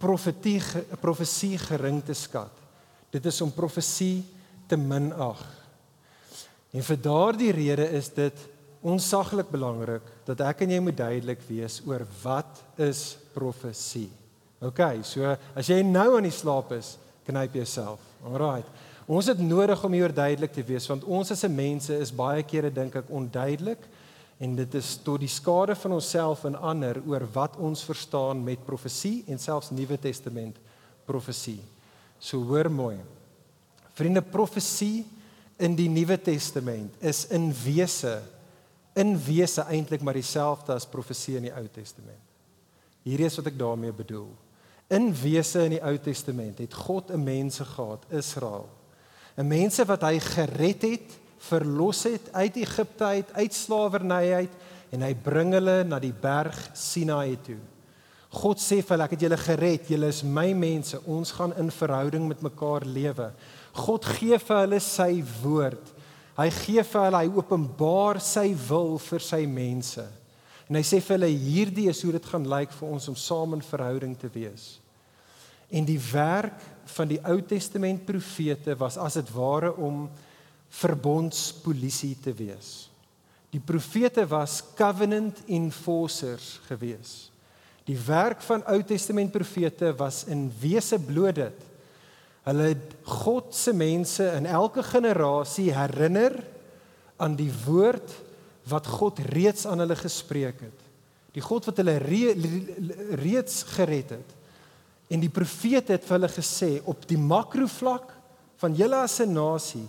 profetie 0.00 0.62
profesie 1.02 1.58
gering 1.60 2.00
te 2.06 2.16
skat. 2.16 2.54
Dit 3.12 3.26
is 3.28 3.40
om 3.44 3.52
profesie 3.52 4.22
te 4.68 4.78
minag. 4.80 5.42
En 6.72 6.84
vir 6.84 7.00
daardie 7.02 7.52
rede 7.56 7.88
is 7.98 8.08
dit 8.16 8.46
onsaglik 8.86 9.50
belangrik 9.50 10.08
dat 10.28 10.40
ek 10.46 10.62
en 10.64 10.72
jy 10.76 10.80
moet 10.84 10.96
duidelik 10.96 11.42
wees 11.48 11.80
oor 11.88 12.04
wat 12.22 12.62
is 12.80 13.18
profesie. 13.34 14.08
OK, 14.62 14.80
so 15.06 15.36
as 15.58 15.70
jy 15.70 15.80
nou 15.86 16.16
aan 16.16 16.26
die 16.26 16.34
slaap 16.34 16.72
is, 16.76 16.96
knyp 17.28 17.60
jouself. 17.60 18.02
Alraai. 18.26 18.64
Ons 19.08 19.30
het 19.30 19.38
nodig 19.40 19.84
om 19.84 19.94
hier 19.96 20.12
duidelik 20.12 20.52
te 20.52 20.64
wees 20.68 20.88
want 20.90 21.04
ons 21.04 21.32
as 21.32 21.46
mense 21.48 21.94
is 21.94 22.12
baie 22.12 22.42
kere 22.44 22.70
dink 22.72 22.98
ek 23.00 23.08
onduidelik 23.08 23.86
en 24.38 24.54
dit 24.58 24.74
is 24.78 24.90
tot 25.02 25.22
die 25.22 25.30
skade 25.32 25.74
van 25.80 25.96
onsself 25.96 26.44
en 26.46 26.58
ander 26.60 27.00
oor 27.06 27.24
wat 27.34 27.56
ons 27.56 27.82
verstaan 27.88 28.42
met 28.44 28.66
profesie 28.66 29.22
en 29.26 29.40
selfs 29.40 29.72
Nuwe 29.74 29.98
Testament 29.98 30.58
profesie. 31.08 31.60
So 32.20 32.42
hoor 32.50 32.68
mooi. 32.70 32.98
Vriende, 33.96 34.22
profesie 34.22 35.06
in 35.58 35.74
die 35.78 35.88
Nuwe 35.90 36.18
Testament 36.22 36.94
is 37.00 37.24
in 37.34 37.50
wese 37.64 38.18
in 38.98 39.14
wese 39.22 39.62
eintlik 39.70 40.02
maar 40.02 40.16
dieselfde 40.18 40.74
as 40.74 40.86
profesie 40.90 41.36
in 41.38 41.44
die 41.46 41.54
Ou 41.54 41.64
Testament. 41.70 42.18
Hierdie 43.06 43.28
is 43.28 43.36
wat 43.38 43.50
ek 43.52 43.58
daarmee 43.58 43.94
bedoel. 43.94 44.26
In 44.88 45.10
wese 45.12 45.66
in 45.66 45.74
die 45.76 45.82
Ou 45.84 45.98
Testament 46.00 46.58
het 46.62 46.74
God 46.74 47.10
'n 47.12 47.22
mense 47.22 47.64
gehad, 47.64 48.04
Israel. 48.08 48.68
'n 49.36 49.46
Mense 49.46 49.84
wat 49.84 50.02
hy 50.02 50.18
gered 50.18 50.82
het, 50.82 51.18
verlos 51.38 52.02
het 52.02 52.32
uit 52.32 52.56
Egipte 52.56 53.04
uit, 53.04 53.32
uit 53.32 53.54
slawerny 53.54 54.32
uit 54.32 54.50
en 54.90 55.02
hy 55.02 55.14
bring 55.14 55.52
hulle 55.52 55.84
na 55.84 55.98
die 55.98 56.12
berg 56.12 56.70
Sinaï 56.72 57.36
toe. 57.42 57.60
God 58.28 58.60
sê 58.60 58.82
vir 58.82 58.96
hulle 58.96 59.04
ek 59.04 59.14
het 59.16 59.20
julle 59.20 59.40
gered, 59.40 59.88
julle 59.88 60.10
is 60.12 60.22
my 60.22 60.52
mense, 60.52 60.98
ons 61.06 61.32
gaan 61.32 61.54
in 61.56 61.70
verhouding 61.72 62.26
met 62.28 62.42
mekaar 62.44 62.84
lewe. 62.84 63.30
God 63.72 64.04
gee 64.04 64.38
vir 64.38 64.56
hulle 64.56 64.80
sy 64.80 65.24
woord. 65.42 65.94
Hy 66.36 66.50
gee 66.50 66.82
vir 66.82 67.02
hulle, 67.02 67.22
hy 67.24 67.40
openbaar 67.40 68.20
sy 68.20 68.54
wil 68.68 68.98
vir 68.98 69.24
sy 69.24 69.46
mense. 69.46 70.04
En 70.68 70.76
hy 70.76 70.84
sê 70.84 71.00
vir 71.00 71.16
hulle 71.16 71.30
hierdie 71.32 71.86
is 71.90 72.02
hoe 72.04 72.12
dit 72.16 72.28
gaan 72.28 72.44
lyk 72.48 72.74
vir 72.76 72.90
ons 72.92 73.08
om 73.08 73.16
saam 73.16 73.56
in 73.56 73.64
verhouding 73.64 74.14
te 74.20 74.28
wees. 74.32 74.76
En 75.72 75.84
die 75.88 76.00
werk 76.10 76.60
van 76.96 77.08
die 77.10 77.20
Ou 77.28 77.38
Testament 77.44 78.04
profete 78.08 78.76
was 78.80 78.98
as 79.00 79.18
dit 79.20 79.32
ware 79.34 79.72
om 79.76 80.06
verbondspolisie 80.80 82.14
te 82.24 82.34
wees. 82.36 82.88
Die 83.52 83.60
profete 83.64 84.26
was 84.28 84.60
covenant 84.76 85.40
enforcers 85.48 86.58
gewees. 86.68 87.30
Die 87.88 87.96
werk 88.04 88.44
van 88.44 88.64
Ou 88.68 88.82
Testament 88.84 89.32
profete 89.32 89.94
was 89.96 90.26
in 90.28 90.50
wese 90.60 91.00
bloot 91.00 91.40
dit 91.40 91.68
Hulle 92.48 92.70
het 92.70 92.94
God 93.04 93.52
se 93.56 93.74
mense 93.76 94.24
in 94.38 94.46
elke 94.48 94.82
generasie 94.86 95.68
herinner 95.76 96.38
aan 97.20 97.34
die 97.36 97.50
woord 97.66 98.14
wat 98.68 98.86
God 98.86 99.18
reeds 99.32 99.66
aan 99.66 99.82
hulle 99.82 99.96
gespreek 99.96 100.60
het. 100.60 100.86
Die 101.34 101.44
God 101.44 101.68
wat 101.68 101.80
hulle 101.80 101.98
re, 102.02 102.34
reeds 103.20 103.62
gered 103.74 104.14
het. 104.16 104.36
En 105.08 105.20
die 105.20 105.32
profete 105.32 105.94
het 105.96 106.04
vir 106.04 106.18
hulle 106.18 106.32
gesê 106.32 106.70
op 106.84 107.06
die 107.08 107.20
makrovlak 107.20 108.12
van 108.60 108.74
julle 108.74 109.02
as 109.04 109.20
'n 109.20 109.32
nasie 109.32 109.86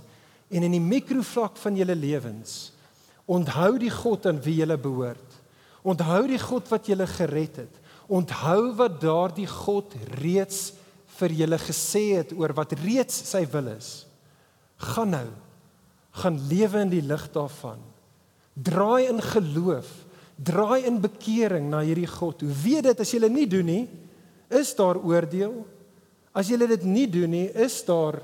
en 0.50 0.64
in 0.64 0.72
die 0.72 0.84
mikrovlak 0.84 1.58
van 1.58 1.76
julle 1.76 1.96
lewens 1.96 2.72
onthou 3.30 3.78
die 3.78 3.92
God 3.94 4.26
aan 4.26 4.42
wie 4.42 4.56
julle 4.56 4.78
behoort. 4.78 5.38
Onthou 5.86 6.24
die 6.28 6.42
God 6.42 6.70
wat 6.72 6.90
julle 6.90 7.08
gered 7.08 7.62
het. 7.62 7.76
Onthou 8.10 8.74
wat 8.80 8.98
daardie 9.02 9.48
God 9.48 9.94
reeds 10.18 10.74
vir 11.20 11.36
julle 11.44 11.60
gesê 11.62 12.18
het 12.18 12.34
oor 12.34 12.56
wat 12.58 12.74
reeds 12.82 13.22
sy 13.30 13.44
wil 13.54 13.70
is. 13.76 14.08
Gaan 14.82 15.14
nou. 15.14 15.28
Gaan 16.12 16.40
lewe 16.50 16.82
in 16.88 16.90
die 16.90 17.06
lig 17.06 17.28
daarvan. 17.36 17.80
Draai 18.64 19.08
in 19.08 19.22
geloof, 19.24 19.88
draai 20.36 20.84
in 20.88 21.00
bekering 21.02 21.70
na 21.72 21.80
hierdie 21.86 22.10
God. 22.10 22.42
Hoe 22.44 22.56
weet 22.64 22.90
dit 22.90 23.00
as 23.00 23.12
jy 23.14 23.20
dit 23.24 23.36
nie 23.36 23.48
doen 23.48 23.68
nie, 23.68 23.84
Is 24.50 24.74
daar 24.76 24.98
oordeel? 24.98 25.62
As 26.34 26.50
julle 26.50 26.68
dit 26.70 26.86
nie 26.88 27.06
doen 27.10 27.30
nie, 27.30 27.48
is 27.54 27.78
daar 27.86 28.20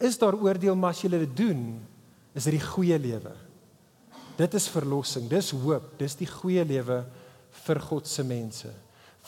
is 0.00 0.16
daar 0.16 0.32
oordeel, 0.32 0.76
maar 0.80 0.94
as 0.94 1.02
julle 1.04 1.18
dit 1.20 1.32
doen, 1.36 1.64
is 2.32 2.46
dit 2.48 2.54
die 2.56 2.64
goeie 2.64 2.96
lewe. 2.96 3.34
Dit 4.38 4.54
is 4.56 4.68
verlossing, 4.72 5.26
dis 5.28 5.50
hoop, 5.52 5.90
dis 6.00 6.16
die 6.16 6.28
goeie 6.28 6.62
lewe 6.64 7.02
vir 7.66 7.80
God 7.84 8.08
se 8.08 8.24
mense. 8.24 8.70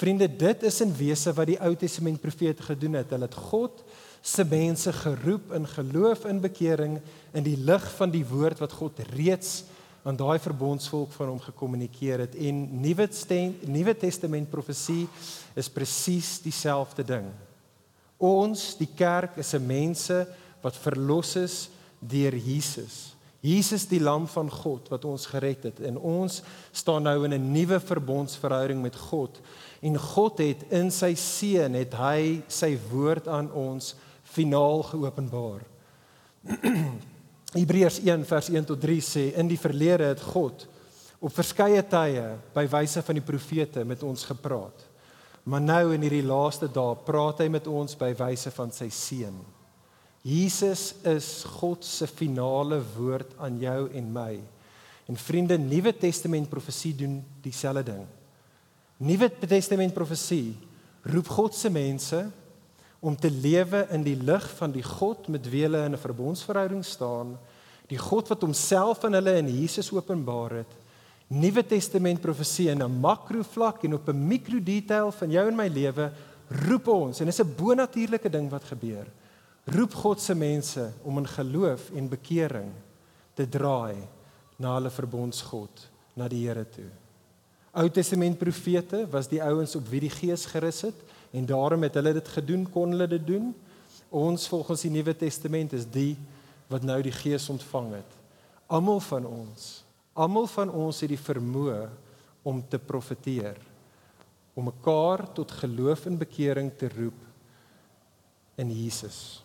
Vriende, 0.01 0.31
dit 0.33 0.65
is 0.65 0.81
in 0.81 0.95
wese 0.97 1.35
wat 1.37 1.51
die 1.51 1.59
Ou 1.61 1.75
Testament 1.77 2.23
profete 2.23 2.65
gedoen 2.65 2.97
het. 2.97 3.13
Hulle 3.13 3.29
het 3.29 3.37
God 3.51 3.83
se 4.25 4.47
mense 4.49 4.95
geroep 4.97 5.53
in 5.59 5.69
geloof 5.69 6.25
en 6.31 6.41
bekering 6.41 6.97
in 7.37 7.45
die 7.45 7.59
lig 7.61 7.85
van 7.99 8.15
die 8.15 8.25
woord 8.25 8.65
wat 8.65 8.73
God 8.81 9.05
reeds 9.13 9.67
aan 10.03 10.17
daai 10.19 10.39
verbondsvolk 10.43 11.13
van 11.15 11.31
hom 11.31 11.41
gekommunikeer 11.41 12.25
het 12.27 12.35
en 12.35 12.63
Nuwe 12.83 13.09
Nuwe 13.67 13.95
Testament 13.95 14.51
profesie 14.51 15.07
is 15.55 15.71
presies 15.71 16.41
dieselfde 16.43 17.05
ding. 17.07 17.29
Ons, 18.19 18.77
die 18.79 18.91
kerk, 18.97 19.37
is 19.37 19.55
'n 19.55 19.67
mense 19.67 20.27
wat 20.61 20.77
verlos 20.77 21.37
is 21.37 21.69
deur 21.99 22.35
Jesus. 22.35 23.15
Jesus 23.43 23.87
die 23.91 24.01
lam 24.01 24.29
van 24.31 24.51
God 24.51 24.89
wat 24.89 25.05
ons 25.05 25.27
gered 25.27 25.63
het 25.63 25.81
en 25.81 25.99
ons 25.99 26.43
staan 26.73 27.03
nou 27.03 27.25
in 27.25 27.35
'n 27.35 27.53
nuwe 27.53 27.81
verbondsverhouding 27.81 28.83
met 28.83 28.97
God 28.97 29.41
en 29.83 29.99
God 29.99 30.39
het 30.39 30.63
in 30.71 30.91
sy 30.91 31.15
seun 31.15 31.75
het 31.75 31.95
hy 31.95 32.43
sy 32.49 32.79
woord 32.91 33.29
aan 33.29 33.53
ons 33.53 33.95
finaal 34.23 34.83
geopenbaar. 34.83 35.61
Hebreërs 37.53 38.01
1 38.01 38.25
vers 38.29 38.49
1 38.49 38.69
tot 38.69 38.81
3 38.81 39.01
sê 39.05 39.25
in 39.37 39.51
die 39.51 39.61
verlede 39.61 40.09
het 40.09 40.23
God 40.33 40.65
op 41.23 41.35
verskeie 41.37 41.83
tye 41.87 42.25
by 42.55 42.65
wyse 42.73 43.03
van 43.05 43.19
die 43.19 43.25
profete 43.25 43.85
met 43.87 44.03
ons 44.03 44.25
gepraat. 44.27 44.89
Maar 45.45 45.63
nou 45.63 45.83
in 45.95 46.03
hierdie 46.03 46.25
laaste 46.27 46.69
dae 46.71 46.97
praat 47.07 47.43
hy 47.43 47.49
met 47.53 47.69
ons 47.71 47.95
by 47.99 48.13
wyse 48.19 48.51
van 48.55 48.73
sy 48.75 48.89
seun. 48.95 49.37
Jesus 50.23 50.93
is 51.07 51.43
God 51.59 51.85
se 51.87 52.07
finale 52.07 52.79
woord 52.95 53.35
aan 53.43 53.59
jou 53.59 53.89
en 53.91 54.11
my. 54.15 54.35
En 55.11 55.19
vriende, 55.19 55.59
Nuwe 55.59 55.93
Testament 55.99 56.51
profesie 56.51 56.95
doen 56.95 57.19
dieselfde 57.43 57.83
ding. 57.91 58.05
Nuwe 59.03 59.29
Testament 59.51 59.95
profesie 59.95 60.55
roep 61.11 61.27
God 61.27 61.59
se 61.59 61.71
mense 61.75 62.21
om 63.03 63.17
te 63.19 63.31
lewe 63.31 63.83
in 63.91 64.05
die 64.07 64.17
lig 64.17 64.45
van 64.59 64.73
die 64.73 64.85
God 64.87 65.27
met 65.35 65.49
wie 65.51 65.65
hulle 65.67 65.83
in 65.85 65.95
'n 65.95 66.07
verbondsverhouding 66.07 66.85
staan, 66.87 67.39
die 67.91 67.99
God 67.99 68.29
wat 68.29 68.43
homself 68.43 69.05
aan 69.05 69.19
hulle 69.19 69.39
in 69.39 69.49
Jesus 69.49 69.93
openbaar 69.93 70.63
het. 70.63 70.73
Nuwe 71.29 71.67
Testament 71.67 72.21
profesie 72.21 72.71
in 72.71 72.83
'n 72.83 73.01
makro 73.01 73.43
vlak 73.43 73.83
en 73.85 73.95
op 73.95 74.09
'n 74.09 74.27
mikro 74.29 74.61
detail 74.63 75.11
van 75.13 75.31
jou 75.31 75.49
en 75.49 75.57
my 75.57 75.69
lewe 75.69 76.13
roep 76.49 76.87
ons 76.89 77.21
en 77.21 77.27
dit 77.27 77.35
is 77.35 77.45
'n 77.45 77.55
bonatuurlike 77.57 78.31
ding 78.31 78.51
wat 78.51 78.65
gebeur 78.65 79.07
roep 79.65 79.95
God 79.95 80.21
se 80.21 80.35
mense 80.35 80.91
om 81.07 81.19
in 81.19 81.29
geloof 81.29 81.91
en 81.95 82.09
bekering 82.11 82.73
te 83.35 83.47
draai 83.47 84.03
na 84.59 84.75
hulle 84.77 84.91
verbondsgod, 84.91 85.87
na 86.15 86.29
die 86.29 86.43
Here 86.47 86.65
toe. 86.69 86.91
Ou 87.73 87.89
Testament 87.89 88.39
profete 88.39 89.07
was 89.11 89.31
die 89.31 89.41
ouens 89.43 89.77
op 89.79 89.87
wie 89.89 90.03
die 90.05 90.13
Gees 90.13 90.45
gerus 90.51 90.83
het 90.83 90.99
en 91.33 91.47
daarom 91.49 91.83
het 91.87 91.97
hulle 91.97 92.13
dit 92.19 92.29
gedoen, 92.29 92.67
kon 92.71 92.93
hulle 92.93 93.09
dit 93.09 93.27
doen. 93.27 93.53
Ons 94.13 94.45
volgens 94.49 94.85
die 94.85 94.93
Nuwe 94.93 95.15
Testament 95.17 95.73
is 95.73 95.87
die 95.89 96.17
wat 96.69 96.85
nou 96.85 96.99
die 97.05 97.15
Gees 97.15 97.49
ontvang 97.53 97.95
het. 97.97 98.19
Almal 98.73 99.01
van 99.05 99.27
ons, 99.29 99.85
almal 100.13 100.47
van 100.53 100.71
ons 100.71 101.01
het 101.05 101.13
die 101.13 101.21
vermoë 101.21 101.87
om 102.49 102.61
te 102.69 102.79
profeteer, 102.79 103.57
om 104.55 104.69
mekaar 104.69 105.25
tot 105.33 105.53
geloof 105.63 106.07
en 106.07 106.21
bekering 106.21 106.73
te 106.77 106.89
roep 106.93 107.19
in 108.61 108.73
Jesus. 108.73 109.43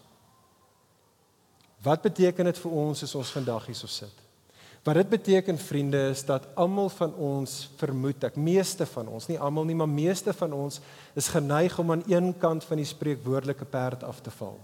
Wat 1.83 2.01
beteken 2.03 2.49
dit 2.49 2.63
vir 2.63 2.71
ons 2.71 3.03
as 3.05 3.15
ons 3.15 3.35
vandag 3.35 3.69
hierso 3.69 3.87
sit? 3.87 4.26
Wat 4.87 4.95
dit 4.95 5.09
beteken 5.09 5.57
vriende 5.59 5.99
is 6.13 6.21
dat 6.23 6.45
almal 6.55 6.87
van 6.95 7.11
ons 7.19 7.57
vermoed 7.75 8.23
ek 8.23 8.37
meeste 8.39 8.85
van 8.87 9.09
ons, 9.11 9.25
nie 9.27 9.35
almal 9.35 9.65
nie, 9.67 9.75
maar 9.75 9.89
meeste 9.91 10.31
van 10.31 10.53
ons 10.55 10.79
is 11.19 11.27
geneig 11.27 11.75
om 11.83 11.91
aan 11.91 12.05
een 12.07 12.29
kant 12.39 12.63
van 12.63 12.79
die 12.79 12.87
spreekwoordelike 12.87 13.67
perd 13.67 14.05
af 14.07 14.21
te 14.23 14.31
val. 14.31 14.55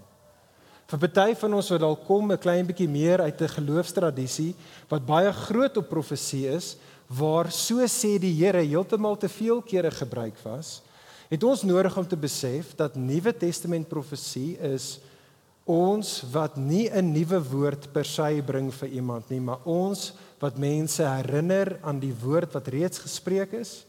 Vir 0.88 1.02
party 1.02 1.36
van 1.42 1.58
ons 1.58 1.68
wat 1.74 1.84
dalk 1.84 2.06
kom 2.08 2.32
'n 2.32 2.40
klein 2.40 2.64
bietjie 2.64 2.88
meer 2.88 3.20
uit 3.20 3.40
'n 3.40 3.56
geloofstradisie 3.58 4.54
wat 4.88 5.04
baie 5.04 5.32
groot 5.32 5.76
op 5.76 5.88
profesie 5.88 6.48
is, 6.48 6.76
waar 7.06 7.52
so 7.52 7.84
sê 7.84 8.16
die 8.18 8.32
Here 8.32 8.64
heeltemal 8.64 9.16
te 9.16 9.28
veel 9.28 9.60
kere 9.60 9.90
gebruik 9.90 10.40
was, 10.42 10.80
het 11.28 11.44
ons 11.44 11.62
nodig 11.62 11.96
om 11.98 12.08
te 12.08 12.16
besef 12.16 12.74
dat 12.76 12.96
Nuwe 12.96 13.36
Testament 13.36 13.88
profesie 13.88 14.56
is 14.56 15.00
ons 15.64 16.22
wat 16.32 16.56
nie 16.56 16.90
'n 16.90 17.12
nuwe 17.12 17.40
woord 17.40 17.92
per 17.92 18.04
se 18.04 18.42
bring 18.46 18.72
vir 18.72 18.88
iemand 18.88 19.30
nie, 19.30 19.40
maar 19.40 19.64
ons 19.64 20.12
wat 20.38 20.58
mense 20.58 21.02
herinner 21.02 21.78
aan 21.82 22.00
die 22.00 22.14
woord 22.22 22.52
wat 22.52 22.68
reeds 22.68 22.98
gespreek 22.98 23.52
is 23.52 23.86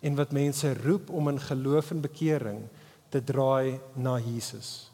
en 0.00 0.16
wat 0.16 0.32
mense 0.32 0.74
roep 0.84 1.10
om 1.10 1.28
in 1.28 1.40
geloof 1.40 1.90
en 1.90 2.00
bekering 2.00 2.62
te 3.10 3.20
draai 3.24 3.80
na 3.94 4.18
Jesus. 4.18 4.90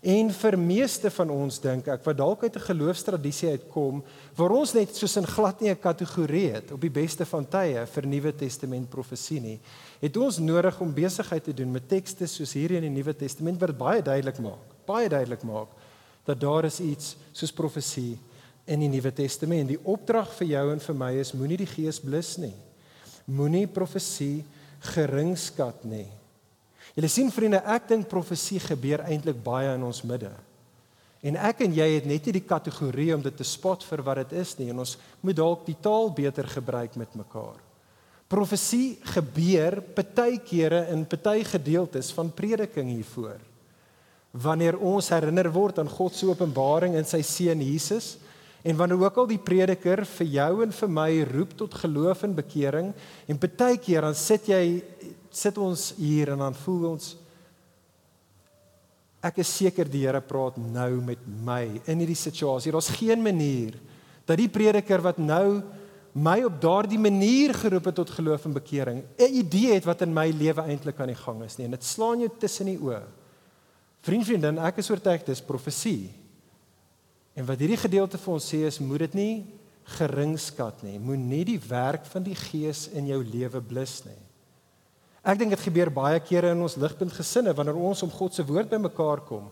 En 0.00 0.30
vir 0.30 0.58
meeste 0.58 1.10
van 1.10 1.30
ons 1.30 1.60
dink 1.60 1.86
ek 1.86 2.04
wat 2.04 2.16
dalk 2.16 2.42
uit 2.42 2.56
'n 2.56 2.66
geloofstradisie 2.66 3.50
uitkom 3.50 4.02
waar 4.34 4.50
ons 4.50 4.72
net 4.72 4.96
soos 4.96 5.16
in 5.16 5.26
glad 5.26 5.60
nie 5.60 5.70
'n 5.70 5.78
kategorie 5.78 6.50
het 6.50 6.72
op 6.72 6.80
die 6.80 6.90
beste 6.90 7.24
van 7.24 7.46
tye 7.46 7.86
vir 7.86 8.06
Nuwe 8.06 8.32
Testament 8.32 8.90
profesie 8.90 9.40
nie, 9.40 9.60
het 10.00 10.16
ons 10.16 10.38
nodig 10.38 10.80
om 10.80 10.94
besigheid 10.94 11.44
te 11.44 11.54
doen 11.54 11.70
met 11.70 11.88
tekste 11.88 12.26
soos 12.26 12.52
hierdie 12.52 12.76
in 12.76 12.94
die 12.94 13.02
Nuwe 13.02 13.14
Testament 13.14 13.60
wat 13.60 13.78
baie 13.78 14.02
duidelik 14.02 14.38
maak 14.38 14.71
baie 14.92 15.08
duidelik 15.10 15.42
maak 15.48 15.72
dat 16.26 16.38
daar 16.40 16.68
is 16.68 16.78
iets 16.80 17.16
soos 17.34 17.52
profesie 17.54 18.14
in 18.70 18.82
die 18.84 18.90
Nuwe 18.90 19.10
Testament. 19.14 19.72
Die 19.72 19.80
opdrag 19.82 20.30
vir 20.38 20.52
jou 20.52 20.66
en 20.74 20.82
vir 20.82 20.98
my 20.98 21.10
is 21.18 21.34
moenie 21.34 21.58
die 21.64 21.70
gees 21.70 21.98
blus 22.02 22.36
nie. 22.38 22.54
Moenie 23.26 23.66
profesie 23.66 24.44
geringskat 24.92 25.82
nie. 25.88 26.06
Julle 26.94 27.10
sien 27.10 27.30
vriende, 27.32 27.62
ek 27.64 27.88
dink 27.90 28.10
profesie 28.10 28.60
gebeur 28.62 29.04
eintlik 29.06 29.38
baie 29.42 29.70
in 29.74 29.86
ons 29.86 30.02
midde. 30.06 30.30
En 31.22 31.38
ek 31.38 31.62
en 31.64 31.74
jy 31.74 31.86
het 31.94 32.06
net 32.10 32.26
nie 32.26 32.34
die 32.38 32.46
kategorie 32.46 33.12
om 33.14 33.22
dit 33.22 33.34
te 33.38 33.46
spot 33.46 33.84
vir 33.86 34.02
wat 34.06 34.24
dit 34.24 34.38
is 34.42 34.56
nie 34.58 34.72
en 34.72 34.82
ons 34.82 34.96
moet 35.22 35.38
dalk 35.38 35.62
die 35.66 35.78
taal 35.78 36.10
beter 36.14 36.48
gebruik 36.50 36.98
met 36.98 37.14
mekaar. 37.18 37.60
Profesie 38.30 38.96
gebeur 39.14 39.78
partykeere 39.94 40.86
in 40.94 41.06
party 41.06 41.44
gedeeltes 41.46 42.10
van 42.16 42.30
prediking 42.34 42.90
hiervoor 42.90 43.40
wanneer 44.32 44.78
ons 44.80 45.10
herinner 45.12 45.50
word 45.52 45.78
aan 45.78 45.90
God 45.92 46.16
se 46.16 46.26
openbaring 46.26 46.96
in 46.96 47.04
sy 47.04 47.20
seun 47.22 47.60
Jesus 47.60 48.16
en 48.64 48.76
wanneer 48.78 49.02
ook 49.04 49.18
al 49.20 49.28
die 49.28 49.40
prediker 49.42 50.04
vir 50.08 50.28
jou 50.38 50.52
en 50.64 50.72
vir 50.72 50.88
my 50.88 51.10
roep 51.28 51.56
tot 51.58 51.74
geloof 51.82 52.22
en 52.24 52.36
bekering 52.36 52.92
en 53.28 53.42
baie 53.42 53.76
keer 53.76 54.06
dan 54.06 54.16
sit 54.16 54.48
jy 54.48 54.64
sit 55.32 55.58
ons 55.60 55.92
hier 55.98 56.32
en 56.32 56.46
dan 56.46 56.56
voel 56.64 56.94
ons 56.94 57.12
ek 59.22 59.38
is 59.44 59.52
seker 59.60 59.86
die 59.86 60.02
Here 60.02 60.20
praat 60.24 60.58
nou 60.58 60.98
met 61.04 61.20
my 61.46 61.62
in 61.86 62.00
hierdie 62.02 62.18
situasie. 62.18 62.72
Daar's 62.74 62.90
geen 62.90 63.22
manier 63.22 63.76
dat 64.26 64.38
die 64.38 64.50
prediker 64.50 65.02
wat 65.04 65.20
nou 65.22 65.62
my 66.12 66.40
op 66.44 66.58
daardie 66.60 66.98
manier 67.00 67.54
geroep 67.54 67.86
het 67.88 67.96
tot 68.00 68.10
geloof 68.10 68.48
en 68.48 68.56
bekering 68.58 69.02
'n 69.18 69.32
idee 69.32 69.74
het 69.74 69.84
wat 69.86 70.02
in 70.02 70.12
my 70.12 70.28
lewe 70.30 70.62
eintlik 70.62 71.00
aan 71.00 71.14
die 71.14 71.22
gang 71.22 71.42
is 71.42 71.56
nie. 71.56 71.64
En 71.64 71.70
dit 71.70 71.84
slaan 71.84 72.18
jou 72.18 72.30
tussen 72.38 72.66
die 72.66 72.78
oë 72.78 73.02
Vriend, 74.02 74.26
vriendin, 74.26 74.58
ek 74.66 74.80
is 74.82 74.90
oortuig 74.90 75.22
dis 75.22 75.44
profesie. 75.46 76.10
En 77.38 77.46
wat 77.46 77.60
hierdie 77.62 77.78
gedeelte 77.78 78.18
vir 78.18 78.32
ons 78.34 78.48
sê 78.50 78.64
is 78.66 78.80
moet 78.82 79.04
dit 79.06 79.14
nie 79.20 79.34
geringskat 79.94 80.82
nie. 80.82 80.98
Moenie 80.98 81.44
die 81.52 81.60
werk 81.68 82.04
van 82.10 82.26
die 82.26 82.36
Gees 82.38 82.88
in 82.98 83.06
jou 83.10 83.20
lewe 83.22 83.62
blus 83.62 84.00
nie. 84.06 84.18
Ek 85.22 85.38
dink 85.38 85.54
dit 85.54 85.62
gebeur 85.68 85.92
baie 85.94 86.18
kere 86.26 86.50
in 86.50 86.64
ons 86.66 86.74
ligpunt 86.82 87.14
gesinne 87.14 87.54
wanneer 87.54 87.78
ons 87.78 88.02
om 88.02 88.10
God 88.10 88.34
se 88.34 88.42
woord 88.46 88.72
bymekaar 88.72 89.22
kom. 89.28 89.46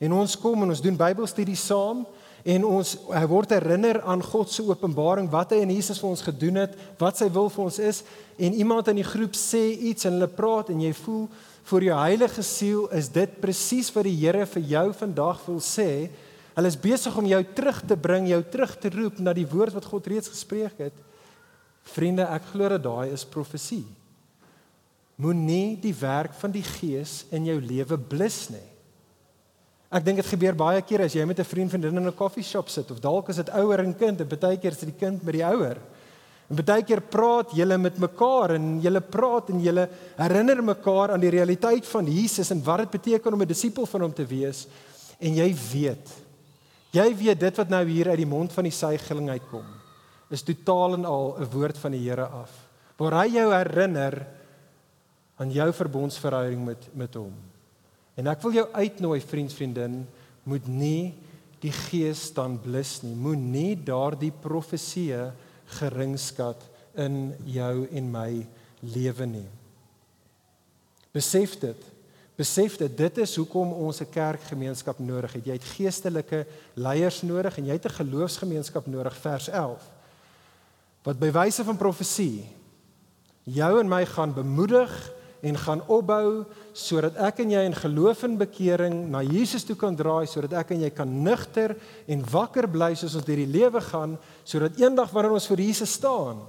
En 0.00 0.16
ons 0.16 0.36
kom 0.40 0.64
en 0.64 0.72
ons 0.72 0.80
doen 0.80 0.96
Bybelstudie 0.96 1.58
saam 1.60 2.06
en 2.40 2.64
ons 2.64 2.94
word 3.28 3.52
herinner 3.52 4.00
aan 4.08 4.24
God 4.24 4.48
se 4.48 4.64
openbaring 4.64 5.28
wat 5.28 5.52
hy 5.52 5.60
in 5.60 5.74
Jesus 5.76 6.00
vir 6.00 6.08
ons 6.08 6.24
gedoen 6.24 6.62
het, 6.62 6.72
wat 6.96 7.20
sy 7.20 7.28
wil 7.28 7.52
vir 7.52 7.66
ons 7.66 7.80
is 7.84 8.00
en 8.40 8.56
iemand 8.56 8.88
in 8.88 9.02
die 9.02 9.04
groep 9.04 9.36
sê 9.36 9.60
iets 9.90 10.08
en 10.08 10.16
hulle 10.16 10.30
praat 10.32 10.72
en 10.72 10.80
jy 10.80 10.94
voel 11.02 11.26
vir 11.68 11.86
jou 11.90 11.98
heilige 11.98 12.42
siel 12.42 12.88
is 12.96 13.08
dit 13.12 13.40
presies 13.40 13.90
wat 13.94 14.06
die 14.08 14.16
Here 14.16 14.46
vir 14.46 14.62
jou 14.62 14.86
vandag 14.92 15.42
wil 15.46 15.60
sê. 15.60 16.10
Hulle 16.56 16.70
is 16.70 16.78
besig 16.80 17.16
om 17.16 17.26
jou 17.26 17.40
terug 17.54 17.82
te 17.86 17.96
bring, 17.96 18.26
jou 18.28 18.42
terug 18.42 18.74
te 18.80 18.90
roep 18.90 19.20
na 19.22 19.32
die 19.36 19.46
woord 19.46 19.76
wat 19.76 19.86
God 19.86 20.08
reeds 20.10 20.32
gespreek 20.32 20.78
het. 20.78 20.96
Vriende, 21.94 22.26
ek 22.26 22.50
glo 22.52 22.68
dat 22.68 22.82
daai 22.84 23.14
is 23.14 23.24
profesie. 23.24 23.84
Moenie 25.20 25.76
die 25.80 25.94
werk 25.94 26.34
van 26.40 26.52
die 26.52 26.64
Gees 26.64 27.24
in 27.30 27.46
jou 27.46 27.58
lewe 27.60 27.98
blus 27.98 28.48
nie. 28.50 28.66
Ek 29.90 30.04
dink 30.06 30.20
dit 30.20 30.32
gebeur 30.32 30.54
baie 30.54 30.82
keer 30.86 31.02
as 31.02 31.14
jy 31.14 31.24
met 31.26 31.38
'n 31.40 31.44
vriend 31.44 31.70
vriendin 31.70 31.96
in 31.96 32.06
'n 32.06 32.14
koffieshop 32.14 32.68
sit 32.68 32.90
of 32.90 33.00
dalk 33.00 33.28
is 33.28 33.36
dit 33.36 33.50
ouer 33.50 33.80
en 33.80 33.94
kind 33.94 34.20
en 34.20 34.28
baie 34.28 34.56
keer 34.56 34.70
is 34.70 34.78
dit 34.78 34.94
die 34.94 35.06
kind 35.06 35.22
met 35.22 35.34
die 35.34 35.44
ouer 35.44 35.76
En 36.50 36.58
baie 36.58 36.82
keer 36.82 37.00
praat 37.06 37.52
julle 37.54 37.76
met 37.78 37.98
mekaar 38.02 38.56
en 38.56 38.80
julle 38.82 39.00
praat 39.00 39.52
en 39.54 39.60
julle 39.62 39.84
herinner 40.16 40.62
mekaar 40.66 41.14
aan 41.14 41.22
die 41.22 41.30
realiteit 41.30 41.86
van 41.86 42.08
Jesus 42.10 42.50
en 42.50 42.62
wat 42.66 42.82
dit 42.84 42.96
beteken 42.96 43.34
om 43.34 43.42
'n 43.42 43.52
disipel 43.52 43.86
van 43.86 44.00
hom 44.00 44.12
te 44.12 44.26
wees 44.26 44.66
en 45.20 45.34
jy 45.34 45.54
weet. 45.72 46.08
Jy 46.90 47.16
weet 47.16 47.40
dit 47.40 47.56
wat 47.56 47.68
nou 47.68 47.84
hier 47.86 48.08
uit 48.08 48.16
die 48.16 48.26
mond 48.26 48.52
van 48.52 48.64
die 48.64 48.74
suigeling 48.74 49.30
uitkom 49.30 49.64
is 50.30 50.42
totaal 50.42 50.94
en 50.94 51.04
al 51.04 51.36
'n 51.38 51.50
woord 51.50 51.78
van 51.78 51.90
die 51.92 52.08
Here 52.08 52.26
af. 52.26 52.50
Waar 52.96 53.22
hy 53.22 53.34
jou 53.34 53.52
herinner 53.54 54.26
aan 55.36 55.50
jou 55.50 55.72
verbondsverhouding 55.72 56.64
met 56.64 56.88
met 56.94 57.14
hom. 57.14 57.32
En 58.14 58.26
ek 58.26 58.42
wil 58.42 58.52
jou 58.52 58.68
uitnooi 58.72 59.20
vriend 59.20 59.52
vriendin 59.52 60.06
moet 60.42 60.66
nie 60.66 61.14
die 61.60 61.72
gees 61.72 62.32
dan 62.32 62.60
blus 62.60 63.02
nie. 63.02 63.14
Moenie 63.14 63.76
daardie 63.84 64.32
profeseë 64.32 65.32
geringskat 65.78 66.62
in 66.98 67.34
jou 67.44 67.86
en 67.92 68.10
my 68.10 68.46
lewe 68.80 69.26
nie. 69.26 69.48
Besef 71.12 71.58
dit. 71.58 71.88
Besef 72.40 72.76
dit 72.80 72.96
dit 72.96 73.18
is 73.18 73.36
hoekom 73.36 73.72
ons 73.72 74.00
'n 74.00 74.10
kerkgemeenskap 74.10 74.98
nodig 74.98 75.32
het. 75.32 75.44
Jy 75.44 75.52
het 75.52 75.72
geestelike 75.76 76.46
leiers 76.74 77.22
nodig 77.22 77.58
en 77.58 77.66
jy 77.66 77.72
het 77.72 77.84
'n 77.84 78.00
geloofsgemeenskap 78.00 78.86
nodig 78.86 79.16
vers 79.16 79.48
11. 79.48 79.82
Wat 81.02 81.18
by 81.18 81.30
wyse 81.30 81.64
van 81.64 81.76
profesie 81.76 82.48
jou 83.42 83.80
en 83.80 83.88
my 83.88 84.06
gaan 84.06 84.34
bemoedig 84.34 85.12
en 85.40 85.56
gaan 85.56 85.82
opbou 85.88 86.44
sodat 86.76 87.16
ek 87.30 87.42
en 87.44 87.54
jy 87.54 87.64
in 87.68 87.76
geloof 87.76 88.24
en 88.28 88.38
bekering 88.40 88.96
na 89.10 89.22
Jesus 89.24 89.64
toe 89.64 89.76
kan 89.78 89.96
draai 89.96 90.28
sodat 90.28 90.58
ek 90.60 90.74
en 90.76 90.84
jy 90.84 90.90
kan 90.94 91.10
nugter 91.24 91.76
en 92.06 92.24
wakker 92.32 92.68
bly 92.68 92.92
soos 92.94 93.16
ons 93.16 93.26
deur 93.26 93.40
die 93.40 93.52
lewe 93.58 93.80
gaan 93.88 94.18
sodat 94.44 94.80
eendag 94.80 95.12
wanneer 95.14 95.38
ons 95.38 95.48
voor 95.48 95.62
Jesus 95.64 95.96
staan 95.96 96.42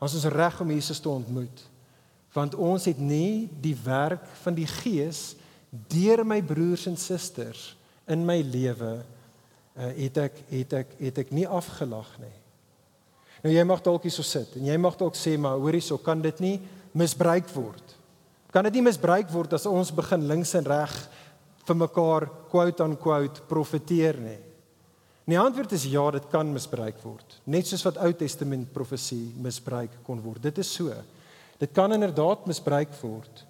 ons 0.00 0.16
is 0.16 0.24
reg 0.32 0.60
om 0.60 0.72
Jesus 0.72 1.00
te 1.00 1.08
ontmoet. 1.12 1.62
Want 2.32 2.56
ons 2.56 2.86
het 2.88 2.98
nie 2.98 3.50
die 3.60 3.76
werk 3.84 4.24
van 4.42 4.56
die 4.56 4.68
gees 4.68 5.34
deur 5.70 6.24
my 6.26 6.40
broers 6.42 6.86
en 6.90 6.96
susters 6.98 7.74
in 8.10 8.24
my 8.26 8.40
lewe 8.42 8.94
uh, 9.00 9.90
het 9.94 10.18
ek 10.24 10.38
het 10.50 10.76
ek 10.80 10.94
het 10.98 11.20
ek 11.24 11.34
nie 11.36 11.46
afgelag 11.46 12.08
nie. 12.22 12.36
Nou 13.44 13.52
jy 13.54 13.62
mag 13.64 13.82
dalk 13.84 14.04
hier 14.04 14.14
so 14.14 14.26
sit 14.26 14.56
en 14.58 14.66
jy 14.68 14.76
mag 14.80 14.96
dalk 15.00 15.18
sê 15.18 15.36
maar 15.40 15.60
hoorie 15.60 15.84
so 15.84 16.00
kan 16.02 16.22
dit 16.24 16.42
nie 16.42 16.56
misbruik 16.92 17.48
word. 17.54 17.96
Kan 18.50 18.66
dit 18.66 18.78
nie 18.78 18.88
misbruik 18.88 19.30
word 19.32 19.52
as 19.54 19.66
ons 19.70 19.92
begin 19.94 20.26
links 20.28 20.54
en 20.58 20.66
reg 20.66 20.94
vir 21.66 21.76
mekaar 21.78 22.26
quote 22.50 22.82
on 22.82 22.96
quote 22.98 23.44
profeteer 23.50 24.18
nie? 24.18 24.38
Die 25.30 25.38
antwoord 25.38 25.70
is 25.76 25.86
ja, 25.86 26.02
dit 26.10 26.26
kan 26.32 26.48
misbruik 26.50 26.98
word. 27.04 27.36
Net 27.46 27.68
soos 27.68 27.84
wat 27.86 28.00
Ou 28.02 28.10
Testament 28.18 28.72
profesie 28.74 29.30
misbruik 29.38 30.00
kon 30.06 30.18
word. 30.24 30.42
Dit 30.42 30.58
is 30.58 30.72
so. 30.74 30.90
Dit 31.60 31.70
kan 31.76 31.92
inderdaad 31.94 32.48
misbruik 32.50 32.90
word. 33.02 33.44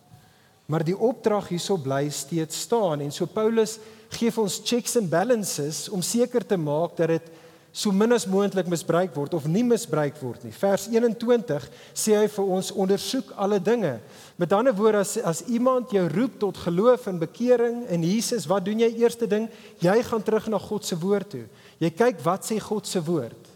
Maar 0.70 0.84
die 0.84 0.94
opdrag 0.94 1.48
hierso 1.50 1.78
bly 1.80 2.04
steeds 2.12 2.60
staan 2.66 3.00
en 3.00 3.10
so 3.14 3.26
Paulus 3.26 3.78
gee 4.12 4.30
vir 4.30 4.42
ons 4.42 4.60
checks 4.66 4.98
and 5.00 5.08
balances 5.10 5.86
om 5.90 6.02
seker 6.04 6.44
te 6.46 6.58
maak 6.60 6.98
dat 6.98 7.14
dit 7.14 7.30
so 7.72 7.92
min 7.94 8.12
as 8.12 8.26
moontlik 8.26 8.66
misbruik 8.66 9.12
word 9.14 9.34
of 9.34 9.46
nie 9.46 9.62
misbruik 9.62 10.16
word 10.18 10.42
nie. 10.42 10.52
Vers 10.58 10.88
21 10.90 11.68
sê 11.94 12.16
hy 12.18 12.26
vir 12.26 12.48
ons 12.56 12.72
ondersoek 12.74 13.30
alle 13.38 13.60
dinge. 13.62 13.92
Met 14.40 14.54
ander 14.56 14.74
woorde 14.74 15.04
as 15.04 15.14
as 15.22 15.44
iemand 15.46 15.92
jou 15.94 16.02
roep 16.10 16.38
tot 16.42 16.58
geloof 16.58 17.06
en 17.06 17.20
bekering 17.20 17.84
in 17.94 18.06
Jesus, 18.06 18.48
wat 18.50 18.64
doen 18.66 18.82
jy 18.82 18.90
eerste 18.98 19.28
ding? 19.30 19.46
Jy 19.78 20.00
gaan 20.08 20.24
terug 20.26 20.48
na 20.50 20.58
God 20.58 20.86
se 20.86 20.98
woord 20.98 21.30
toe. 21.36 21.44
Jy 21.78 21.92
kyk 21.94 22.24
wat 22.26 22.48
sê 22.48 22.58
God 22.58 22.90
se 22.90 23.02
woord. 23.06 23.46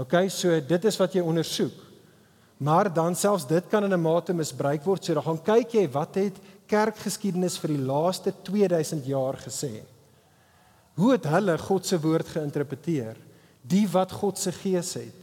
OK, 0.00 0.28
so 0.28 0.60
dit 0.60 0.84
is 0.84 1.00
wat 1.00 1.16
jy 1.16 1.24
ondersoek. 1.24 1.86
Maar 2.60 2.90
dan 2.92 3.16
selfs 3.16 3.46
dit 3.48 3.64
kan 3.72 3.84
in 3.84 3.92
'n 3.92 4.00
mate 4.00 4.34
misbruik 4.34 4.84
word. 4.84 5.04
So 5.04 5.14
dan 5.14 5.22
gaan 5.22 5.42
kyk 5.42 5.72
jy 5.72 5.88
wat 5.88 6.14
het 6.14 6.36
kerkgeskiedenis 6.66 7.58
vir 7.58 7.68
die 7.68 7.84
laaste 7.84 8.32
2000 8.42 9.06
jaar 9.06 9.36
gesê. 9.36 9.80
Hoe 10.94 11.12
het 11.12 11.24
hulle 11.24 11.58
God 11.58 11.86
se 11.86 11.98
woord 12.00 12.28
geïnterpreteer? 12.28 13.29
Die 13.62 13.86
wat 13.88 14.12
God 14.12 14.38
se 14.38 14.52
gees 14.52 14.94
het. 14.98 15.16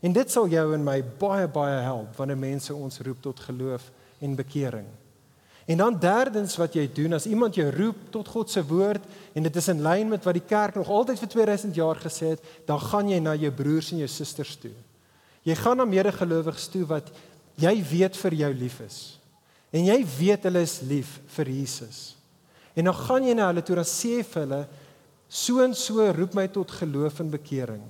En 0.00 0.14
dit 0.14 0.30
sal 0.30 0.46
jou 0.52 0.64
en 0.74 0.84
my 0.84 1.00
baie 1.18 1.48
baie 1.50 1.82
help 1.82 2.16
wanneer 2.16 2.38
mense 2.38 2.74
ons 2.74 3.00
roep 3.02 3.22
tot 3.22 3.40
geloof 3.48 3.90
en 4.22 4.36
bekering. 4.38 4.86
En 5.68 5.76
dan 5.76 5.98
derdens 6.00 6.54
wat 6.56 6.78
jy 6.78 6.86
doen 6.94 7.12
as 7.18 7.26
iemand 7.28 7.58
jou 7.58 7.66
roep 7.74 8.06
tot 8.14 8.28
God 8.28 8.50
se 8.50 8.62
woord 8.64 9.04
en 9.36 9.44
dit 9.44 9.56
is 9.60 9.68
in 9.68 9.82
lyn 9.84 10.08
met 10.08 10.24
wat 10.24 10.38
die 10.38 10.46
kerk 10.48 10.78
nog 10.78 10.88
altyd 10.88 11.20
vir 11.20 11.32
2000 11.34 11.76
jaar 11.76 11.98
gesê 12.00 12.30
het, 12.32 12.44
dan 12.64 12.80
gaan 12.80 13.10
jy 13.10 13.18
na 13.20 13.34
jou 13.36 13.50
broers 13.52 13.90
en 13.92 14.00
jou 14.00 14.08
susters 14.08 14.54
toe. 14.62 14.72
Jy 15.44 15.58
gaan 15.60 15.76
na 15.76 15.84
medegelowiges 15.84 16.70
toe 16.72 16.86
wat 16.88 17.10
jy 17.60 17.74
weet 17.90 18.16
vir 18.16 18.38
jou 18.44 18.52
lief 18.54 18.80
is. 18.86 18.98
En 19.68 19.84
jy 19.84 19.98
weet 20.16 20.48
hulle 20.48 20.62
is 20.64 20.78
lief 20.88 21.18
vir 21.36 21.52
Jesus. 21.52 22.00
En 22.72 22.88
dan 22.88 22.96
gaan 22.96 23.28
jy 23.28 23.34
na 23.36 23.50
hulle 23.50 23.64
toe 23.66 23.76
en 23.76 23.88
sê 23.88 24.22
vir 24.22 24.44
hulle 24.46 24.62
So 25.28 25.60
en 25.60 25.74
so 25.76 26.04
roep 26.12 26.34
my 26.34 26.46
tot 26.48 26.72
geloof 26.80 27.20
en 27.20 27.30
bekering. 27.30 27.82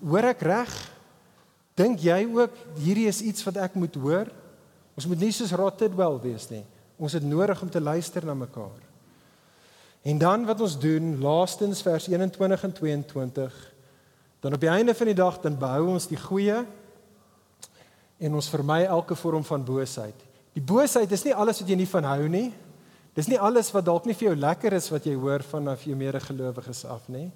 Hoor 0.00 0.30
ek 0.32 0.44
reg? 0.48 0.74
Dink 1.76 2.00
jy 2.04 2.22
ook 2.32 2.56
hierdie 2.80 3.08
is 3.08 3.20
iets 3.24 3.44
wat 3.44 3.60
ek 3.60 3.76
moet 3.76 3.96
hoor? 4.00 4.30
Ons 4.96 5.08
moet 5.08 5.20
nie 5.20 5.32
soos 5.32 5.52
Rotterdam 5.56 6.16
wees 6.24 6.48
nie. 6.52 6.64
Ons 7.00 7.16
het 7.16 7.24
nodig 7.24 7.60
om 7.62 7.70
te 7.72 7.80
luister 7.80 8.24
na 8.24 8.34
mekaar. 8.36 8.80
En 10.02 10.18
dan 10.20 10.46
wat 10.48 10.60
ons 10.64 10.78
doen, 10.80 11.18
laastens 11.20 11.82
vers 11.84 12.08
21 12.08 12.64
en 12.64 12.72
22, 12.72 13.56
dan 14.40 14.56
op 14.56 14.60
die 14.60 14.72
einde 14.72 14.94
van 14.96 15.06
die 15.06 15.16
dag 15.16 15.36
dan 15.40 15.58
behou 15.60 15.90
ons 15.92 16.08
die 16.08 16.20
goeie 16.20 16.62
en 18.20 18.36
ons 18.36 18.48
vermy 18.52 18.82
elke 18.88 19.16
vorm 19.16 19.44
van 19.44 19.64
boosheid. 19.64 20.16
Die 20.56 20.64
boosheid 20.64 21.12
is 21.12 21.24
nie 21.24 21.36
alles 21.36 21.60
wat 21.60 21.68
jy 21.68 21.76
nie 21.76 21.88
van 21.88 22.08
hou 22.08 22.28
nie. 22.28 22.48
Dis 23.14 23.28
nie 23.30 23.40
alles 23.40 23.72
wat 23.74 23.86
dalk 23.88 24.06
nie 24.06 24.14
vir 24.14 24.30
jou 24.30 24.36
lekker 24.38 24.76
is 24.76 24.90
wat 24.92 25.06
jy 25.08 25.16
hoor 25.18 25.42
van 25.50 25.72
af 25.72 25.82
jou 25.86 25.96
medegelowiges 25.98 26.84
af 26.86 27.08
nie. 27.10 27.30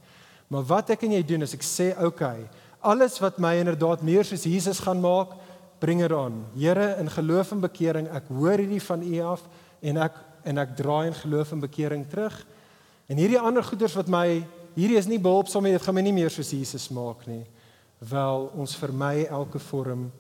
Maar 0.49 0.67
wat 0.69 0.93
ek 0.95 1.03
en 1.07 1.17
jy 1.17 1.23
doen 1.27 1.47
is 1.47 1.55
ek 1.57 1.67
sê 1.67 1.91
okay, 1.99 2.45
alles 2.85 3.19
wat 3.23 3.41
my 3.43 3.57
inderdaad 3.59 4.05
meer 4.05 4.27
soos 4.29 4.45
Jesus 4.47 4.83
gaan 4.85 5.01
maak, 5.03 5.33
bring 5.81 6.01
dit 6.05 6.13
aan. 6.13 6.45
Here, 6.55 6.95
in 7.01 7.11
geloof 7.11 7.53
en 7.53 7.63
bekering, 7.65 8.09
ek 8.13 8.29
hoor 8.33 8.61
hierdie 8.61 8.83
van 8.85 9.03
U 9.03 9.21
af 9.35 9.43
en 9.85 10.01
ek 10.05 10.21
en 10.45 10.61
ek 10.61 10.75
draai 10.77 11.09
in 11.09 11.17
geloof 11.17 11.55
en 11.57 11.63
bekering 11.65 12.05
terug. 12.13 12.35
En 13.09 13.17
hierdie 13.21 13.41
ander 13.41 13.65
goeders 13.65 13.97
wat 13.97 14.11
my 14.13 14.45
hierdie 14.77 14.99
is 15.01 15.09
nie 15.09 15.21
behulpsaam 15.23 15.65
nie, 15.65 15.75
dit 15.77 15.85
gaan 15.85 15.97
my 15.97 16.05
nie 16.05 16.15
meer 16.17 16.33
soos 16.33 16.53
Jesus 16.53 16.91
maak 16.93 17.25
nie. 17.29 17.43
Wel, 18.05 18.49
ons 18.61 18.77
vermy 18.77 19.25
elke 19.25 19.61
vorm 19.71 20.11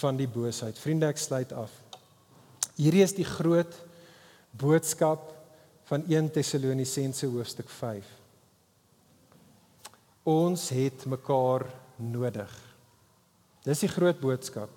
van 0.00 0.18
die 0.18 0.26
boosheid. 0.30 0.78
Vriende, 0.78 1.10
ek 1.10 1.22
sluit 1.22 1.54
af. 1.54 1.70
Hierdie 2.78 3.04
is 3.06 3.14
die 3.14 3.26
groot 3.26 3.74
boodskap 4.58 5.30
van 5.88 6.04
1 6.08 6.30
Tessalonisense 6.34 7.26
hoofstuk 7.26 7.68
5. 7.70 8.04
Ons 10.28 10.68
het 10.74 11.06
mekaar 11.08 11.64
nodig. 11.96 12.50
Dis 13.64 13.84
die 13.84 13.90
groot 13.90 14.18
boodskap. 14.20 14.70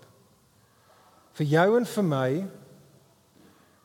Vir 1.36 1.49
jou 1.55 1.67
en 1.79 1.88
vir 1.88 2.05
my 2.07 2.29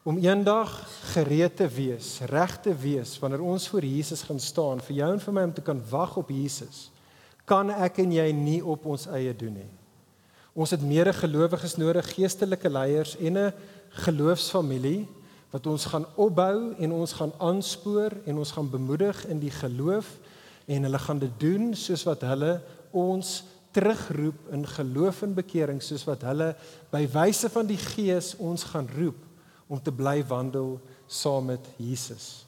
om 0.06 0.20
eendag 0.22 0.70
gereed 1.14 1.56
te 1.58 1.66
wees, 1.66 2.12
reg 2.30 2.52
te 2.62 2.74
wees 2.78 3.16
wanneer 3.18 3.42
ons 3.42 3.66
voor 3.72 3.82
Jesus 3.82 4.22
gaan 4.22 4.38
staan, 4.42 4.82
vir 4.86 5.00
jou 5.00 5.08
en 5.16 5.22
vir 5.22 5.34
my 5.34 5.46
om 5.48 5.54
te 5.56 5.64
kan 5.66 5.80
wag 5.90 6.14
op 6.20 6.30
Jesus, 6.30 6.90
kan 7.46 7.72
ek 7.74 7.98
en 8.04 8.14
jy 8.14 8.28
nie 8.34 8.60
op 8.62 8.86
ons 8.86 9.08
eie 9.16 9.34
doen 9.34 9.56
nie. 9.64 9.72
Ons 10.54 10.72
het 10.72 10.84
medegelowiges 10.86 11.74
nodig, 11.80 12.06
geestelike 12.14 12.70
leiers 12.70 13.16
en 13.18 13.38
'n 13.38 13.52
geloofsfamilie 14.06 15.08
wat 15.56 15.66
ons 15.72 15.88
gaan 15.88 16.04
opbou 16.20 16.74
en 16.76 16.92
ons 16.92 17.12
gaan 17.16 17.32
aanspoor 17.40 18.12
en 18.28 18.40
ons 18.42 18.50
gaan 18.52 18.68
bemoedig 18.68 19.22
in 19.32 19.38
die 19.40 19.52
geloof 19.54 20.18
en 20.68 20.84
hulle 20.84 21.00
gaan 21.00 21.22
dit 21.22 21.38
doen 21.40 21.70
soos 21.78 22.04
wat 22.04 22.26
hulle 22.28 22.58
ons 22.92 23.38
terugroep 23.76 24.50
in 24.52 24.66
geloof 24.68 25.22
en 25.24 25.32
bekering 25.36 25.80
soos 25.84 26.04
wat 26.08 26.26
hulle 26.28 26.50
by 26.92 27.06
wyse 27.14 27.48
van 27.52 27.68
die 27.68 27.80
gees 27.80 28.34
ons 28.36 28.66
gaan 28.68 28.88
roep 28.98 29.22
om 29.72 29.80
te 29.80 29.94
bly 29.94 30.20
wandel 30.28 30.76
saam 31.08 31.48
met 31.54 31.72
Jesus. 31.80 32.44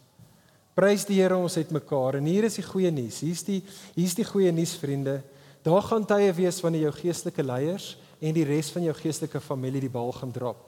Prys 0.77 1.09
die 1.09 1.19
Here 1.19 1.37
ons 1.37 1.57
het 1.59 1.73
mekaar 1.75 2.21
en 2.21 2.29
hier 2.29 2.47
is 2.47 2.61
die 2.61 2.67
goeie 2.67 2.93
nuus. 2.95 3.23
Hier's 3.25 3.43
die 3.47 3.63
hier's 3.97 4.15
die 4.19 4.27
goeie 4.29 4.53
nuus 4.55 4.77
vriende. 4.79 5.23
Daar 5.65 5.83
gaan 5.83 6.07
tye 6.07 6.29
wees 6.37 6.61
wanneer 6.63 6.91
jou 6.91 6.97
geestelike 7.01 7.43
leiers 7.43 7.95
en 8.21 8.37
die 8.37 8.47
res 8.47 8.71
van 8.75 8.85
jou 8.85 8.95
geestelike 9.01 9.41
familie 9.43 9.83
die 9.83 9.93
bal 9.97 10.13
gaan 10.15 10.35
drop. 10.35 10.68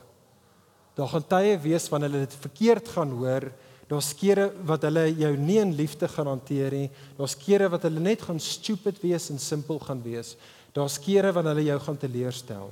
Daar 1.01 1.09
gaan 1.09 1.25
tye 1.33 1.57
wees 1.63 1.89
wanneer 1.89 2.13
hulle 2.13 2.27
dit 2.29 2.41
verkeerd 2.43 2.89
gaan 2.93 3.13
hoor. 3.17 3.47
Daar's 3.89 4.13
kere 4.15 4.51
wat 4.69 4.85
hulle 4.85 5.07
jou 5.17 5.31
nie 5.41 5.57
in 5.63 5.73
liefde 5.79 6.09
gaan 6.13 6.29
hanteer 6.29 6.77
nie. 6.77 6.91
Daar's 7.17 7.39
kere 7.41 7.71
wat 7.73 7.87
hulle 7.89 8.03
net 8.05 8.27
gaan 8.29 8.41
stupid 8.41 9.01
wees 9.01 9.31
en 9.33 9.41
simpel 9.41 9.81
gaan 9.81 10.03
wees. 10.05 10.35
Daar's 10.77 10.99
kere 11.01 11.33
wanneer 11.33 11.57
hulle 11.57 11.71
jou 11.73 11.79
gaan 11.87 11.99
teleurstel. 12.05 12.69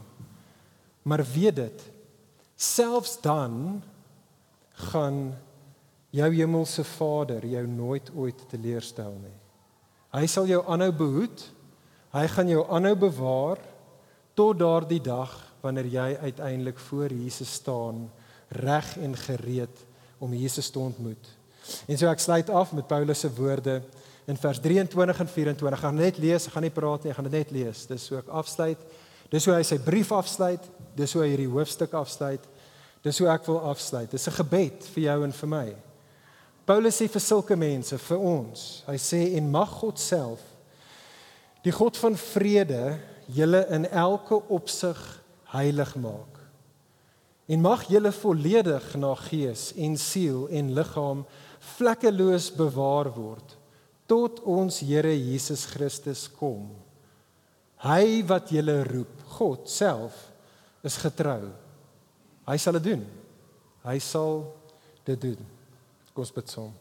Maar 1.09 1.25
weet 1.33 1.57
dit, 1.57 1.85
selfs 2.55 3.17
dan 3.25 3.81
gaan 4.93 5.33
jou 6.15 6.29
hemelse 6.35 6.85
Vader 6.85 7.47
jou 7.47 7.65
nooit 7.67 8.13
ooit 8.15 8.45
teleurstel 8.53 9.17
nie. 9.23 9.37
Hy 10.15 10.27
sal 10.31 10.47
jou 10.49 10.61
aanhou 10.69 10.93
behoed. 10.93 11.49
Hy 12.13 12.25
gaan 12.33 12.53
jou 12.53 12.63
aanhou 12.69 12.95
bewaar 13.09 13.61
tot 14.39 14.61
daardie 14.61 15.03
dag 15.03 15.33
wanneer 15.61 15.89
jy 15.91 16.09
uiteindelik 16.23 16.79
voor 16.79 17.13
Jesus 17.13 17.53
staan, 17.59 18.07
reg 18.49 18.97
en 18.97 19.17
gereed 19.17 19.85
om 20.19 20.35
Jesus 20.35 20.71
te 20.71 20.79
ontmoet. 20.79 21.29
En 21.87 21.99
so 21.99 22.09
ek 22.09 22.23
sluit 22.23 22.51
af 22.51 22.73
met 22.73 22.87
Paulus 22.87 23.21
se 23.21 23.31
woorde 23.35 23.83
in 24.29 24.37
vers 24.37 24.61
23 24.61 25.21
en 25.21 25.29
24. 25.29 25.73
Ek 25.73 25.85
gaan 25.85 26.01
net 26.01 26.19
lees, 26.19 26.47
ek 26.47 26.57
gaan 26.57 26.67
nie 26.67 26.75
praat 26.75 27.05
nie, 27.05 27.13
ek 27.13 27.19
gaan 27.19 27.29
dit 27.29 27.39
net 27.39 27.53
lees. 27.55 27.87
Dis 27.89 28.07
so 28.09 28.21
ek 28.21 28.29
afsluit. 28.29 28.81
Dis 29.33 29.45
hoe 29.45 29.55
hy 29.59 29.65
sy 29.67 29.79
brief 29.85 30.13
afsluit, 30.17 30.65
dis 30.97 31.13
hoe 31.13 31.23
hy 31.25 31.33
hierdie 31.35 31.51
hoofstuk 31.53 31.93
afsluit. 31.97 32.45
Dis 33.05 33.21
hoe 33.21 33.29
ek 33.33 33.47
wil 33.49 33.61
afsluit. 33.71 34.11
Dis 34.11 34.29
'n 34.29 34.39
gebed 34.41 34.85
vir 34.95 35.03
jou 35.05 35.25
en 35.25 35.33
vir 35.33 35.49
my. 35.49 35.69
Paulus 36.67 37.01
sê 37.01 37.09
vir 37.09 37.21
sulke 37.21 37.57
mense, 37.57 37.99
vir 37.99 38.19
ons. 38.19 38.83
Hy 38.87 38.97
sê 38.97 39.37
en 39.37 39.51
mag 39.51 39.71
God 39.71 39.99
self 39.99 40.41
die 41.63 41.73
God 41.73 41.97
van 41.97 42.17
vrede 42.17 42.99
julle 43.27 43.67
in 43.71 43.87
elke 43.91 44.39
opsig 44.49 44.99
heilig 45.53 45.97
maak. 45.97 46.38
En 47.49 47.63
mag 47.65 47.87
julle 47.89 48.13
volledig 48.13 48.91
na 49.01 49.15
gees 49.29 49.71
en 49.81 49.97
siel 49.97 50.49
en 50.53 50.75
liggaam 50.77 51.25
vlekkeloos 51.77 52.51
bewaar 52.57 53.09
word 53.17 53.55
tot 54.09 54.41
ons 54.49 54.81
Here 54.81 55.13
Jesus 55.13 55.67
Christus 55.69 56.27
kom. 56.39 56.71
Hy 57.85 58.25
wat 58.29 58.51
julle 58.53 58.81
roep, 58.89 59.21
God 59.37 59.69
self 59.71 60.17
is 60.87 60.97
getrou. 61.01 61.53
Hy 62.49 62.57
sal 62.57 62.79
dit 62.81 62.89
doen. 62.95 63.05
Hy 63.85 63.99
sal 64.03 64.43
dit 65.07 65.21
doen. 65.29 65.41
Kom 66.13 66.25
ons 66.25 66.35
bid 66.35 66.57
saam. 66.57 66.73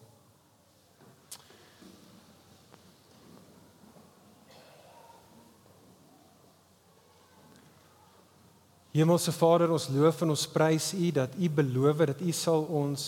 Hemelse 8.97 9.29
Vader, 9.29 9.69
ons 9.69 9.91
loof 9.93 10.23
en 10.25 10.33
ons 10.33 10.43
prys 10.49 10.89
U 10.97 11.11
dat 11.13 11.35
U 11.37 11.49
beloof 11.53 11.99
dat 12.09 12.21
U 12.25 12.31
sal 12.33 12.63
ons 12.73 13.03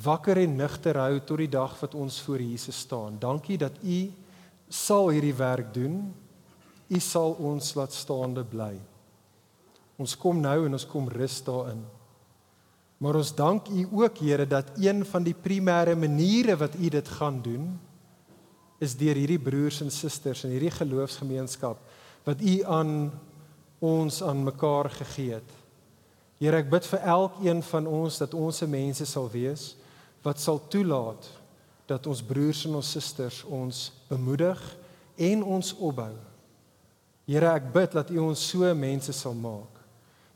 wakker 0.00 0.40
en 0.40 0.54
nugter 0.56 0.96
hou 0.96 1.18
tot 1.20 1.42
die 1.42 1.50
dag 1.52 1.74
wat 1.82 1.96
ons 1.96 2.16
voor 2.24 2.40
Jesus 2.40 2.78
staan. 2.86 3.18
Dankie 3.20 3.58
dat 3.60 3.76
U 3.84 3.98
sal 4.72 5.10
hierdie 5.12 5.34
werk 5.36 5.74
doen. 5.74 5.98
U 6.88 7.00
sal 7.04 7.36
ons 7.36 7.74
laat 7.76 7.92
staande 7.92 8.46
bly. 8.48 8.72
Ons 10.00 10.16
kom 10.16 10.40
nou 10.40 10.56
en 10.64 10.78
ons 10.78 10.88
kom 10.88 11.12
rus 11.12 11.36
daarin. 11.44 11.84
Maar 12.96 13.20
ons 13.20 13.34
dank 13.36 13.68
U 13.68 13.84
ook 14.00 14.24
Here 14.24 14.48
dat 14.48 14.72
een 14.80 15.04
van 15.04 15.24
die 15.24 15.36
primêre 15.36 15.96
maniere 16.00 16.56
wat 16.56 16.80
U 16.80 16.88
dit 16.96 17.14
gaan 17.20 17.42
doen 17.44 17.74
is 18.80 18.96
deur 18.96 19.16
hierdie 19.16 19.40
broers 19.40 19.82
en 19.84 19.92
susters 19.92 20.44
in 20.48 20.56
hierdie 20.56 20.72
geloofsgemeenskap 20.72 21.80
wat 22.24 22.40
U 22.40 22.62
aan 22.64 23.10
ons 23.78 24.22
aan 24.22 24.44
mekaar 24.44 24.90
gegee 24.90 25.36
het. 25.38 25.50
Here, 26.40 26.60
ek 26.60 26.70
bid 26.72 26.86
vir 26.90 27.04
elkeen 27.08 27.62
van 27.64 27.86
ons 27.88 28.20
dat 28.20 28.34
ons 28.36 28.60
se 28.60 28.68
mense 28.68 29.06
sal 29.08 29.28
wees 29.32 29.74
wat 30.24 30.40
sal 30.42 30.58
toelaat 30.72 31.28
dat 31.86 32.06
ons 32.10 32.22
broers 32.26 32.64
en 32.66 32.80
ons 32.80 32.92
susters 32.96 33.44
ons 33.46 33.82
bemoedig 34.10 34.62
en 35.28 35.44
ons 35.56 35.72
opbou. 35.78 36.12
Here, 37.26 37.50
ek 37.54 37.70
bid 37.74 37.96
dat 37.96 38.10
U 38.14 38.20
ons 38.28 38.42
so 38.52 38.68
mense 38.74 39.14
sal 39.16 39.34
maak. 39.38 39.80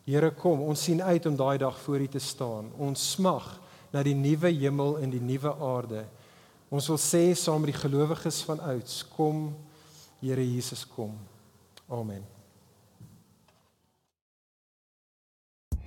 Here, 0.07 0.31
kom, 0.35 0.63
ons 0.67 0.87
sien 0.89 1.03
uit 1.03 1.27
om 1.27 1.37
daai 1.39 1.59
dag 1.63 1.77
voor 1.85 2.07
U 2.07 2.09
te 2.11 2.23
staan. 2.23 2.71
Ons 2.79 3.13
smag 3.15 3.47
na 3.93 4.03
die 4.07 4.17
nuwe 4.17 4.51
hemel 4.55 4.99
en 5.03 5.13
die 5.13 5.23
nuwe 5.23 5.53
aarde. 5.55 6.05
Ons 6.71 6.89
wil 6.91 7.01
sê 7.03 7.25
saam 7.35 7.63
met 7.65 7.75
die 7.75 7.83
gelowiges 7.83 8.43
van 8.47 8.63
ouds, 8.73 9.03
kom 9.17 9.51
Here 10.21 10.45
Jesus 10.45 10.85
kom. 10.85 11.17
Amen. 11.89 12.40